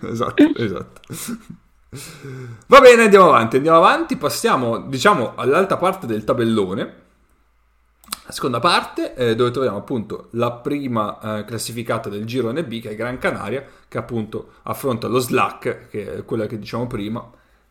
esatto, 0.10 0.54
esatto. 0.56 1.00
Va 2.66 2.80
bene, 2.80 3.02
andiamo 3.04 3.28
avanti, 3.28 3.56
andiamo 3.56 3.78
avanti, 3.78 4.16
passiamo 4.16 4.78
diciamo 4.80 5.34
all'alta 5.36 5.76
parte 5.76 6.06
del 6.06 6.24
tabellone. 6.24 7.04
La 8.26 8.32
seconda 8.32 8.58
parte 8.58 9.14
eh, 9.14 9.34
dove 9.36 9.50
troviamo 9.50 9.76
appunto 9.76 10.28
la 10.32 10.52
prima 10.52 11.38
eh, 11.38 11.44
classificata 11.44 12.08
del 12.08 12.24
girone 12.24 12.64
B 12.64 12.80
che 12.80 12.90
è 12.90 12.94
Gran 12.96 13.18
Canaria 13.18 13.64
che 13.86 13.98
appunto 13.98 14.54
affronta 14.62 15.06
lo 15.06 15.20
Slack 15.20 15.88
che 15.88 16.14
è 16.14 16.24
quella 16.24 16.46
che 16.46 16.58
diciamo 16.58 16.88
prima 16.88 17.24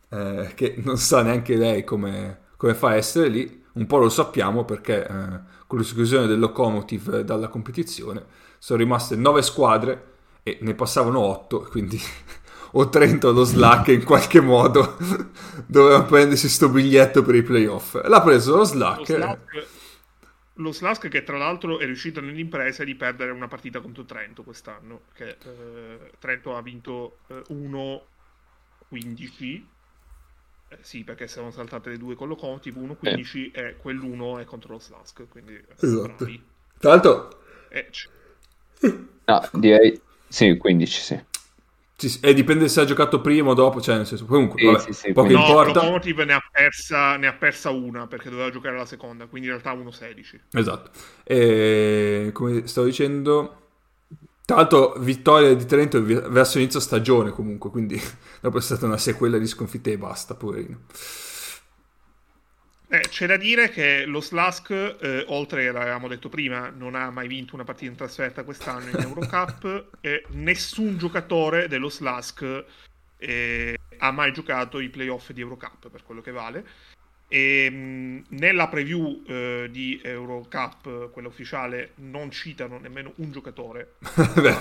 eh, 0.08 0.52
che 0.54 0.76
non 0.82 0.96
sa 0.96 1.20
neanche 1.20 1.56
lei 1.56 1.84
come, 1.84 2.44
come, 2.56 2.74
fa 2.74 2.88
a 2.88 2.94
essere 2.96 3.28
lì 3.28 3.64
un 3.74 3.84
po' 3.86 3.98
lo 3.98 4.08
sappiamo 4.08 4.64
perché 4.64 5.06
eh, 5.06 5.40
con 5.66 5.78
l'esclusione 5.78 6.26
del 6.26 6.38
Locomotive 6.38 7.24
dalla 7.24 7.48
competizione 7.48 8.24
sono 8.58 8.78
rimaste 8.78 9.16
nove 9.16 9.42
squadre 9.42 10.14
e 10.42 10.58
ne 10.60 10.74
passavano 10.74 11.20
otto 11.20 11.66
quindi 11.70 12.00
o 12.72 12.88
Trento 12.88 13.28
o 13.28 13.32
lo 13.32 13.44
Slack 13.44 13.88
in 13.88 14.04
qualche 14.04 14.40
modo 14.40 14.96
doveva 15.66 16.02
prendersi 16.02 16.48
sto 16.48 16.68
biglietto 16.68 17.22
per 17.22 17.34
i 17.34 17.42
playoff. 17.42 18.00
L'ha 18.04 18.22
preso 18.22 18.56
lo 18.56 18.64
Slack. 18.64 19.38
Lo 20.58 20.72
Slack, 20.72 21.08
che 21.08 21.22
tra 21.22 21.36
l'altro 21.36 21.78
è 21.78 21.84
riuscito 21.84 22.20
nell'impresa 22.20 22.82
di 22.82 22.94
perdere 22.94 23.30
una 23.30 23.48
partita 23.48 23.80
contro 23.80 24.04
Trento 24.04 24.42
quest'anno, 24.42 25.02
che 25.12 25.36
eh, 25.42 26.12
Trento 26.18 26.56
ha 26.56 26.62
vinto 26.62 27.18
eh, 27.28 27.42
1-15. 27.50 29.62
Eh, 30.68 30.78
sì, 30.80 31.04
perché 31.04 31.28
sono 31.28 31.50
saltate 31.50 31.90
le 31.90 31.98
due 31.98 32.14
con 32.14 32.28
Locomotive, 32.28 32.80
1-15 32.80 33.50
eh. 33.52 33.60
e 33.60 33.76
quell'1 33.76 34.40
è 34.40 34.44
contro 34.44 34.72
lo 34.72 34.78
Slask. 34.78 35.28
Quindi, 35.28 35.60
esatto. 35.78 36.14
Bravi. 36.16 36.42
Tra 36.78 36.90
l'altro... 36.90 37.42
Eh, 37.68 37.90
no, 39.24 39.48
direi... 39.52 40.00
Sì, 40.28 40.56
15, 40.56 41.00
sì. 41.00 41.24
Sì, 41.98 42.20
e 42.20 42.34
dipende 42.34 42.68
se 42.68 42.82
ha 42.82 42.84
giocato 42.84 43.22
prima 43.22 43.50
o 43.50 43.54
dopo, 43.54 43.80
cioè 43.80 43.96
nel 43.96 44.06
senso, 44.06 44.26
comunque, 44.26 44.60
sì, 44.60 44.66
vabbè, 44.66 44.78
sì, 44.80 44.92
sì, 44.92 45.12
poco 45.12 45.30
no, 45.32 45.38
importa. 45.38 45.80
Locomotive 45.80 46.24
ne 46.26 46.34
ha, 46.34 46.42
persa, 46.52 47.16
ne 47.16 47.26
ha 47.26 47.32
persa 47.32 47.70
una 47.70 48.06
perché 48.06 48.28
doveva 48.28 48.50
giocare 48.50 48.76
la 48.76 48.84
seconda, 48.84 49.24
quindi 49.26 49.48
in 49.48 49.58
realtà 49.58 49.72
1-16. 49.72 50.40
Esatto. 50.52 50.90
E 51.24 52.30
come 52.34 52.66
stavo 52.66 52.86
dicendo, 52.86 53.65
tra 54.46 54.56
l'altro 54.56 54.94
vittoria 54.98 55.52
di 55.54 55.66
Trento 55.66 56.00
verso 56.02 56.58
inizio 56.58 56.78
stagione 56.78 57.32
comunque, 57.32 57.68
quindi 57.68 58.00
dopo 58.40 58.58
è 58.58 58.60
stata 58.60 58.86
una 58.86 58.96
sequela 58.96 59.38
di 59.38 59.46
sconfitte 59.46 59.90
e 59.90 59.98
basta, 59.98 60.36
poverino. 60.36 60.84
Eh, 62.88 63.00
c'è 63.08 63.26
da 63.26 63.36
dire 63.36 63.68
che 63.70 64.04
lo 64.06 64.20
Slask, 64.20 64.70
eh, 64.70 65.24
oltre 65.26 65.72
l'avevamo 65.72 66.06
detto 66.06 66.28
prima, 66.28 66.70
non 66.70 66.94
ha 66.94 67.10
mai 67.10 67.26
vinto 67.26 67.56
una 67.56 67.64
partita 67.64 67.90
in 67.90 67.96
trasferta 67.96 68.44
quest'anno 68.44 68.88
in 68.88 69.00
Eurocup 69.00 69.88
e 70.00 70.24
nessun 70.30 70.96
giocatore 70.96 71.66
dello 71.66 71.88
Slask 71.88 72.64
eh, 73.18 73.76
ha 73.98 74.10
mai 74.12 74.32
giocato 74.32 74.78
i 74.78 74.88
playoff 74.88 75.32
di 75.32 75.40
Eurocup, 75.40 75.88
per 75.88 76.04
quello 76.04 76.20
che 76.20 76.30
vale. 76.30 76.64
E, 77.28 77.68
mh, 77.70 78.24
nella 78.30 78.68
preview 78.68 79.22
eh, 79.26 79.68
di 79.70 80.00
Eurocup, 80.02 81.10
quella 81.10 81.28
ufficiale, 81.28 81.92
non 81.96 82.30
citano 82.30 82.78
nemmeno 82.78 83.12
un 83.16 83.32
giocatore. 83.32 83.94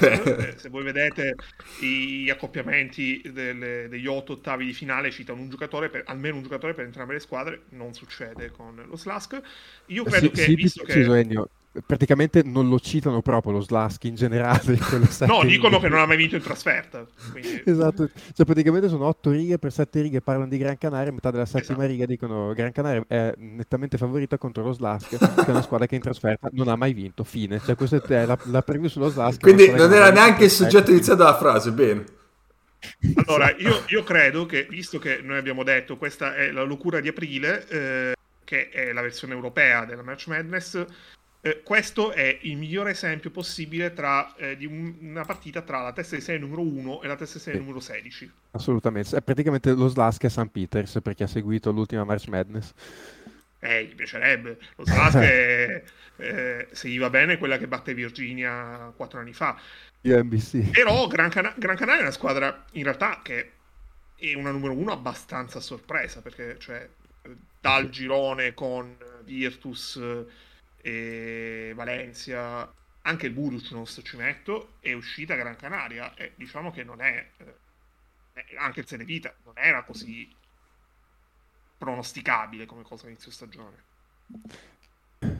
eh, 0.01 0.53
se 0.57 0.69
voi 0.69 0.83
vedete 0.83 1.35
i 1.81 2.29
accoppiamenti 2.29 3.21
delle, 3.31 3.87
degli 3.87 4.07
otto 4.07 4.33
ottavi 4.33 4.65
di 4.65 4.73
finale, 4.73 5.11
citano 5.11 5.41
un 5.41 5.49
giocatore, 5.49 5.89
per, 5.89 6.03
almeno 6.07 6.37
un 6.37 6.43
giocatore 6.43 6.73
per 6.73 6.85
entrambe 6.85 7.13
le 7.13 7.19
squadre. 7.19 7.63
Non 7.69 7.93
succede 7.93 8.51
con 8.51 8.83
lo 8.87 8.97
Slask. 8.97 9.39
Io 9.87 10.03
credo 10.03 10.27
sì, 10.27 10.31
che, 10.31 10.41
sì, 10.41 10.55
visto 10.55 10.85
sì, 10.87 10.91
che... 10.91 11.17
Ennio, 11.19 11.49
praticamente 11.85 12.41
non 12.43 12.69
lo 12.69 12.79
citano 12.79 13.21
proprio 13.21 13.53
lo 13.53 13.61
Slask 13.61 14.03
in 14.05 14.15
generale. 14.15 14.77
no, 15.27 15.43
dicono 15.43 15.79
che 15.79 15.89
non 15.89 15.99
ha 15.99 16.05
mai 16.05 16.17
vinto 16.17 16.35
in 16.35 16.41
trasferta. 16.41 17.05
Quindi... 17.31 17.63
esatto, 17.65 18.09
cioè 18.33 18.45
praticamente 18.45 18.89
sono 18.89 19.05
otto 19.05 19.31
righe 19.31 19.57
per 19.57 19.71
sette 19.71 20.01
righe 20.01 20.21
parlano 20.21 20.49
di 20.49 20.57
Gran 20.57 20.77
Canaria, 20.77 21.11
metà 21.11 21.31
della 21.31 21.45
settima 21.45 21.79
esatto. 21.79 21.87
riga 21.87 22.05
dicono 22.05 22.53
Gran 22.53 22.71
Canaria 22.71 23.03
è 23.07 23.33
nettamente 23.37 23.97
favorita 23.97 24.37
contro 24.37 24.63
lo 24.63 24.73
Slask, 24.73 25.17
che 25.17 25.45
è 25.45 25.49
una 25.49 25.61
squadra 25.61 25.87
che 25.87 25.95
in 25.95 26.01
trasferta 26.01 26.49
non 26.51 26.67
ha 26.67 26.75
mai 26.75 26.93
vinto, 26.93 27.23
fine. 27.23 27.59
Cioè 27.59 27.75
questa 27.75 28.01
è 28.01 28.25
la, 28.25 28.37
la 28.45 28.61
preview 28.61 28.89
sullo 28.89 29.09
Slask. 29.09 29.41
Quindi 29.41 29.69
non 29.71 29.91
era 29.91 30.11
neanche 30.11 30.45
il 30.45 30.51
soggetto 30.51 30.91
iniziato 30.91 31.23
della 31.23 31.37
frase, 31.37 31.71
bene. 31.71 32.03
Allora, 33.25 33.53
io, 33.57 33.83
io, 33.87 34.03
credo 34.03 34.45
che, 34.45 34.67
visto 34.69 34.99
che 34.99 35.19
noi 35.21 35.37
abbiamo 35.37 35.63
detto 35.63 35.97
questa 35.97 36.35
è 36.35 36.51
la 36.51 36.63
locura 36.63 36.99
di 36.99 37.07
aprile, 37.07 37.67
eh, 37.67 38.13
che 38.43 38.69
è 38.69 38.91
la 38.91 39.01
versione 39.01 39.33
europea 39.33 39.85
della 39.85 40.03
Match 40.03 40.27
Madness, 40.27 40.85
eh, 41.45 41.61
questo 41.61 42.11
è 42.11 42.39
il 42.41 42.57
migliore 42.57 42.89
esempio 42.89 43.29
possibile 43.29 43.93
tra, 43.93 44.33
eh, 44.35 44.57
di 44.57 44.65
un, 44.65 44.95
una 45.01 45.25
partita 45.25 45.61
tra 45.61 45.79
la 45.83 45.93
testa 45.93 46.15
di 46.15 46.21
6 46.23 46.39
numero 46.39 46.63
1 46.63 47.03
e 47.03 47.07
la 47.07 47.15
testa 47.15 47.37
di 47.37 47.43
6 47.43 47.53
sì. 47.53 47.59
numero 47.59 47.79
16. 47.79 48.31
Assolutamente, 48.49 49.15
è 49.15 49.21
praticamente 49.21 49.71
lo 49.73 49.87
Slask 49.87 50.23
a 50.23 50.29
St. 50.29 50.47
Peters 50.47 50.97
per 51.03 51.13
chi 51.13 51.21
ha 51.21 51.27
seguito 51.27 51.69
l'ultima 51.69 52.03
March 52.03 52.29
Madness. 52.29 52.73
Eh, 53.59 53.83
gli 53.83 53.93
piacerebbe. 53.93 54.57
Lo 54.75 54.85
Slask 54.87 55.17
è, 55.17 55.83
eh, 56.17 56.67
se 56.71 56.89
gli 56.89 56.97
va 56.97 57.11
bene, 57.11 57.37
quella 57.37 57.59
che 57.59 57.67
batte 57.67 57.93
Virginia 57.93 58.91
4 58.95 59.19
anni 59.19 59.33
fa. 59.33 59.55
UMBC. 60.01 60.71
Però 60.71 61.05
Gran, 61.05 61.29
Can- 61.29 61.53
Gran 61.57 61.75
Canaria 61.75 61.99
è 61.99 62.05
una 62.05 62.11
squadra 62.11 62.65
in 62.71 62.83
realtà 62.85 63.19
che 63.21 63.51
è 64.15 64.33
una 64.33 64.49
numero 64.49 64.73
1 64.73 64.91
abbastanza 64.91 65.59
sorpresa 65.59 66.21
perché 66.21 66.55
cioè, 66.57 66.89
dal 67.61 67.89
girone 67.89 68.55
con 68.55 68.97
Virtus 69.23 69.99
e 70.85 71.71
Valencia, 71.73 72.71
anche 73.01 73.25
il 73.25 73.33
Buduc 73.33 73.71
non 73.71 73.87
sto 73.87 74.03
ci 74.03 74.17
metto, 74.17 74.73
è 74.81 74.93
uscita 74.93 75.33
Gran 75.33 75.55
Canaria 75.55 76.13
e 76.13 76.33
diciamo 76.35 76.69
che 76.69 76.83
non 76.83 77.01
è, 77.01 77.27
eh, 77.37 78.55
anche 78.59 78.81
il 78.81 78.85
Senevita 78.85 79.33
non 79.45 79.55
era 79.57 79.81
così 79.81 80.31
pronosticabile 81.75 82.67
come 82.67 82.83
cosa 82.83 83.07
inizio 83.07 83.31
stagione. 83.31 83.83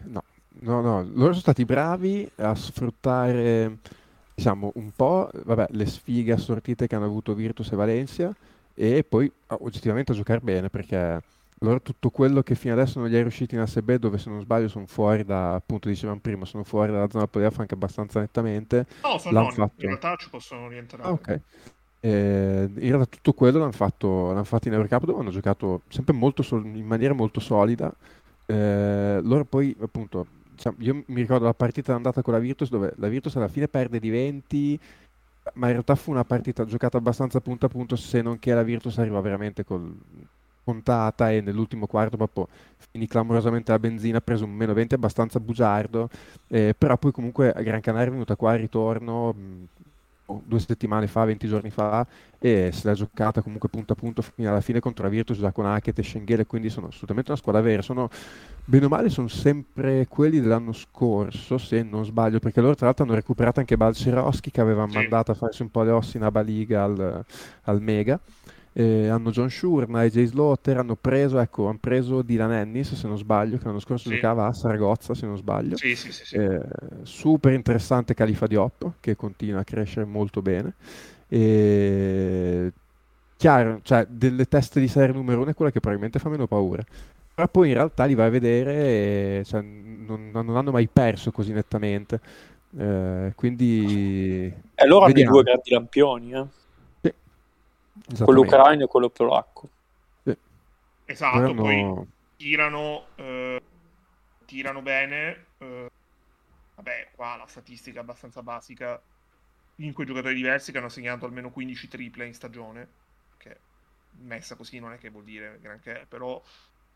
No, 0.06 0.24
no, 0.62 0.82
no, 0.82 1.04
loro 1.04 1.30
sono 1.30 1.34
stati 1.36 1.64
bravi 1.64 2.28
a 2.38 2.56
sfruttare, 2.56 3.78
diciamo, 4.34 4.72
un 4.74 4.92
po', 4.96 5.30
vabbè, 5.32 5.68
le 5.70 5.86
sfighe 5.86 6.34
assortite 6.34 6.88
che 6.88 6.96
hanno 6.96 7.06
avuto 7.06 7.36
Virtus 7.36 7.72
e 7.72 7.76
Valencia 7.76 8.36
e 8.74 9.04
poi 9.04 9.32
oggettivamente 9.46 10.12
a 10.12 10.16
giocare 10.16 10.40
bene 10.40 10.72
perché 10.72 11.22
allora 11.66 11.80
tutto 11.80 12.10
quello 12.10 12.42
che 12.42 12.56
fino 12.56 12.74
adesso 12.74 13.00
non 13.00 13.10
gli 13.10 13.16
è 13.16 13.22
riuscito 13.22 13.56
in 13.56 13.62
ASB, 13.62 13.94
dove 13.94 14.18
se 14.18 14.30
non 14.30 14.40
sbaglio 14.40 14.68
sono 14.68 14.86
fuori 14.86 15.26
da, 15.26 15.56
appunto 15.56 15.90
dicevamo 15.90 16.20
prima, 16.20 16.46
sono 16.46 16.64
fuori 16.64 16.92
dalla 16.92 17.10
zona 17.10 17.28
playoff 17.28 17.60
anche 17.60 17.74
abbastanza 17.74 18.20
nettamente. 18.20 18.86
No, 19.02 19.18
sono 19.18 19.42
non, 19.42 19.52
fatto... 19.52 19.74
in 19.78 19.88
realtà 19.88 20.16
ci 20.16 20.30
possono 20.30 20.68
rientrare. 20.68 21.04
Ah, 21.04 21.12
ok. 21.12 21.40
Eh, 22.00 22.70
in 22.76 22.90
realtà 22.90 23.06
tutto 23.06 23.34
quello 23.34 23.60
l'hanno 23.60 23.72
fatto, 23.72 24.28
l'hanno 24.28 24.44
fatto 24.44 24.68
in 24.68 24.76
Eurocup 24.76 25.06
dove 25.06 25.20
hanno 25.20 25.32
giocato 25.32 25.82
sempre 25.88 26.14
molto 26.14 26.44
sol- 26.44 26.66
in 26.66 26.86
maniera 26.86 27.14
molto 27.14 27.40
solida. 27.40 27.94
Eh, 28.46 29.20
loro 29.24 29.44
poi 29.44 29.76
appunto, 29.80 30.28
diciamo, 30.52 30.78
io 30.80 31.04
mi 31.08 31.22
ricordo 31.22 31.46
la 31.46 31.54
partita 31.56 31.96
andata 31.96 32.22
con 32.22 32.34
la 32.34 32.40
Virtus 32.40 32.70
dove 32.70 32.94
la 32.98 33.08
Virtus 33.08 33.36
alla 33.38 33.48
fine 33.48 33.68
perde 33.68 34.00
di 34.00 34.10
20 34.10 34.80
ma 35.54 35.68
in 35.68 35.74
realtà 35.74 35.94
fu 35.96 36.10
una 36.10 36.24
partita 36.24 36.66
giocata 36.66 36.98
abbastanza 36.98 37.40
punto 37.40 37.68
a 37.68 37.70
punto 37.70 37.96
se 37.96 38.22
non 38.22 38.40
che 38.40 38.52
la 38.54 38.64
Virtus 38.64 38.98
arriva 38.98 39.22
veramente 39.22 39.64
col, 39.64 39.96
contata 40.66 41.32
e 41.32 41.40
nell'ultimo 41.40 41.86
quarto 41.86 42.18
proprio 42.18 42.48
finì 42.92 43.08
clamorosamente 43.08 43.72
la 43.72 43.80
benzina, 43.80 44.18
ha 44.18 44.22
preso 44.22 44.46
un 44.46 44.52
meno 44.52 44.74
20 44.74 44.96
abbastanza 44.96 45.40
bugiardo, 45.40 46.10
eh, 46.48 46.74
però 46.78 46.98
poi 46.98 47.12
comunque 47.12 47.52
a 47.52 47.62
Gran 47.62 47.82
Canaria 47.82 48.08
è 48.08 48.12
venuta 48.12 48.36
qua 48.36 48.52
al 48.52 48.60
ritorno 48.60 49.34
mh, 49.34 49.68
oh, 50.28 50.42
due 50.46 50.60
settimane 50.60 51.08
fa, 51.08 51.26
20 51.26 51.48
giorni 51.48 51.70
fa 51.70 52.06
e 52.40 52.70
se 52.72 52.88
l'ha 52.88 52.94
giocata 52.94 53.42
comunque 53.42 53.70
punto 53.70 53.94
a 53.94 53.96
punto 53.96 54.22
fino 54.22 54.50
alla 54.50 54.62
fine 54.62 54.80
contro 54.80 55.04
la 55.04 55.10
Virtus, 55.10 55.38
già 55.38 55.52
con 55.52 55.66
Hackett 55.66 56.00
e 56.00 56.04
Schenghele, 56.04 56.46
quindi 56.46 56.70
sono 56.70 56.88
assolutamente 56.88 57.32
una 57.32 57.40
squadra 57.40 57.62
vera, 57.62 57.82
sono 57.82 58.10
bene 58.64 58.86
o 58.86 58.90
male 58.90 59.10
sono 59.10 59.28
sempre 59.28 60.08
quelli 60.08 60.40
dell'anno 60.40 60.74
scorso 60.74 61.58
se 61.58 61.84
non 61.84 62.06
sbaglio, 62.06 62.40
perché 62.40 62.62
loro 62.62 62.76
tra 62.76 62.86
l'altro 62.86 63.04
hanno 63.04 63.14
recuperato 63.14 63.60
anche 63.60 63.78
Balcerowski 63.78 64.52
che 64.52 64.62
aveva 64.62 64.88
sì. 64.88 64.96
mandato 64.96 65.32
a 65.32 65.36
farsi 65.36 65.62
un 65.62 65.70
po' 65.70 65.84
le 65.84 65.92
ossa 65.92 66.18
in 66.18 66.24
Abaliga 66.24 66.84
al, 66.84 67.26
al 67.64 67.82
Mega 67.82 68.20
eh, 68.78 69.08
hanno 69.08 69.32
John 69.32 69.50
Shurna 69.50 70.04
e 70.04 70.12
Jay 70.12 70.26
Slaughter, 70.26 70.76
hanno 70.76 70.98
preso, 70.98 71.40
ecco, 71.40 71.68
hanno 71.68 71.78
preso 71.80 72.22
Dylan 72.22 72.52
Ennis, 72.52 72.94
se 72.94 73.08
non 73.08 73.18
sbaglio, 73.18 73.58
che 73.58 73.64
l'anno 73.64 73.80
scorso 73.80 74.10
sì. 74.10 74.16
giocava 74.16 74.48
a 74.48 74.54
Saragozza, 74.54 75.14
se 75.14 75.26
non 75.26 75.38
sbaglio. 75.38 75.78
Sì, 75.78 75.96
sì, 75.96 76.12
sì, 76.12 76.36
eh, 76.36 76.60
super 77.04 77.54
interessante 77.54 78.14
Califa 78.14 78.48
Diop, 78.48 78.96
che 79.00 79.16
continua 79.16 79.62
a 79.62 79.64
crescere 79.64 80.06
molto 80.06 80.42
bene. 80.42 80.74
E... 81.30 82.74
Chiaro, 83.38 83.80
cioè, 83.82 84.08
delle 84.10 84.46
teste 84.46 84.82
di 84.82 84.90
serie 84.90 85.16
numero 85.16 85.42
uno 85.42 85.52
è 85.52 85.54
quella 85.54 85.72
che 85.72 85.80
probabilmente 85.80 86.20
fa 86.20 86.28
meno 86.28 86.46
paura. 86.46 86.84
Però 87.34 87.48
poi 87.48 87.70
in 87.70 87.76
realtà 87.76 88.04
li 88.04 88.14
vai 88.14 88.28
a 88.28 88.30
vedere 88.30 88.74
e 88.74 89.44
cioè, 89.46 89.62
non, 89.62 90.32
non, 90.34 90.54
hanno 90.54 90.72
mai 90.72 90.90
perso 90.92 91.32
così 91.32 91.54
nettamente. 91.54 92.20
Eh, 92.78 93.32
quindi... 93.36 94.54
E 94.76 94.86
loro 94.86 95.06
hanno 95.06 95.18
i 95.18 95.24
due 95.24 95.44
grandi 95.44 95.70
lampioni, 95.70 96.34
eh? 96.34 96.46
Quello 98.24 98.42
ucraino 98.42 98.84
e 98.84 98.88
quello 98.88 99.10
polacco. 99.10 99.70
Sì. 100.24 100.38
Esatto, 101.06 101.38
Erano... 101.38 101.54
poi 101.54 102.08
tirano, 102.36 103.08
eh, 103.16 103.62
tirano 104.46 104.82
bene. 104.82 105.46
Eh, 105.58 105.92
vabbè, 106.76 107.10
qua 107.16 107.36
la 107.38 107.48
statistica 107.48 108.00
è 108.00 108.02
abbastanza 108.02 108.44
basica. 108.44 109.02
5 109.78 110.06
giocatori 110.06 110.36
diversi 110.36 110.72
che 110.72 110.78
hanno 110.78 110.90
segnato 110.90 111.26
almeno 111.26 111.52
15 111.52 111.88
triple 111.88 112.26
in 112.26 112.34
stagione, 112.34 112.88
che 113.38 113.60
messa 114.22 114.56
così 114.56 114.80
non 114.80 114.94
è 114.94 114.98
che 114.98 115.10
vuol 115.10 115.26
dire 115.26 115.60
granché, 115.62 116.06
però 116.08 116.42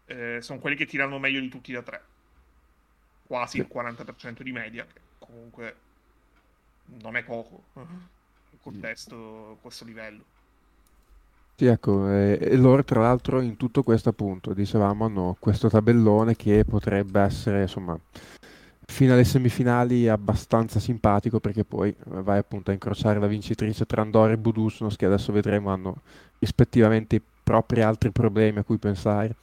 eh, 0.06 0.40
sono 0.42 0.60
quelli 0.60 0.78
che 0.78 0.86
tirano 0.86 1.20
meglio 1.20 1.42
di 1.42 1.50
tutti 1.50 1.74
da 1.74 1.82
3. 1.82 2.04
Quasi 3.28 3.58
sì. 3.58 3.60
il 3.60 3.70
40% 3.72 4.42
di 4.42 4.52
media, 4.52 4.86
che 4.86 5.02
comunque 5.20 5.76
non 7.02 7.16
è 7.16 7.24
poco 7.24 7.64
in 7.74 8.58
contesto 8.62 9.58
questo 9.62 9.86
livello. 9.86 10.24
Sì, 11.60 11.66
ecco, 11.66 12.08
e, 12.10 12.38
e 12.40 12.56
loro 12.56 12.86
tra 12.86 13.02
l'altro 13.02 13.42
in 13.42 13.58
tutto 13.58 13.84
questo 13.84 14.08
appunto, 14.08 14.54
dicevamo, 14.54 15.04
hanno 15.04 15.36
questo 15.42 15.68
tabellone 15.68 16.38
che 16.38 16.64
potrebbe 16.64 17.20
essere, 17.20 17.64
insomma, 17.64 18.00
fino 18.86 19.12
alle 19.12 19.26
semifinali 19.26 20.08
abbastanza 20.08 20.80
simpatico 20.80 21.42
perché 21.42 21.66
poi 21.66 21.90
eh, 21.90 21.96
vai 22.22 22.38
appunto 22.38 22.70
a 22.70 22.74
incrociare 22.74 23.20
la 23.20 23.28
vincitrice 23.28 23.86
tra 23.86 24.02
Andorra 24.02 24.32
e 24.32 24.38
Budusnos 24.38 24.96
che 24.96 25.06
adesso 25.06 25.34
vedremo 25.34 25.70
hanno 25.70 26.02
rispettivamente 26.40 27.18
i 27.18 27.22
propri 27.44 27.82
altri 27.82 28.12
problemi 28.12 28.60
a 28.60 28.64
cui 28.64 28.78
pensare. 28.78 29.36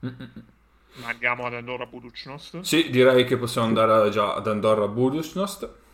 Ma 0.00 1.08
andiamo 1.08 1.46
ad 1.46 1.54
Andorra 1.54 1.86
Budusnost? 1.86 2.60
Sì, 2.60 2.90
direi 2.90 3.24
che 3.24 3.38
possiamo 3.38 3.68
andare 3.68 4.10
già 4.10 4.34
ad 4.34 4.46
Andorra 4.48 4.86
Budusnost. 4.86 5.84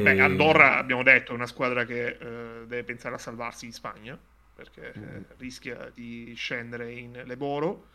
Beh, 0.00 0.20
Andorra 0.20 0.78
abbiamo 0.78 1.02
detto 1.02 1.32
è 1.32 1.34
una 1.34 1.46
squadra 1.46 1.84
che 1.84 2.06
eh, 2.06 2.66
deve 2.66 2.84
pensare 2.84 3.14
a 3.14 3.18
salvarsi 3.18 3.66
in 3.66 3.72
Spagna 3.72 4.18
perché 4.54 4.92
eh, 4.92 4.98
mm. 4.98 5.22
rischia 5.36 5.90
di 5.92 6.32
scendere 6.34 6.92
in 6.92 7.22
Leboro. 7.26 7.88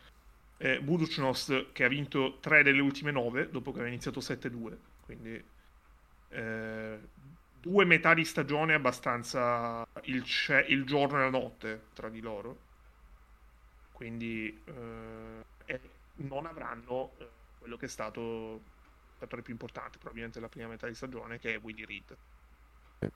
Eh, 0.58 0.80
Buducnost 0.80 1.72
che 1.72 1.84
ha 1.84 1.88
vinto 1.88 2.38
3 2.40 2.62
delle 2.62 2.80
ultime 2.80 3.10
9 3.10 3.50
dopo 3.50 3.70
che 3.70 3.78
aveva 3.78 3.92
iniziato 3.92 4.20
7-2, 4.20 4.76
quindi 5.04 5.44
eh, 6.30 6.98
due 7.60 7.84
metà 7.84 8.14
di 8.14 8.24
stagione 8.24 8.74
abbastanza 8.74 9.86
il, 10.02 10.24
ce- 10.24 10.66
il, 10.68 10.84
giorno 10.84 11.18
e 11.18 11.20
la 11.20 11.30
notte 11.30 11.82
tra 11.94 12.08
di 12.08 12.20
loro. 12.20 12.66
Quindi 13.92 14.62
eh, 14.64 15.80
non 16.16 16.46
avranno 16.46 17.12
eh, 17.18 17.28
quello 17.58 17.76
che 17.76 17.86
è 17.86 17.88
stato 17.88 18.76
giocatore 19.18 19.42
più 19.42 19.52
importante 19.52 19.98
probabilmente 19.98 20.38
della 20.38 20.50
prima 20.50 20.68
metà 20.68 20.86
di 20.86 20.94
stagione 20.94 21.38
che 21.38 21.54
è 21.54 21.58
Willy 21.60 21.84
Reed 21.84 22.16
sì. 23.00 23.08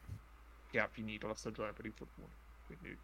che 0.71 0.81
ha 0.81 0.89
finito 0.89 1.29
la 1.29 1.35
stagione 1.35 1.73
per 1.73 1.87
infortunio 1.87 2.31
quindi 2.67 2.99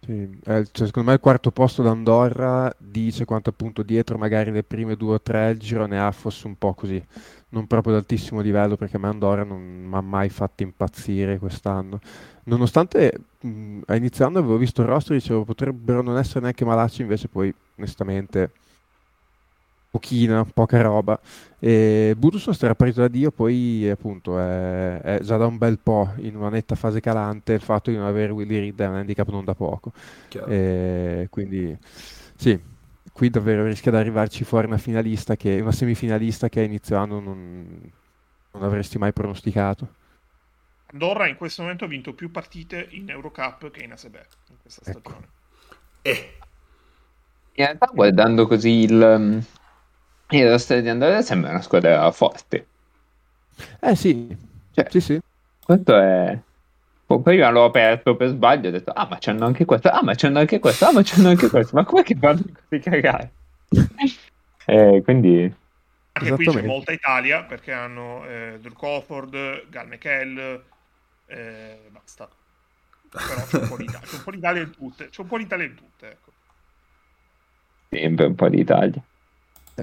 sì, 0.00 0.12
eh, 0.44 0.66
cioè, 0.70 0.86
secondo 0.86 1.08
me 1.08 1.14
il 1.14 1.20
quarto 1.20 1.50
posto 1.50 1.82
d'Andorra 1.82 2.72
dice 2.78 3.24
quanto 3.24 3.50
appunto 3.50 3.82
dietro 3.82 4.16
magari 4.16 4.52
le 4.52 4.62
prime 4.62 4.94
due 4.96 5.14
o 5.14 5.20
tre 5.20 5.50
il 5.50 5.58
girone 5.58 5.98
A 6.00 6.12
fosse 6.12 6.46
un 6.46 6.56
po' 6.56 6.72
così, 6.72 7.04
non 7.50 7.66
proprio 7.66 7.94
ad 7.94 8.00
altissimo 8.00 8.40
livello 8.40 8.76
perché 8.76 8.96
a 8.96 9.00
me 9.00 9.08
Andorra 9.08 9.42
non 9.42 9.60
mi 9.60 9.94
ha 9.94 10.00
mai 10.00 10.28
fatto 10.28 10.62
impazzire 10.62 11.38
quest'anno. 11.38 11.98
Nonostante 12.44 13.12
mh, 13.40 13.80
anno 13.86 14.38
avevo 14.38 14.56
visto 14.56 14.82
il 14.82 14.88
roster 14.88 15.16
e 15.16 15.18
dicevo 15.18 15.44
potrebbero 15.44 16.00
non 16.00 16.16
essere 16.16 16.40
neanche 16.40 16.64
malacci, 16.64 17.02
invece 17.02 17.28
poi 17.28 17.52
onestamente 17.76 18.52
pochina, 19.90 20.44
poca 20.44 20.80
roba. 20.80 21.18
E 21.58 22.14
Budusos 22.16 22.62
era 22.62 22.74
partito 22.74 23.00
da 23.00 23.08
Dio, 23.08 23.30
poi 23.30 23.88
appunto 23.88 24.38
è, 24.38 25.00
è, 25.00 25.20
già 25.20 25.36
da 25.36 25.46
un 25.46 25.58
bel 25.58 25.78
po' 25.78 26.12
in 26.18 26.36
una 26.36 26.50
netta 26.50 26.74
fase 26.74 27.00
calante 27.00 27.54
il 27.54 27.60
fatto 27.60 27.90
di 27.90 27.96
non 27.96 28.06
avere 28.06 28.32
Willy 28.32 28.58
Reed 28.58 28.80
è 28.80 28.86
un 28.86 28.94
handicap 28.94 29.28
non 29.28 29.44
da 29.44 29.54
poco. 29.54 29.92
E 30.46 31.26
quindi 31.30 31.76
sì, 32.36 32.58
qui 33.12 33.30
davvero 33.30 33.64
rischia 33.64 33.90
di 33.90 33.96
arrivarci 33.96 34.44
fuori 34.44 34.66
una 34.66 34.78
finalista 34.78 35.36
che, 35.36 35.60
una 35.60 35.72
semifinalista 35.72 36.48
che 36.48 36.60
a 36.60 36.64
inizio 36.64 36.96
anno 36.96 37.18
non, 37.18 37.90
non 38.52 38.62
avresti 38.62 38.98
mai 38.98 39.12
pronosticato. 39.12 39.94
Andorra 40.92 41.26
in 41.26 41.36
questo 41.36 41.62
momento 41.62 41.84
ha 41.84 41.88
vinto 41.88 42.14
più 42.14 42.30
partite 42.30 42.86
in 42.90 43.10
Eurocup 43.10 43.70
che 43.70 43.82
in 43.82 43.92
ASB 43.92 44.14
in 44.14 44.56
questa 44.62 44.88
ecco. 44.88 45.00
stagione. 45.00 45.28
Eh. 46.02 46.36
In 47.54 47.64
realtà 47.64 47.90
guardando 47.92 48.46
così 48.46 48.84
il, 48.84 49.44
e 50.30 50.44
la 50.44 50.58
storia 50.58 50.82
di 50.82 50.88
Andorra 50.90 51.22
sembra 51.22 51.50
una 51.50 51.62
squadra 51.62 52.10
forte. 52.12 52.66
Eh 53.80 53.96
sì, 53.96 54.36
cioè, 54.72 54.86
sì, 54.90 55.00
sì. 55.00 55.20
Questo 55.64 55.96
è... 55.96 56.38
Prima 57.22 57.48
l'ho 57.48 57.64
aperto 57.64 58.16
per 58.16 58.28
sbaglio 58.28 58.66
e 58.66 58.68
ho 58.68 58.72
detto, 58.72 58.92
ah 58.92 59.06
ma 59.08 59.16
c'hanno 59.18 59.46
anche 59.46 59.64
questo, 59.64 59.88
ah 59.88 60.02
ma 60.02 60.14
c'hanno 60.14 60.40
anche 60.40 60.58
questo, 60.58 60.84
ah 60.84 60.92
ma 60.92 61.00
c'hanno 61.02 61.28
anche 61.30 61.48
questo, 61.48 61.74
ma 61.74 61.84
com'è 61.84 62.02
che 62.02 62.14
fanno 62.14 62.42
così 62.68 62.82
cagare? 62.82 63.32
eh, 64.66 65.00
quindi... 65.02 65.54
Anche 66.12 66.34
qui 66.34 66.46
c'è 66.46 66.62
molta 66.62 66.92
Italia 66.92 67.44
perché 67.44 67.72
hanno 67.72 68.26
eh, 68.26 68.58
Drew 68.60 68.74
Crawford, 68.74 69.68
Gal 69.70 69.86
McKell, 69.86 70.62
eh, 71.26 71.78
basta. 71.90 72.28
Però 73.08 73.46
c'è 73.46 73.58
un 73.62 73.68
po' 73.68 73.76
di 73.76 73.86
c'è 73.86 74.16
un 74.16 74.22
po' 74.22 74.30
di 74.32 74.36
Italia 74.36 74.62
in 74.62 74.70
tutte, 74.70 75.08
c'è 75.08 75.20
un 75.22 75.26
po' 75.28 75.38
di 75.38 75.44
Italia 75.44 75.64
in 75.64 75.74
tutte, 75.74 76.06
ecco. 76.10 76.32
Sempre 77.88 78.24
un 78.26 78.34
po' 78.34 78.48
di 78.50 78.58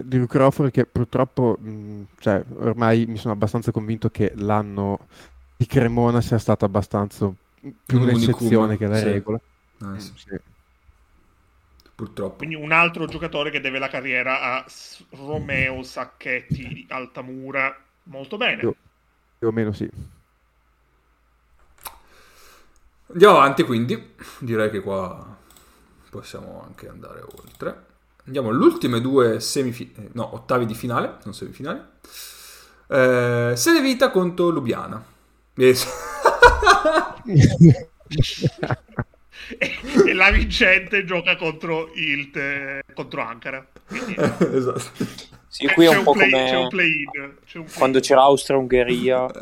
Di 0.03 0.17
Luke 0.17 0.37
Crawford 0.37 0.71
che 0.71 0.85
purtroppo 0.85 1.57
mh, 1.59 2.03
cioè, 2.19 2.43
ormai 2.55 3.05
mi 3.05 3.17
sono 3.17 3.33
abbastanza 3.33 3.71
convinto 3.71 4.09
che 4.09 4.33
l'anno 4.35 5.07
di 5.55 5.65
Cremona 5.65 6.19
sia 6.21 6.37
stato 6.37 6.65
abbastanza 6.65 7.31
più 7.85 7.97
un 7.99 8.03
un'eccezione 8.03 8.77
che 8.77 8.87
la 8.87 8.97
sì. 8.97 9.03
regola. 9.03 9.39
Ah, 9.79 9.97
sì. 9.97 10.11
Sì. 10.15 10.39
Purtroppo. 11.95 12.35
Quindi 12.35 12.55
un 12.55 12.73
altro 12.73 13.05
giocatore 13.05 13.51
che 13.51 13.61
deve 13.61 13.79
la 13.79 13.87
carriera 13.87 14.41
a 14.41 14.65
Romeo 15.11 15.81
Sacchetti 15.81 16.67
di 16.67 16.85
Altamura. 16.89 17.73
Molto 18.03 18.35
bene. 18.35 18.57
Più, 18.57 18.75
più 19.39 19.47
o 19.47 19.51
meno 19.51 19.71
sì. 19.71 19.89
Andiamo 23.07 23.37
avanti 23.37 23.63
quindi. 23.63 24.13
Direi 24.39 24.69
che 24.69 24.81
qua 24.81 25.37
possiamo 26.09 26.61
anche 26.65 26.89
andare 26.89 27.21
oltre. 27.21 27.93
Andiamo 28.25 28.49
alle 28.49 28.63
ultime 28.63 29.01
due 29.01 29.39
semifinali, 29.39 30.07
eh, 30.07 30.09
no, 30.13 30.33
ottavi 30.33 30.65
di 30.65 30.73
finale, 30.73 31.17
non 31.23 31.33
semifinali. 31.33 31.79
Eh, 32.87 33.53
Sede 33.55 33.81
Vita 33.81 34.09
contro 34.09 34.49
Lubiana. 34.49 35.03
e, 35.55 35.75
e, 40.07 40.13
la 40.13 40.31
vincente 40.31 41.05
gioca 41.05 41.35
contro 41.35 41.91
il 41.93 42.31
te, 42.31 42.83
contro 42.93 43.21
Ankara. 43.21 43.63
Quindi, 43.87 44.15
esatto. 44.17 45.05
Sì, 45.47 45.67
qui 45.67 45.85
è 45.85 45.89
un, 45.89 45.97
un 45.97 46.03
po' 46.03 46.13
play, 46.13 46.31
come 46.31 46.45
c'è 46.45 46.57
un 46.57 46.67
play-in, 46.67 47.09
c'è 47.45 47.57
un 47.59 47.63
play 47.65 47.77
quando 47.77 47.99
c'era 47.99 48.21
Austria-Ungheria. 48.23 49.27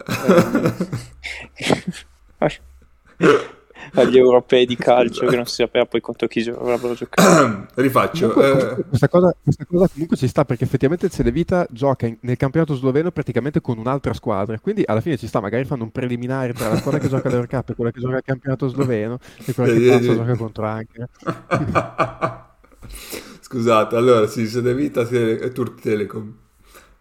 eh, 3.17 3.61
agli 3.93 4.17
europei 4.17 4.65
di 4.65 4.75
calcio 4.75 5.25
che 5.25 5.36
non 5.36 5.45
si 5.45 5.55
sapeva 5.55 5.86
poi 5.86 6.01
contro 6.01 6.27
chi 6.27 6.47
avrebbero 6.49 6.93
giocato. 6.93 7.67
Rifaccio. 7.81 8.31
Comunque, 8.31 8.71
eh... 8.71 8.84
questa, 8.88 9.07
cosa, 9.07 9.36
questa, 9.41 9.65
cosa, 9.65 9.88
comunque 9.91 10.17
ci 10.17 10.27
sta 10.27 10.45
perché 10.45 10.63
effettivamente 10.63 11.05
il 11.05 11.11
Sedevita 11.11 11.67
gioca 11.69 12.05
in, 12.05 12.17
nel 12.21 12.38
campionato 12.38 12.75
sloveno 12.75 13.11
praticamente 13.11 13.61
con 13.61 13.77
un'altra 13.77 14.13
squadra, 14.13 14.59
quindi 14.59 14.84
alla 14.86 15.01
fine 15.01 15.17
ci 15.17 15.27
sta, 15.27 15.39
magari 15.39 15.65
fanno 15.65 15.84
un 15.84 15.91
preliminare 15.91 16.53
tra 16.53 16.69
la 16.69 16.77
squadra 16.77 16.99
che 16.99 17.09
gioca 17.09 17.27
all'Eurocup 17.27 17.69
e 17.69 17.75
quella 17.75 17.91
che 17.91 17.99
gioca 17.99 18.15
al 18.15 18.23
campionato 18.23 18.67
sloveno 18.67 19.19
e 19.45 19.53
quella 19.53 19.73
che 19.73 19.89
passa 19.89 20.13
gioca 20.15 20.36
contro 20.36 20.65
anche. 20.65 21.07
Scusate, 23.41 23.95
allora 23.95 24.27
sì, 24.27 24.47
Sedevita 24.47 25.07
e 25.07 25.51
Turk 25.51 25.79
Telecom. 25.79 26.36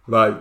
Vai. 0.04 0.36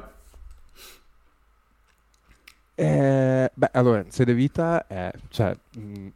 Eh, 2.75 3.51
beh, 3.53 3.69
allora, 3.73 4.03
Sedevita 4.09 4.87
è, 4.87 5.11
cioè, 5.29 5.55
mh, 5.77 6.07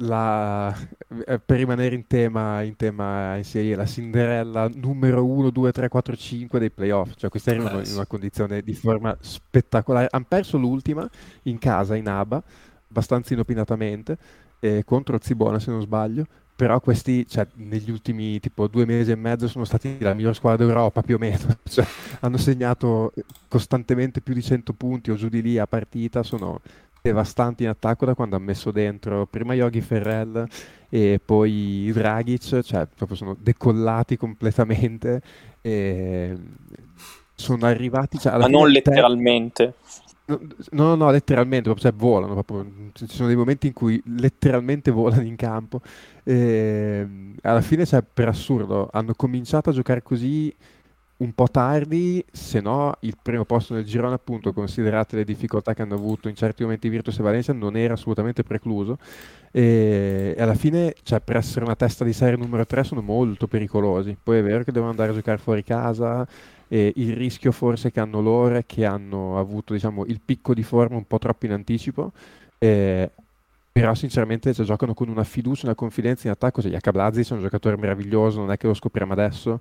la, 0.00 0.74
eh, 1.26 1.38
per 1.38 1.56
rimanere 1.56 1.94
in 1.94 2.06
tema, 2.06 2.62
in 2.62 2.76
tema 2.76 3.36
in 3.36 3.44
serie, 3.44 3.74
la 3.74 3.86
Cinderella 3.86 4.68
numero 4.72 5.24
1, 5.24 5.50
2, 5.50 5.72
3, 5.72 5.88
4, 5.88 6.16
5 6.16 6.58
dei 6.58 6.70
playoff. 6.70 7.12
Cioè, 7.16 7.30
questi 7.30 7.50
arrivano 7.50 7.80
in 7.80 7.92
una 7.92 8.06
condizione 8.06 8.62
di 8.62 8.74
forma 8.74 9.16
spettacolare. 9.20 10.08
Hanno 10.10 10.26
perso 10.28 10.58
l'ultima 10.58 11.08
in 11.44 11.58
casa, 11.58 11.96
in 11.96 12.08
ABA, 12.08 12.42
abbastanza 12.88 13.32
inopinatamente, 13.32 14.16
eh, 14.60 14.82
contro 14.84 15.18
Zibona 15.20 15.58
se 15.58 15.70
non 15.70 15.80
sbaglio. 15.80 16.26
Però 16.58 16.80
questi, 16.80 17.24
cioè, 17.28 17.46
negli 17.54 17.88
ultimi 17.88 18.40
tipo 18.40 18.66
due 18.66 18.84
mesi 18.84 19.12
e 19.12 19.14
mezzo, 19.14 19.46
sono 19.46 19.64
stati 19.64 19.96
la 20.00 20.12
miglior 20.12 20.34
squadra 20.34 20.64
d'Europa 20.64 21.02
più 21.02 21.14
o 21.14 21.18
meno. 21.18 21.56
Cioè, 21.62 21.86
hanno 22.20 22.36
segnato 22.36 23.12
costantemente 23.46 24.20
più 24.20 24.34
di 24.34 24.42
100 24.42 24.72
punti 24.72 25.12
o 25.12 25.14
giù 25.14 25.28
di 25.28 25.40
lì 25.40 25.58
a 25.58 25.68
partita. 25.68 26.24
Sono 26.24 26.60
devastanti 27.02 27.62
in 27.62 27.68
attacco 27.70 28.04
da 28.04 28.14
quando 28.14 28.36
ha 28.36 28.40
messo 28.40 28.70
dentro 28.70 29.26
prima 29.26 29.54
Yogi 29.54 29.80
Ferrell 29.80 30.46
e 30.88 31.20
poi 31.24 31.90
Dragic, 31.92 32.60
cioè 32.62 32.86
proprio 32.86 33.16
sono 33.16 33.36
decollati 33.38 34.16
completamente 34.16 35.20
e 35.60 36.36
sono 37.34 37.66
arrivati... 37.66 38.18
Cioè, 38.18 38.36
Ma 38.38 38.46
non 38.48 38.68
letteralmente. 38.68 39.74
No, 40.26 40.38
no, 40.72 40.94
no, 40.94 41.10
letteralmente, 41.10 41.74
cioè 41.76 41.92
volano, 41.92 42.34
proprio. 42.34 42.90
ci 42.92 43.06
sono 43.08 43.28
dei 43.28 43.36
momenti 43.36 43.68
in 43.68 43.72
cui 43.72 44.02
letteralmente 44.16 44.90
volano 44.90 45.22
in 45.22 45.36
campo. 45.36 45.80
E 46.22 47.06
alla 47.40 47.62
fine, 47.62 47.86
cioè, 47.86 48.02
per 48.02 48.28
assurdo, 48.28 48.90
hanno 48.92 49.14
cominciato 49.14 49.70
a 49.70 49.72
giocare 49.72 50.02
così 50.02 50.54
un 51.18 51.32
po' 51.32 51.48
tardi, 51.48 52.24
se 52.30 52.60
no 52.60 52.94
il 53.00 53.16
primo 53.20 53.44
posto 53.44 53.74
nel 53.74 53.84
girone, 53.84 54.14
appunto, 54.14 54.52
considerate 54.52 55.16
le 55.16 55.24
difficoltà 55.24 55.74
che 55.74 55.82
hanno 55.82 55.94
avuto 55.94 56.28
in 56.28 56.36
certi 56.36 56.62
momenti 56.62 56.88
Virtus 56.88 57.18
e 57.18 57.22
Valencia, 57.22 57.52
non 57.52 57.76
era 57.76 57.94
assolutamente 57.94 58.44
precluso. 58.44 58.98
E, 59.50 60.34
e 60.36 60.40
alla 60.42 60.54
fine, 60.54 60.94
cioè, 61.02 61.20
per 61.20 61.36
essere 61.36 61.64
una 61.64 61.74
testa 61.74 62.04
di 62.04 62.12
serie 62.12 62.36
numero 62.36 62.64
3, 62.64 62.84
sono 62.84 63.02
molto 63.02 63.48
pericolosi. 63.48 64.16
Poi 64.22 64.38
è 64.38 64.42
vero 64.42 64.62
che 64.62 64.70
devono 64.70 64.90
andare 64.90 65.10
a 65.10 65.14
giocare 65.14 65.38
fuori 65.38 65.64
casa. 65.64 66.26
E 66.70 66.92
il 66.96 67.16
rischio 67.16 67.50
forse 67.50 67.90
che 67.90 67.98
hanno 67.98 68.20
loro 68.20 68.56
è 68.56 68.66
che 68.66 68.84
hanno 68.84 69.38
avuto 69.38 69.72
diciamo, 69.72 70.04
il 70.04 70.20
picco 70.22 70.52
di 70.52 70.62
forma 70.62 70.96
un 70.96 71.06
po' 71.06 71.18
troppo 71.18 71.46
in 71.46 71.52
anticipo. 71.52 72.12
Eh, 72.58 73.10
però 73.72 73.94
sinceramente 73.94 74.52
cioè, 74.54 74.66
giocano 74.66 74.94
con 74.94 75.08
una 75.08 75.24
fiducia, 75.24 75.66
una 75.66 75.74
confidenza 75.74 76.28
in 76.28 76.32
attacco. 76.32 76.62
Cioè, 76.62 76.70
Jakablazic 76.70 77.30
è 77.30 77.34
un 77.34 77.40
giocatore 77.40 77.76
meraviglioso, 77.76 78.38
non 78.38 78.52
è 78.52 78.56
che 78.56 78.68
lo 78.68 78.74
scopriamo 78.74 79.12
adesso 79.12 79.60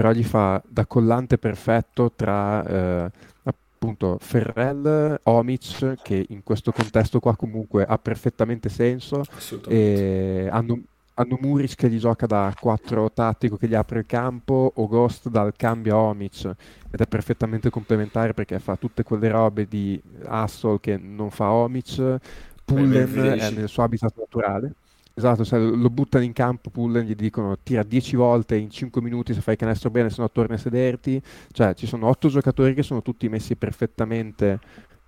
però 0.00 0.12
gli 0.12 0.24
fa 0.24 0.62
da 0.66 0.86
collante 0.86 1.36
perfetto 1.36 2.10
tra 2.16 2.64
eh, 2.64 3.10
appunto 3.42 4.16
Ferrell, 4.18 5.20
Omic, 5.24 5.96
che 6.00 6.24
in 6.30 6.42
questo 6.42 6.72
contesto 6.72 7.20
qua 7.20 7.36
comunque 7.36 7.84
ha 7.84 7.98
perfettamente 7.98 8.70
senso, 8.70 9.22
e 9.68 10.48
hanno, 10.50 10.80
hanno 11.12 11.38
Muric 11.38 11.74
che 11.74 11.90
gli 11.90 11.98
gioca 11.98 12.24
da 12.24 12.50
4 12.58 13.12
tattico 13.12 13.58
che 13.58 13.68
gli 13.68 13.74
apre 13.74 13.98
il 13.98 14.06
campo, 14.06 14.72
o 14.74 14.88
Ghost 14.88 15.28
dal 15.28 15.52
cambio 15.54 15.96
a 15.96 16.00
Omic 16.00 16.50
ed 16.90 16.98
è 16.98 17.06
perfettamente 17.06 17.68
complementare 17.68 18.32
perché 18.32 18.58
fa 18.58 18.76
tutte 18.76 19.02
quelle 19.02 19.28
robe 19.28 19.66
di 19.66 20.02
Hassel 20.24 20.80
che 20.80 20.96
non 20.96 21.28
fa 21.28 21.50
Omic, 21.50 22.16
Pullen 22.64 23.38
è 23.38 23.50
nel 23.50 23.68
suo 23.68 23.82
habitat 23.82 24.16
naturale. 24.16 24.72
Esatto, 25.20 25.44
se 25.44 25.58
lo 25.58 25.90
buttano 25.90 26.24
in 26.24 26.32
campo 26.32 26.70
Pullen, 26.70 27.04
gli 27.04 27.14
dicono 27.14 27.58
tira 27.62 27.82
10 27.82 28.16
volte 28.16 28.56
in 28.56 28.70
5 28.70 29.02
minuti 29.02 29.34
se 29.34 29.42
fai 29.42 29.54
canestro 29.54 29.90
bene, 29.90 30.08
se 30.08 30.22
no 30.22 30.30
torni 30.30 30.54
a 30.54 30.58
sederti. 30.58 31.20
Cioè, 31.52 31.74
ci 31.74 31.86
sono 31.86 32.08
8 32.08 32.28
giocatori 32.28 32.72
che 32.72 32.82
sono 32.82 33.02
tutti 33.02 33.28
messi 33.28 33.54
perfettamente 33.54 34.58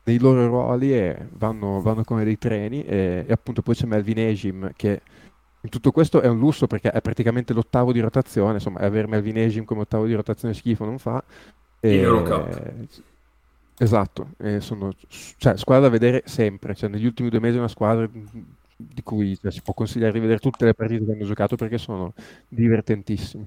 nei 0.04 0.18
loro 0.18 0.46
ruoli 0.46 0.92
e 0.92 1.28
vanno, 1.30 1.80
vanno 1.80 2.04
come 2.04 2.24
dei 2.24 2.36
treni. 2.36 2.84
E, 2.84 3.24
e, 3.26 3.32
appunto 3.32 3.62
poi 3.62 3.74
c'è 3.74 3.86
Melvin 3.86 4.18
Egim 4.18 4.72
che 4.76 5.00
in 5.62 5.70
tutto 5.70 5.92
questo 5.92 6.20
è 6.20 6.28
un 6.28 6.38
lusso 6.38 6.66
perché 6.66 6.90
è 6.90 7.00
praticamente 7.00 7.54
l'ottavo 7.54 7.90
di 7.90 8.00
rotazione. 8.00 8.54
Insomma, 8.54 8.80
avere 8.80 9.06
Melvin 9.06 9.38
Egim 9.38 9.64
come 9.64 9.80
ottavo 9.80 10.04
di 10.04 10.12
rotazione 10.12 10.52
schifo 10.52 10.84
non 10.84 10.98
fa. 10.98 11.24
E, 11.80 11.94
in 11.94 12.00
Eurocup. 12.00 13.00
Esatto, 13.78 14.28
sono 14.58 14.92
cioè, 15.38 15.56
squadra 15.56 15.86
da 15.86 15.90
vedere 15.90 16.22
sempre. 16.26 16.74
Cioè, 16.74 16.90
negli 16.90 17.06
ultimi 17.06 17.30
due 17.30 17.40
mesi 17.40 17.56
una 17.56 17.68
squadra 17.68 18.06
di 18.90 19.02
cui 19.02 19.38
cioè, 19.38 19.50
si 19.50 19.62
può 19.62 19.74
consigliare 19.74 20.12
di 20.12 20.20
vedere 20.20 20.38
tutte 20.38 20.64
le 20.64 20.74
partite 20.74 21.04
che 21.04 21.12
hanno 21.12 21.24
giocato 21.24 21.56
perché 21.56 21.78
sono 21.78 22.12
divertentissime. 22.48 23.46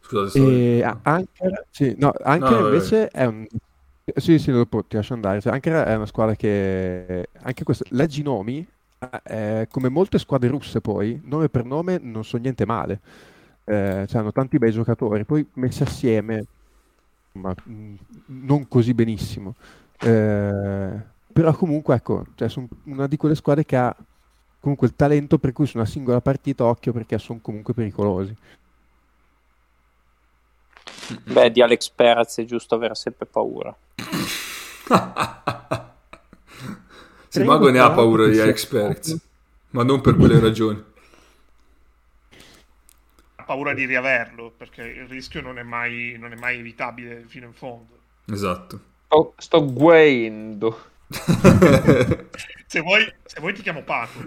Scusate, 0.00 0.38
e 0.38 0.82
Anker, 1.02 1.66
sì, 1.70 1.94
no, 1.96 2.12
Anker 2.22 2.60
no, 2.60 2.66
invece 2.66 3.08
è 3.08 3.24
un... 3.26 3.46
Sì, 4.16 4.40
sì, 4.40 4.50
dopo 4.50 4.82
ti 4.84 4.96
lascio 4.96 5.14
andare. 5.14 5.40
Cioè, 5.40 5.52
Anker 5.52 5.84
è 5.84 5.94
una 5.94 6.06
squadra 6.06 6.34
che... 6.34 7.28
Anche 7.42 7.62
questo... 7.62 7.84
Leggi 7.90 8.20
i 8.20 8.24
nomi, 8.24 8.66
eh, 9.24 9.68
come 9.70 9.88
molte 9.88 10.18
squadre 10.18 10.48
russe 10.48 10.80
poi, 10.80 11.20
nome 11.24 11.48
per 11.48 11.64
nome 11.64 11.98
non 12.02 12.24
so 12.24 12.36
niente 12.38 12.66
male. 12.66 13.00
Eh, 13.64 14.04
cioè, 14.08 14.20
hanno 14.20 14.32
tanti 14.32 14.58
bei 14.58 14.72
giocatori, 14.72 15.24
poi 15.24 15.46
messi 15.54 15.84
assieme, 15.84 16.44
ma 17.32 17.54
mm, 17.68 17.94
non 18.26 18.66
così 18.66 18.92
benissimo. 18.94 19.54
Eh, 20.02 21.00
però 21.32 21.52
comunque 21.54 21.94
ecco, 21.94 22.26
cioè, 22.34 22.48
sono 22.48 22.68
una 22.84 23.06
di 23.06 23.16
quelle 23.16 23.34
squadre 23.34 23.64
che 23.64 23.76
ha 23.76 23.94
comunque 24.58 24.86
il 24.86 24.96
talento 24.96 25.38
per 25.38 25.52
cui 25.52 25.66
su 25.66 25.76
una 25.76 25.86
singola 25.86 26.20
partita 26.20 26.64
occhio 26.64 26.92
perché 26.92 27.18
sono 27.18 27.40
comunque 27.40 27.74
pericolosi. 27.74 28.34
Beh, 31.24 31.50
di 31.50 31.60
Alex 31.60 31.90
Perez 31.90 32.38
è 32.38 32.44
giusto 32.44 32.74
avere 32.76 32.94
sempre 32.94 33.26
paura. 33.26 33.76
sì, 37.28 37.42
Mago 37.42 37.70
ne 37.70 37.78
ha 37.78 37.90
paura 37.90 38.26
di 38.26 38.38
Alex 38.38 38.66
Perez, 38.66 39.18
ma 39.70 39.82
non 39.82 40.00
per 40.00 40.16
quelle 40.16 40.38
ragioni. 40.38 40.82
Ha 43.36 43.42
paura 43.44 43.74
di 43.74 43.84
riaverlo 43.86 44.52
perché 44.56 44.82
il 44.82 45.08
rischio 45.08 45.40
non 45.40 45.58
è 45.58 45.62
mai, 45.62 46.16
non 46.18 46.32
è 46.32 46.36
mai 46.36 46.58
evitabile 46.58 47.24
fino 47.26 47.46
in 47.46 47.54
fondo. 47.54 47.98
Esatto. 48.26 48.89
Sto, 49.10 49.34
sto 49.38 49.64
guendo. 49.64 50.78
se, 52.66 52.80
vuoi, 52.80 53.12
se 53.24 53.40
vuoi 53.40 53.52
ti 53.54 53.60
chiamo 53.60 53.82
Paco. 53.82 54.20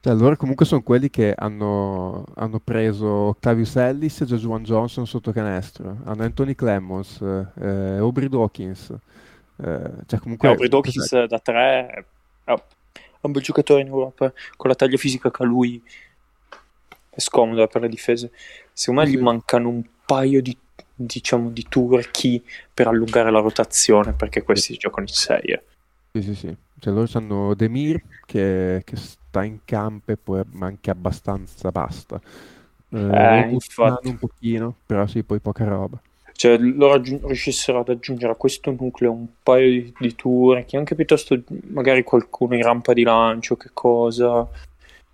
Cioè, 0.00 0.14
loro 0.14 0.34
comunque 0.34 0.66
sono 0.66 0.82
quelli 0.82 1.10
che 1.10 1.32
hanno, 1.32 2.24
hanno 2.34 2.58
preso 2.58 3.06
Octavius 3.06 3.76
Ellis 3.76 4.20
e 4.22 4.24
Juan 4.24 4.64
Johnson 4.64 5.06
sotto 5.06 5.30
canestro. 5.30 5.98
Hanno 6.02 6.24
Anthony 6.24 6.56
Clemons, 6.56 7.20
eh, 7.20 7.98
Aubrey 7.98 8.28
Dawkins. 8.28 8.90
Eh, 8.90 9.90
cioè 10.06 10.18
comunque, 10.18 10.48
Aubrey 10.48 10.68
Dawkins 10.68 11.08
cos'è? 11.08 11.28
da 11.28 11.38
tre 11.38 12.06
oh, 12.46 12.62
è 12.94 13.00
un 13.20 13.30
bel 13.30 13.42
giocatore 13.42 13.82
in 13.82 13.86
Europa. 13.86 14.32
Con 14.56 14.68
la 14.68 14.74
taglia 14.74 14.96
fisica 14.96 15.30
che 15.30 15.42
ha 15.44 15.46
lui 15.46 15.80
è 17.10 17.20
scomodo 17.20 17.64
per 17.68 17.82
le 17.82 17.88
difese. 17.88 18.32
Secondo 18.72 19.02
me 19.02 19.06
sì. 19.06 19.16
gli 19.16 19.20
mancano 19.20 19.68
un 19.68 19.84
paio 20.04 20.42
di 20.42 20.58
diciamo 20.94 21.50
di 21.50 21.66
turchi 21.68 22.42
per 22.72 22.86
allungare 22.86 23.30
la 23.30 23.40
rotazione 23.40 24.12
perché 24.12 24.42
questi 24.42 24.76
giocano 24.76 25.06
in 25.08 25.12
6 25.12 25.40
eh. 25.40 25.62
sì 26.12 26.22
sì 26.22 26.34
sì. 26.34 26.56
Cioè 26.78 26.92
loro 26.92 27.08
hanno 27.14 27.54
Demir 27.54 28.02
che, 28.26 28.82
che 28.84 28.96
sta 28.96 29.42
in 29.42 29.60
campo 29.64 30.12
e 30.12 30.16
poi 30.16 30.42
anche 30.60 30.90
abbastanza 30.90 31.70
basta. 31.70 32.20
Eh, 32.90 32.98
eh 32.98 33.48
infatti. 33.50 34.08
un 34.08 34.18
pochino 34.18 34.76
però 34.84 35.06
sì 35.06 35.22
poi 35.22 35.40
poca 35.40 35.64
roba. 35.64 35.98
Cioè 36.32 36.58
loro 36.58 36.94
aggiung- 36.94 37.24
riuscissero 37.24 37.80
ad 37.80 37.88
aggiungere 37.88 38.32
a 38.32 38.36
questo 38.36 38.74
nucleo 38.78 39.12
un 39.12 39.26
paio 39.42 39.70
di, 39.70 39.94
di 39.98 40.14
turchi 40.14 40.76
anche 40.76 40.94
piuttosto 40.94 41.40
magari 41.68 42.02
qualcuno 42.02 42.54
in 42.54 42.62
rampa 42.62 42.92
di 42.92 43.02
lancio 43.02 43.56
che 43.56 43.70
cosa. 43.72 44.46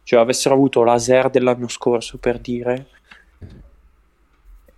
Cioè 0.03 0.19
avessero 0.19 0.55
avuto 0.55 0.83
laser 0.83 1.31
dell'anno 1.31 1.69
scorso 1.69 2.19
per 2.19 2.39
dire. 2.39 2.87
E 3.39 3.47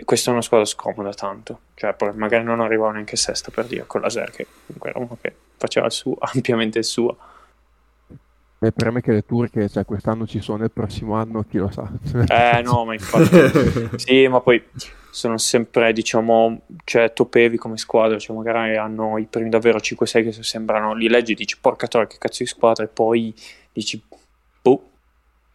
questa 0.05 0.31
è 0.31 0.33
una 0.33 0.43
squadra 0.43 0.67
scomoda 0.67 1.13
tanto. 1.13 1.61
Cioè, 1.75 1.95
magari 2.15 2.45
non 2.45 2.61
arrivava 2.61 2.93
neanche 2.93 3.17
sesta 3.17 3.51
per 3.51 3.67
dire 3.67 3.85
con 3.87 4.01
la 4.01 4.11
Ser, 4.11 4.31
che 4.31 4.47
comunque 4.67 4.91
era 4.91 4.99
uno 4.99 5.17
che 5.21 5.35
faceva 5.57 5.87
il 5.87 5.93
suo, 5.93 6.17
ampiamente 6.21 6.79
il 6.79 6.85
suo. 6.85 7.17
E 8.59 8.71
per 8.71 8.93
me 8.93 9.01
che 9.01 9.11
le 9.11 9.25
turche, 9.25 9.69
cioè 9.69 9.85
quest'anno 9.85 10.25
ci 10.25 10.41
sono, 10.41 10.63
il 10.63 10.71
prossimo 10.71 11.17
anno 11.17 11.45
chi 11.49 11.59
lo 11.59 11.69
sa. 11.69 11.91
Eh 12.29 12.63
no, 12.63 12.85
ma 12.85 12.93
infatti... 12.93 13.99
sì, 13.99 14.29
ma 14.29 14.41
poi 14.41 14.63
sono 15.11 15.37
sempre, 15.37 15.93
diciamo, 15.93 16.61
cioè 16.85 17.13
topevi 17.13 17.57
come 17.57 17.77
squadra, 17.77 18.19
cioè 18.19 18.37
magari 18.37 18.77
hanno 18.77 19.19
i 19.19 19.27
primi 19.27 19.49
davvero 19.49 19.79
5-6 19.79 20.05
che 20.23 20.43
sembrano, 20.45 20.95
li 20.95 21.09
leggi 21.09 21.33
e 21.33 21.35
dici 21.35 21.59
porca 21.61 21.89
troia 21.89 22.07
che 22.07 22.19
cazzo 22.19 22.45
di 22.45 22.49
squadra 22.49 22.85
e 22.85 22.89
poi 22.89 23.35
dici 23.73 24.01
boh, 24.63 24.91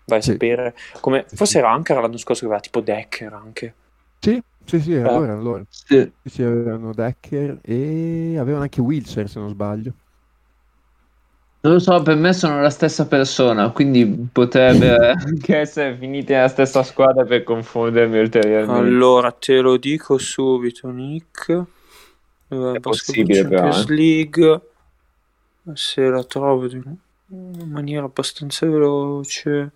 vai 0.05 0.19
a 0.19 0.21
sì. 0.21 0.31
sapere. 0.31 0.75
Come, 0.99 1.25
forse 1.33 1.59
era 1.59 1.71
anche 1.71 1.93
l'anno 1.93 2.17
scorso 2.17 2.41
che 2.41 2.47
aveva 2.47 2.61
tipo 2.61 2.81
Decker 2.81 3.31
anche. 3.33 3.73
Sì, 4.19 4.41
sì, 4.65 4.79
sì, 4.81 4.95
allora, 4.95 5.33
allora. 5.33 5.63
Sì. 5.69 6.11
sì, 6.23 6.43
avevano 6.43 6.93
Decker 6.93 7.59
e 7.61 8.35
avevano 8.37 8.63
anche 8.63 8.81
Wilshire 8.81 9.27
se 9.27 9.39
non 9.39 9.49
sbaglio. 9.49 9.93
Non 11.59 11.73
lo 11.73 11.79
so, 11.79 12.01
per 12.01 12.15
me 12.15 12.33
sono 12.33 12.61
la 12.61 12.69
stessa 12.69 13.07
persona, 13.07 13.71
quindi 13.71 14.29
potrebbe 14.31 14.95
anche 15.11 15.57
essere 15.57 15.97
finiti 15.97 16.31
nella 16.31 16.47
stessa 16.47 16.83
squadra 16.83 17.25
per 17.25 17.43
confondermi 17.43 18.19
ulteriormente. 18.19 18.87
Allora, 18.87 19.31
te 19.31 19.59
lo 19.59 19.77
dico 19.77 20.17
subito, 20.17 20.89
Nick. 20.89 21.63
È 22.47 22.79
possibile 22.79 23.41
Champions 23.41 23.83
però, 23.85 23.93
eh. 23.93 23.95
League. 23.95 24.61
Se 25.73 26.01
la 26.01 26.23
trovo 26.23 26.69
in 26.69 27.69
maniera 27.69 28.05
abbastanza 28.05 28.65
veloce. 28.65 29.71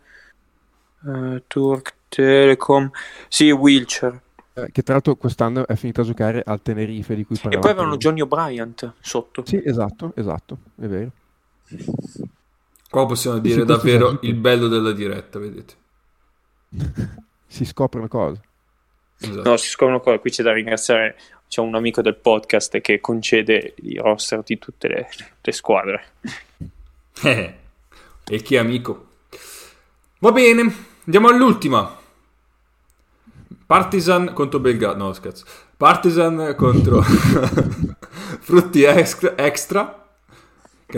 Uh, 1.03 1.41
Turk 1.47 1.95
Telecom. 2.07 2.89
Sì, 3.27 3.51
Wilcher. 3.51 4.21
Eh, 4.53 4.69
che 4.71 4.81
tra 4.81 4.93
l'altro 4.93 5.15
quest'anno 5.15 5.65
è 5.65 5.75
finito 5.75 6.01
a 6.01 6.03
giocare 6.03 6.43
al 6.45 6.61
Tenerife 6.61 7.15
di 7.15 7.23
cui 7.23 7.35
parlavamo. 7.35 7.61
E 7.61 7.61
poi 7.61 7.71
avevano 7.71 7.97
Johnny 7.97 8.21
O'Brien 8.21 8.73
sotto. 8.99 9.45
Sì, 9.45 9.61
esatto, 9.63 10.11
esatto, 10.15 10.57
è 10.79 10.87
vero. 10.87 11.11
Qua 12.89 13.05
possiamo 13.05 13.37
dire 13.37 13.63
davvero 13.63 14.19
il 14.21 14.35
bello 14.35 14.67
della 14.67 14.91
diretta, 14.91 15.39
vedete. 15.39 15.73
si 17.47 17.65
scoprono 17.65 18.07
cose. 18.07 18.41
Esatto. 19.19 19.49
No, 19.49 19.57
si 19.57 19.69
scoprono 19.69 19.99
cose. 20.01 20.19
Qui 20.19 20.31
c'è 20.31 20.43
da 20.43 20.51
ringraziare 20.51 21.15
c'è 21.51 21.59
un 21.59 21.75
amico 21.75 22.01
del 22.01 22.15
podcast 22.15 22.79
che 22.79 23.01
concede 23.01 23.73
i 23.81 23.97
roster 23.97 24.41
di 24.41 24.57
tutte 24.57 24.87
le, 24.87 25.09
le 25.41 25.51
squadre. 25.51 26.03
E 28.23 28.41
chi 28.41 28.55
è 28.55 28.59
amico? 28.59 29.07
Va 30.19 30.31
bene, 30.31 30.73
andiamo 31.03 31.27
all'ultima. 31.27 31.99
Partizan 33.71 34.33
contro 34.33 34.59
Belgrado. 34.59 34.97
No, 34.97 35.13
scherzo. 35.13 35.45
Partizan 35.77 36.55
contro 36.57 37.01
Frutti 38.43 38.83
Extra. 38.83 40.09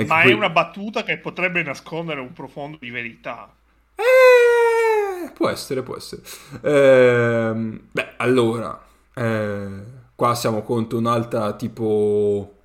Ma 0.08 0.22
è 0.24 0.34
una 0.34 0.50
battuta 0.50 1.04
che 1.04 1.20
potrebbe 1.20 1.62
nascondere 1.62 2.20
un 2.20 2.34
profondo 2.34 2.78
di 2.80 2.90
verità. 2.90 3.54
Eh, 3.94 5.30
può 5.34 5.50
essere, 5.50 5.84
può 5.84 5.96
essere. 5.96 6.24
Eh, 6.62 7.80
beh, 7.92 8.14
allora, 8.18 8.84
eh, 9.14 9.84
qua 10.16 10.34
siamo 10.34 10.64
contro 10.64 10.98
un'altra 10.98 11.54
tipo, 11.54 12.56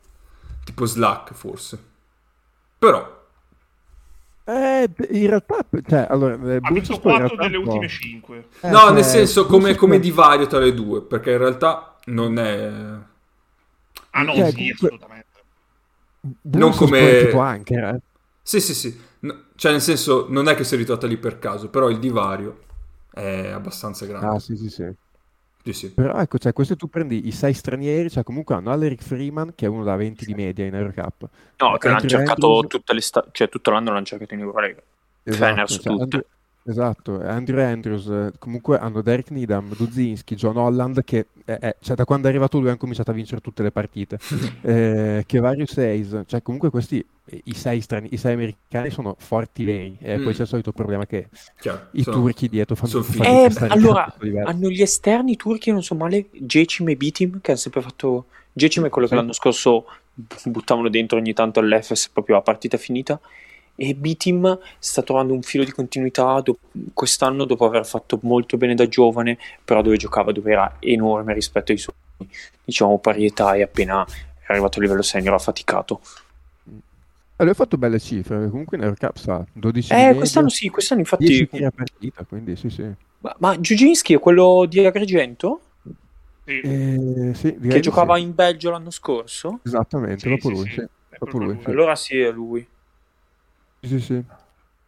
tipo 0.65 0.87
Slack, 0.87 1.35
forse. 1.35 1.85
Però... 2.79 3.18
Eh, 4.49 4.89
in 5.11 5.27
realtà, 5.27 5.63
cioè, 5.87 6.07
allora, 6.09 6.33
ha 6.33 6.73
vinto 6.73 6.99
4 6.99 7.37
delle 7.37 7.59
ultime 7.59 7.87
5. 7.87 8.49
Eh, 8.63 8.71
no, 8.71 8.89
nel 8.89 9.05
senso 9.05 9.45
come, 9.45 9.75
come 9.75 9.99
divario 9.99 10.47
tra 10.47 10.59
le 10.59 10.73
due, 10.73 11.03
perché 11.03 11.33
in 11.33 11.39
realtà 11.39 11.99
non 12.07 12.39
è... 12.39 12.71
Ah 14.11 14.23
no, 14.23 14.35
cioè, 14.35 14.49
sì, 14.49 14.55
comunque... 14.55 14.87
assolutamente. 14.87 15.27
Non 16.41 16.75
come 16.75 17.31
anche, 17.33 17.75
eh. 17.75 18.01
sì 18.43 18.61
sì 18.63 18.73
sì. 18.73 18.99
No, 19.21 19.43
cioè 19.55 19.73
nel 19.73 19.83
senso 19.83 20.27
non 20.31 20.49
è 20.49 20.55
che 20.55 20.65
si 20.65 20.75
è 20.75 20.79
ritrovata 20.79 21.07
lì 21.07 21.17
per 21.17 21.39
caso 21.39 21.69
però 21.69 21.91
il 21.91 21.99
divario 21.99 22.61
è 23.13 23.49
abbastanza 23.49 24.07
grande. 24.07 24.27
Ah 24.27 24.39
sì 24.39 24.57
sì 24.57 24.71
sì 24.71 24.91
sì, 25.73 25.87
sì. 25.87 25.93
Però 25.93 26.19
ecco, 26.19 26.39
cioè, 26.39 26.53
questo 26.53 26.77
tu 26.77 26.89
prendi 26.89 27.27
i 27.27 27.33
sei 27.33 27.53
stranieri, 27.53 28.11
cioè 28.11 28.23
comunque 28.23 28.55
hanno 28.55 28.71
Aleric 28.71 29.03
Freeman, 29.03 29.55
che 29.55 29.67
è 29.67 29.69
uno 29.69 29.85
da 29.85 29.97
20 29.97 30.25
di 30.25 30.35
media 30.35 30.65
in 30.65 30.75
Eurocup. 30.75 31.29
No, 31.59 31.77
che 31.77 31.89
l'hanno 31.89 32.09
cercato 32.09 32.47
Andrews... 32.47 32.67
tutte 32.69 32.93
le 32.95 33.01
sta- 33.01 33.27
cioè 33.33 33.49
tutto 33.49 33.71
l'anno 33.71 33.93
l'hanno 33.93 34.05
cercato 34.05 34.35
in 34.35 34.41
Eurolega. 34.41 34.81
Esatto, 35.23 35.67
cioè, 35.67 36.01
Andrew... 36.01 36.23
Esatto, 36.69 37.19
Andrew 37.23 37.65
Andrews, 37.65 38.33
comunque 38.39 38.79
hanno 38.79 39.01
Derek 39.01 39.31
Needham, 39.31 39.75
Duzinski, 39.75 40.35
John 40.35 40.59
Holland 40.59 41.03
che 41.03 41.29
è, 41.47 41.75
cioè, 41.81 41.97
da 41.97 42.05
quando 42.05 42.27
è 42.27 42.31
arrivato 42.31 42.59
lui 42.59 42.69
hanno 42.69 42.77
cominciato 42.77 43.11
a 43.11 43.15
vincere 43.15 43.41
tutte 43.41 43.63
le 43.63 43.71
partite, 43.71 44.19
eh, 44.61 45.25
che 45.27 45.41
varios 45.41 45.73
seis, 45.73 46.25
cioè 46.27 46.43
comunque 46.43 46.69
questi, 46.69 47.03
i 47.45 47.55
sei, 47.55 47.81
strani, 47.81 48.09
i 48.11 48.19
sei 48.19 48.35
americani 48.35 48.91
sono 48.91 49.17
forti 49.19 49.65
lei 49.65 49.97
e 49.99 50.19
mm. 50.19 50.25
poi 50.25 50.35
c'è 50.35 50.43
il 50.43 50.49
solito 50.49 50.73
problema 50.73 51.07
che 51.07 51.31
Chiaro, 51.59 51.87
i 51.93 52.03
sono, 52.03 52.21
turchi 52.21 52.51
dietro 52.51 52.75
fanno, 52.75 53.03
fanno 53.03 53.25
eh, 53.25 53.51
allora, 53.69 54.15
hanno 54.45 54.69
gli 54.69 54.83
esterni 54.83 55.37
turchi, 55.37 55.71
non 55.71 55.83
so 55.83 55.95
male, 55.95 56.27
Jecim 56.33 56.87
e 56.91 56.97
Bitim 56.97 57.41
che 57.41 57.53
hanno 57.53 57.61
sempre 57.61 57.81
fatto, 57.81 58.27
Jecim 58.53 58.85
è 58.85 58.91
quello 58.91 59.07
sì. 59.07 59.15
che 59.15 59.21
l'anno 59.21 59.33
scorso 59.33 59.87
buttavano 60.45 60.91
dentro 60.91 61.17
ogni 61.17 61.33
tanto 61.33 61.61
all'Efes 61.61 62.11
proprio 62.11 62.37
a 62.37 62.43
partita 62.43 62.77
finita 62.77 63.19
e 63.81 63.95
B-Team 63.95 64.59
sta 64.81 65.03
trovando 65.03 65.33
un 65.35 65.43
filo 65.43 65.63
di 65.63 65.71
continuità 65.71 66.41
do- 66.41 66.59
quest'anno 66.93 67.45
dopo 67.45 67.65
aver 67.65 67.87
fatto 67.87 68.19
molto 68.23 68.57
bene 68.57 68.75
da 68.75 68.89
giovane, 68.89 69.39
però 69.65 69.83
dove 69.83 69.97
giocava 69.97 70.33
dove 70.33 70.51
era 70.51 70.77
enorme 70.81 71.33
rispetto 71.33 71.71
ai 71.71 71.79
suoi 71.79 71.95
diciamo 72.65 72.99
parietà 72.99 73.55
e 73.55 73.63
appena 73.63 74.05
è 74.05 74.47
arrivato 74.49 74.81
a 74.81 74.83
livello 74.83 75.03
senior 75.03 75.35
ha 75.35 75.39
faticato. 75.39 76.01
Allora, 77.37 77.55
ha 77.55 77.57
fatto 77.57 77.79
belle 77.79 78.01
cifre, 78.01 78.51
comunque 78.51 78.77
in 78.77 78.83
Air 78.83 78.97
sa 79.15 79.47
12 79.53 79.93
Eh, 79.93 80.15
quest'anno 80.17 80.49
sì, 80.49 80.69
quest'anno 80.71 81.01
infatti... 81.01 81.47
partita, 81.47 82.25
quindi 82.25 82.57
sì, 82.57 82.69
sì. 82.71 82.85
Ma, 83.21 83.37
ma 83.39 83.61
Giuginski 83.61 84.15
è 84.15 84.19
quello 84.19 84.67
di 84.69 84.85
Agrigento? 84.85 85.61
Sì. 86.45 86.61
Eh, 86.61 87.33
sì, 87.35 87.57
che 87.61 87.79
giocava 87.79 88.17
sì. 88.17 88.23
in 88.23 88.35
Belgio 88.35 88.71
l'anno 88.71 88.91
scorso? 88.91 89.61
Esattamente, 89.63 90.19
sì, 90.19 90.27
proprio 90.27 90.51
lui. 90.51 90.89
Proprio 91.17 91.41
lui. 91.41 91.59
Allora 91.63 91.95
sì, 91.95 92.19
è 92.19 92.33
lui. 92.33 92.67
Sì, 93.81 94.01
sì. 94.01 94.25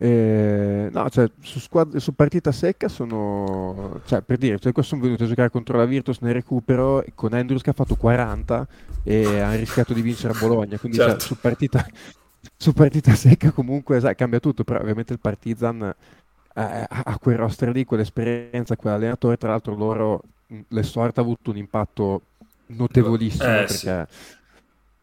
Eh, 0.02 0.88
no, 0.90 1.10
cioè, 1.10 1.30
su, 1.42 1.58
squad- 1.58 1.96
su 1.96 2.14
partita 2.14 2.52
secca 2.52 2.88
sono, 2.88 4.00
cioè, 4.06 4.22
per 4.22 4.38
dire, 4.38 4.58
cioè, 4.58 4.72
sono 4.82 5.02
venuti 5.02 5.24
a 5.24 5.26
giocare 5.26 5.50
contro 5.50 5.76
la 5.76 5.84
Virtus 5.84 6.20
nel 6.20 6.32
recupero 6.32 7.04
con 7.14 7.34
Andrews 7.34 7.60
che 7.60 7.68
ha 7.68 7.74
fatto 7.74 7.96
40 7.96 8.66
e 9.02 9.40
ha 9.40 9.54
rischiato 9.54 9.92
di 9.92 10.00
vincere 10.00 10.32
a 10.32 10.38
Bologna, 10.38 10.78
quindi 10.78 10.96
cioè, 10.96 11.08
certo. 11.08 11.20
cioè, 11.20 11.28
su, 11.28 11.38
partita, 11.38 11.86
su, 12.56 12.72
partita, 12.72 13.14
secca 13.14 13.50
comunque 13.50 14.00
sai, 14.00 14.14
cambia 14.14 14.40
tutto, 14.40 14.64
però 14.64 14.80
ovviamente 14.80 15.12
il 15.12 15.18
Partizan 15.18 15.82
eh, 15.82 16.86
ha 16.88 17.18
quel 17.20 17.36
roster 17.36 17.68
lì, 17.68 17.84
quell'esperienza, 17.84 18.76
quell'allenatore, 18.76 19.36
tra 19.36 19.50
l'altro 19.50 19.74
loro, 19.74 20.22
l'Esort 20.68 21.18
ha 21.18 21.20
avuto 21.20 21.50
un 21.50 21.58
impatto 21.58 22.22
notevolissimo 22.68 23.44
eh, 23.44 23.64
perché... 23.66 24.06
Sì 24.08 24.38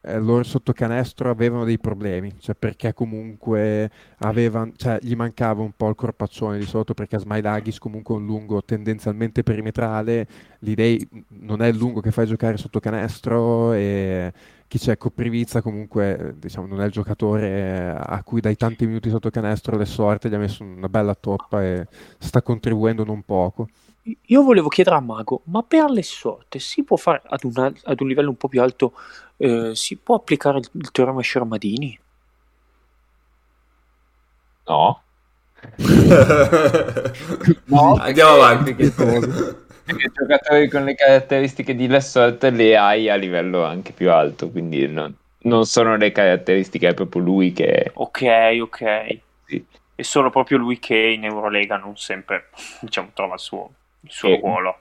eh, 0.07 0.19
loro 0.19 0.43
sotto 0.43 0.73
canestro 0.73 1.29
avevano 1.29 1.65
dei 1.65 1.77
problemi, 1.79 2.33
cioè 2.39 2.55
perché 2.55 2.93
comunque 2.93 3.91
avevano, 4.19 4.71
cioè, 4.75 4.97
gli 5.01 5.15
mancava 5.15 5.61
un 5.61 5.73
po' 5.75 5.89
il 5.89 5.95
corpaccione 5.95 6.57
di 6.57 6.65
sotto 6.65 6.93
perché 6.93 7.19
Smailagis 7.19 7.77
comunque 7.79 8.15
è 8.15 8.17
un 8.19 8.25
lungo 8.25 8.63
tendenzialmente 8.63 9.43
perimetrale, 9.43 10.27
l'idea 10.59 10.97
non 11.39 11.61
è 11.61 11.67
il 11.67 11.75
lungo 11.75 11.99
che 11.99 12.11
fai 12.11 12.25
giocare 12.25 12.57
sotto 12.57 12.79
canestro 12.79 13.73
e 13.73 14.31
chi 14.67 14.77
c'è 14.79 14.97
Coprivizza 14.97 15.61
comunque 15.61 16.35
diciamo, 16.37 16.67
non 16.67 16.81
è 16.81 16.85
il 16.85 16.91
giocatore 16.91 17.95
a 17.97 18.21
cui 18.23 18.41
dai 18.41 18.55
tanti 18.55 18.85
minuti 18.85 19.09
sotto 19.09 19.29
canestro 19.29 19.77
le 19.77 19.85
sorte 19.85 20.29
gli 20.29 20.33
ha 20.33 20.39
messo 20.39 20.63
una 20.63 20.89
bella 20.89 21.15
toppa 21.15 21.63
e 21.63 21.87
sta 22.17 22.41
contribuendo 22.41 23.03
non 23.03 23.23
poco. 23.23 23.67
Io 24.27 24.41
volevo 24.41 24.69
chiedere 24.69 24.95
a 24.95 25.01
Mago, 25.01 25.41
ma 25.45 25.63
per 25.63 25.89
le 25.89 26.03
sorte 26.03 26.59
si 26.59 26.83
può 26.83 26.95
fare 26.95 27.21
ad, 27.25 27.43
una, 27.43 27.71
ad 27.83 27.99
un 27.99 28.07
livello 28.07 28.29
un 28.29 28.37
po' 28.37 28.47
più 28.47 28.61
alto, 28.61 28.93
eh, 29.37 29.75
si 29.75 29.95
può 29.97 30.15
applicare 30.15 30.59
il, 30.59 30.69
il 30.73 30.91
teorema 30.91 31.21
Shermadini? 31.21 31.99
No. 34.65 35.01
no, 37.65 37.95
andiamo 37.95 38.31
avanti. 38.31 38.73
Perché 38.73 40.11
giocatori 40.11 40.67
con 40.69 40.83
le 40.83 40.95
caratteristiche 40.95 41.73
di 41.75 41.87
Lessort 41.87 42.43
le 42.43 42.75
hai 42.75 43.09
a 43.09 43.15
livello 43.15 43.63
anche 43.63 43.93
più 43.93 44.11
alto, 44.11 44.49
quindi 44.49 44.85
non, 44.87 45.15
non 45.43 45.65
sono 45.65 45.95
le 45.95 46.11
caratteristiche, 46.11 46.89
è 46.89 46.93
proprio 46.93 47.21
lui 47.21 47.53
che... 47.53 47.91
Ok, 47.93 48.23
ok. 48.61 49.19
Sì. 49.45 49.65
È 49.95 50.01
solo 50.01 50.29
proprio 50.29 50.57
lui 50.57 50.77
che 50.79 50.97
in 50.97 51.23
Eurolega 51.23 51.77
non 51.77 51.95
sempre 51.95 52.49
diciamo, 52.81 53.11
trova 53.13 53.35
il 53.35 53.39
suo 53.39 53.71
il 54.07 54.11
suo 54.11 54.29
e, 54.29 54.39
ruolo. 54.39 54.77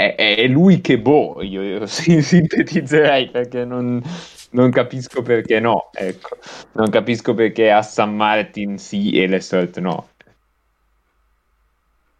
È, 0.00 0.14
è, 0.14 0.46
lui 0.46 0.80
che 0.80 0.98
boh, 0.98 1.42
io, 1.42 1.62
io 1.62 1.84
sintetizzerei 1.86 3.28
perché 3.30 3.66
non, 3.66 4.02
non, 4.52 4.70
capisco 4.70 5.20
perché 5.20 5.60
no, 5.60 5.90
ecco. 5.92 6.38
Non 6.72 6.88
capisco 6.88 7.34
perché 7.34 7.70
a 7.70 7.82
San 7.82 8.16
Martin 8.16 8.78
sì 8.78 9.10
e 9.20 9.26
l'Estort 9.26 9.78
no. 9.78 10.08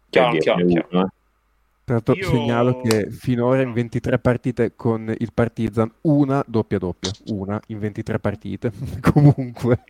Chiaro, 0.09 0.37
chiaro, 0.37 0.65
chiaro. 0.65 0.87
Eh. 0.89 1.07
Tra 1.83 1.95
l'altro 1.95 2.15
Io... 2.15 2.29
segnalo 2.29 2.81
che 2.81 3.09
finora 3.09 3.61
in 3.61 3.73
23 3.73 4.19
partite 4.19 4.75
con 4.75 5.13
il 5.17 5.33
Partizan, 5.33 5.91
una 6.01 6.43
doppia 6.45 6.77
doppia, 6.77 7.11
una 7.27 7.59
in 7.67 7.79
23 7.79 8.19
partite, 8.19 8.71
comunque. 9.01 9.83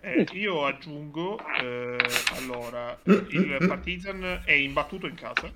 Eh, 0.00 0.26
io 0.32 0.64
aggiungo, 0.64 1.38
eh, 1.60 1.98
allora, 2.38 2.96
il 3.02 3.64
Partizan 3.66 4.42
è 4.44 4.52
imbattuto 4.52 5.06
in 5.06 5.14
casa, 5.14 5.52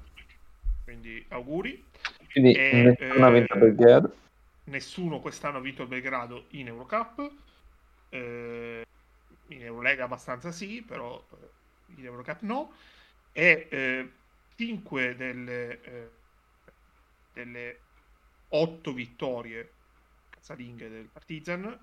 quindi 0.90 1.24
auguri. 1.28 1.84
Quindi 2.32 2.52
e, 2.52 2.96
nessuno 2.98 3.26
ha 3.26 3.30
vinto 3.30 3.56
Belgrado. 3.56 4.16
Nessuno 4.64 5.20
quest'anno 5.20 5.58
ha 5.58 5.60
vinto 5.60 5.82
il 5.82 5.88
Belgrado 5.88 6.46
in 6.50 6.66
Eurocup. 6.66 7.32
Eh, 8.08 8.84
in 9.46 9.62
Eurolega 9.62 10.04
abbastanza 10.04 10.50
sì, 10.50 10.82
però 10.82 11.24
eh, 11.30 11.94
in 11.98 12.04
Eurocup 12.04 12.40
no. 12.40 12.72
E 13.32 14.10
5 14.56 15.08
eh, 15.08 15.14
delle, 15.14 15.80
eh, 15.80 16.10
delle 17.34 17.78
8 18.48 18.92
vittorie 18.92 19.70
casalinghe 20.28 20.88
del 20.88 21.08
Partizan 21.12 21.78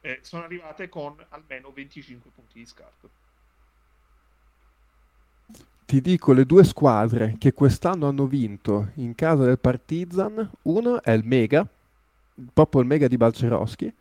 eh, 0.00 0.20
sono 0.22 0.44
arrivate 0.44 0.88
con 0.88 1.16
almeno 1.30 1.72
25 1.72 2.30
punti 2.30 2.60
di 2.60 2.66
scarto. 2.66 3.23
Ti 5.94 6.00
dico 6.00 6.32
le 6.32 6.44
due 6.44 6.64
squadre 6.64 7.36
che 7.38 7.52
quest'anno 7.52 8.08
hanno 8.08 8.26
vinto 8.26 8.88
in 8.94 9.14
casa 9.14 9.44
del 9.44 9.60
Partizan. 9.60 10.50
Uno 10.62 11.00
è 11.00 11.12
il 11.12 11.24
Mega, 11.24 11.64
proprio 12.52 12.80
il 12.80 12.88
Mega 12.88 13.06
di 13.06 13.16
Balceroschi, 13.16 13.94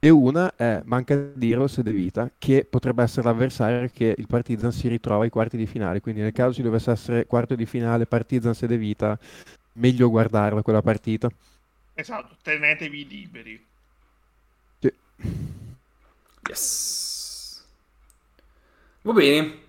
e 0.00 0.10
una 0.10 0.56
è, 0.56 0.82
manca 0.84 1.14
di 1.14 1.30
dirlo, 1.36 1.68
Sedevita, 1.68 2.28
che 2.36 2.66
potrebbe 2.68 3.04
essere 3.04 3.28
l'avversario 3.28 3.88
che 3.94 4.16
il 4.18 4.26
Partizan 4.26 4.72
si 4.72 4.88
ritrova 4.88 5.22
ai 5.22 5.30
quarti 5.30 5.56
di 5.56 5.66
finale. 5.66 6.00
Quindi 6.00 6.22
nel 6.22 6.32
caso 6.32 6.54
ci 6.54 6.62
dovesse 6.62 6.90
essere 6.90 7.26
quarto 7.26 7.54
di 7.54 7.66
finale 7.66 8.06
Partizan-Sedevita, 8.06 9.16
meglio 9.74 10.10
guardarla 10.10 10.62
quella 10.62 10.82
partita. 10.82 11.30
Esatto, 11.94 12.34
tenetevi 12.42 13.06
liberi. 13.06 13.64
Sì. 14.80 14.92
Yes. 16.48 17.64
Va 19.02 19.12
bene. 19.12 19.66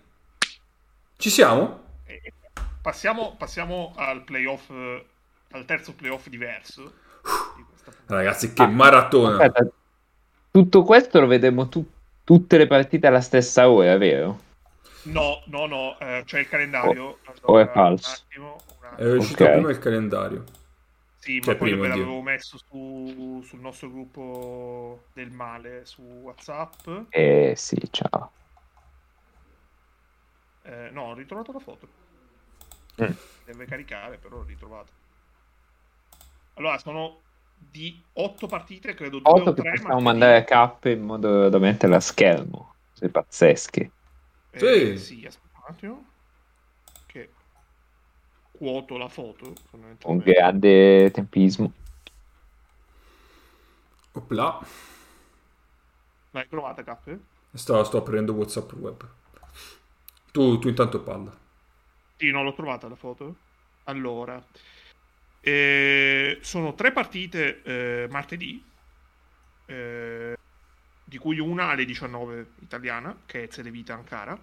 Ci 1.20 1.30
siamo? 1.30 1.82
Passiamo, 2.82 3.36
passiamo 3.36 3.92
al 3.98 4.24
playoff, 4.24 4.70
al 4.70 5.66
terzo 5.66 5.94
playoff 5.94 6.30
diverso. 6.30 6.94
Ragazzi, 8.06 8.54
che 8.54 8.64
ah, 8.64 8.68
maratona! 8.68 9.32
Aspetta, 9.34 9.70
tutto 10.50 10.84
questo 10.84 11.20
lo 11.20 11.28
vedremo 11.28 11.68
tu- 11.68 11.92
tutte 12.24 12.58
le 12.58 12.68
partite 12.68 13.08
alla 13.08 13.20
stessa 13.20 13.70
ora, 13.70 13.98
vero? 13.98 14.40
No, 15.04 15.44
no, 15.48 15.66
no, 15.66 16.00
eh, 16.00 16.24
c'è 16.24 16.40
il 16.40 16.48
calendario. 16.48 17.04
O, 17.04 17.18
allora, 17.26 17.42
o 17.42 17.60
è 17.60 17.68
falso? 17.70 18.12
Attimo, 18.12 18.56
è 18.96 19.12
uscito 19.12 19.44
okay. 19.44 19.56
prima 19.56 19.72
il 19.72 19.80
calendario. 19.80 20.44
Sì, 21.18 21.42
cioè, 21.42 21.54
ma 21.54 21.60
poi 21.60 21.74
ve 21.74 21.88
l'avevo 21.90 22.22
messo 22.22 22.58
su, 22.58 23.44
sul 23.46 23.60
nostro 23.60 23.92
gruppo 23.92 25.04
del 25.12 25.32
male 25.32 25.82
su 25.84 26.02
WhatsApp. 26.02 26.88
Eh 27.10 27.56
sì, 27.58 27.78
ciao. 27.92 28.32
Eh, 30.70 30.90
no, 30.92 31.06
ho 31.06 31.14
ritrovato 31.16 31.52
la 31.52 31.60
foto. 31.60 31.88
Mm. 33.02 33.12
Deve 33.46 33.66
caricare, 33.66 34.18
però 34.18 34.38
l'ho 34.38 34.44
ritrovata. 34.44 34.92
Allora, 36.54 36.78
sono 36.78 37.22
di 37.58 38.00
8 38.14 38.46
partite, 38.46 38.94
credo 38.94 39.20
2 39.20 39.32
o 39.32 39.54
3. 39.54 39.72
Possiamo 39.72 40.00
mandare 40.00 40.38
a 40.38 40.44
cap 40.44 40.86
in 40.86 41.02
modo 41.02 41.50
da 41.50 41.58
metterla 41.58 41.96
a 41.96 42.02
schermo. 42.02 42.76
Sei 42.94 43.10
pazzeschi. 43.10 43.92
Eh, 44.52 44.60
sì. 44.60 44.98
sì, 44.98 45.26
aspetta 45.26 45.58
un 45.58 45.64
attimo. 45.68 46.06
Che 47.08 47.30
quoto 48.52 48.98
la 48.98 49.08
foto. 49.08 49.54
Un 50.04 50.18
grande 50.18 51.10
tempismo. 51.10 51.72
Opla. 54.12 54.60
L'hai 56.32 56.48
trovata, 56.48 56.84
Cap? 56.84 57.18
Sto, 57.54 57.84
sto 57.84 57.98
aprendo 57.98 58.34
WhatsApp 58.34 58.72
web. 58.74 59.18
Tu, 60.32 60.60
tu 60.60 60.68
intanto 60.68 61.02
parla. 61.02 61.36
Sì, 62.18 62.32
non 62.32 62.44
l'ho 62.44 62.54
trovata 62.54 62.88
la 62.88 62.96
foto. 62.96 63.36
Allora, 63.86 64.44
eh, 65.42 66.38
sono 66.42 66.76
tre 66.76 66.92
partite 66.92 67.62
eh, 67.64 68.08
martedì, 68.10 68.64
eh, 69.66 70.38
di 71.04 71.18
cui 71.18 71.40
una 71.40 71.70
alle 71.70 71.86
19 71.86 72.46
italiana, 72.62 73.16
che 73.26 73.44
è 73.44 73.48
Zedevita 73.50 73.94
Ankara. 73.94 74.38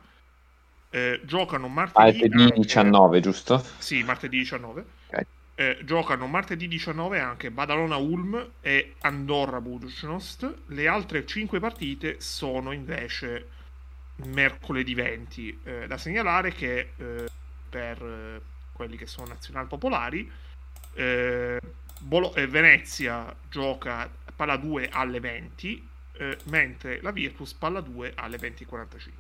Eh, 0.88 1.20
giocano 1.24 1.68
martedì, 1.68 2.18
martedì 2.20 2.42
anche... 2.42 2.60
19, 2.60 3.20
giusto? 3.20 3.62
Sì, 3.78 4.02
martedì 4.02 4.38
19. 4.38 4.84
Okay. 5.08 5.24
Eh, 5.54 5.78
giocano 5.84 6.26
martedì 6.26 6.68
19 6.68 7.18
anche 7.18 7.50
Badalona 7.50 7.96
Ulm 7.96 8.52
e 8.60 8.94
Andorra 9.00 9.60
Buducnost. 9.60 10.62
Le 10.66 10.88
altre 10.88 11.26
5 11.26 11.60
partite 11.60 12.20
sono 12.20 12.72
invece 12.72 13.48
mercoledì 14.24 14.94
20. 14.94 15.60
Eh, 15.62 15.86
da 15.86 15.98
segnalare 15.98 16.52
che 16.52 16.92
per 17.68 18.42
quelli 18.72 18.96
che 18.96 19.06
sono 19.06 19.28
nazionali 19.28 19.66
popolari 19.68 20.30
eh, 20.96 21.60
Bolo- 21.98 22.34
eh, 22.34 22.46
Venezia 22.46 23.34
gioca 23.48 24.10
palla 24.34 24.56
2 24.56 24.90
alle 24.90 25.20
20, 25.20 25.88
eh, 26.12 26.38
mentre 26.44 27.00
la 27.00 27.10
Virtus 27.10 27.54
palla 27.54 27.80
2 27.80 28.12
alle 28.16 28.36
20.45. 28.36 29.10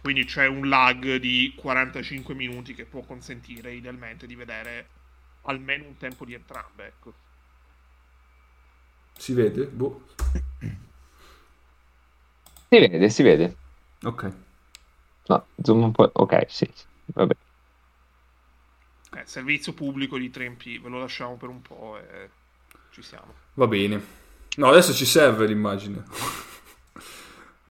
Quindi 0.00 0.24
c'è 0.24 0.46
un 0.46 0.68
lag 0.68 1.16
di 1.16 1.54
45 1.56 2.34
minuti 2.34 2.74
che 2.74 2.84
può 2.84 3.02
consentire 3.02 3.72
idealmente 3.72 4.26
di 4.26 4.34
vedere 4.34 4.88
almeno 5.42 5.86
un 5.86 5.96
tempo 5.96 6.24
di 6.24 6.34
entrambe. 6.34 6.86
Ecco. 6.86 7.14
Si 9.16 9.32
vede? 9.32 9.66
Boh. 9.66 10.06
Si 12.72 12.78
vede, 12.78 13.10
si 13.10 13.22
vede. 13.22 13.56
Ok. 14.02 14.32
No, 15.28 15.46
zoom 15.62 15.82
un 15.82 15.92
po'. 15.92 16.10
Ok, 16.14 16.46
sì, 16.48 16.66
sì. 16.72 16.84
vabbè. 17.12 17.34
Eh, 19.14 19.22
servizio 19.26 19.74
pubblico 19.74 20.16
di 20.16 20.30
3MP, 20.30 20.80
ve 20.80 20.88
lo 20.88 20.98
lasciamo 20.98 21.36
per 21.36 21.50
un 21.50 21.60
po' 21.60 21.98
e 21.98 22.30
ci 22.92 23.02
siamo. 23.02 23.34
Va 23.54 23.66
bene. 23.66 24.02
No, 24.56 24.70
adesso 24.70 24.94
ci 24.94 25.04
serve 25.04 25.46
l'immagine. 25.46 26.02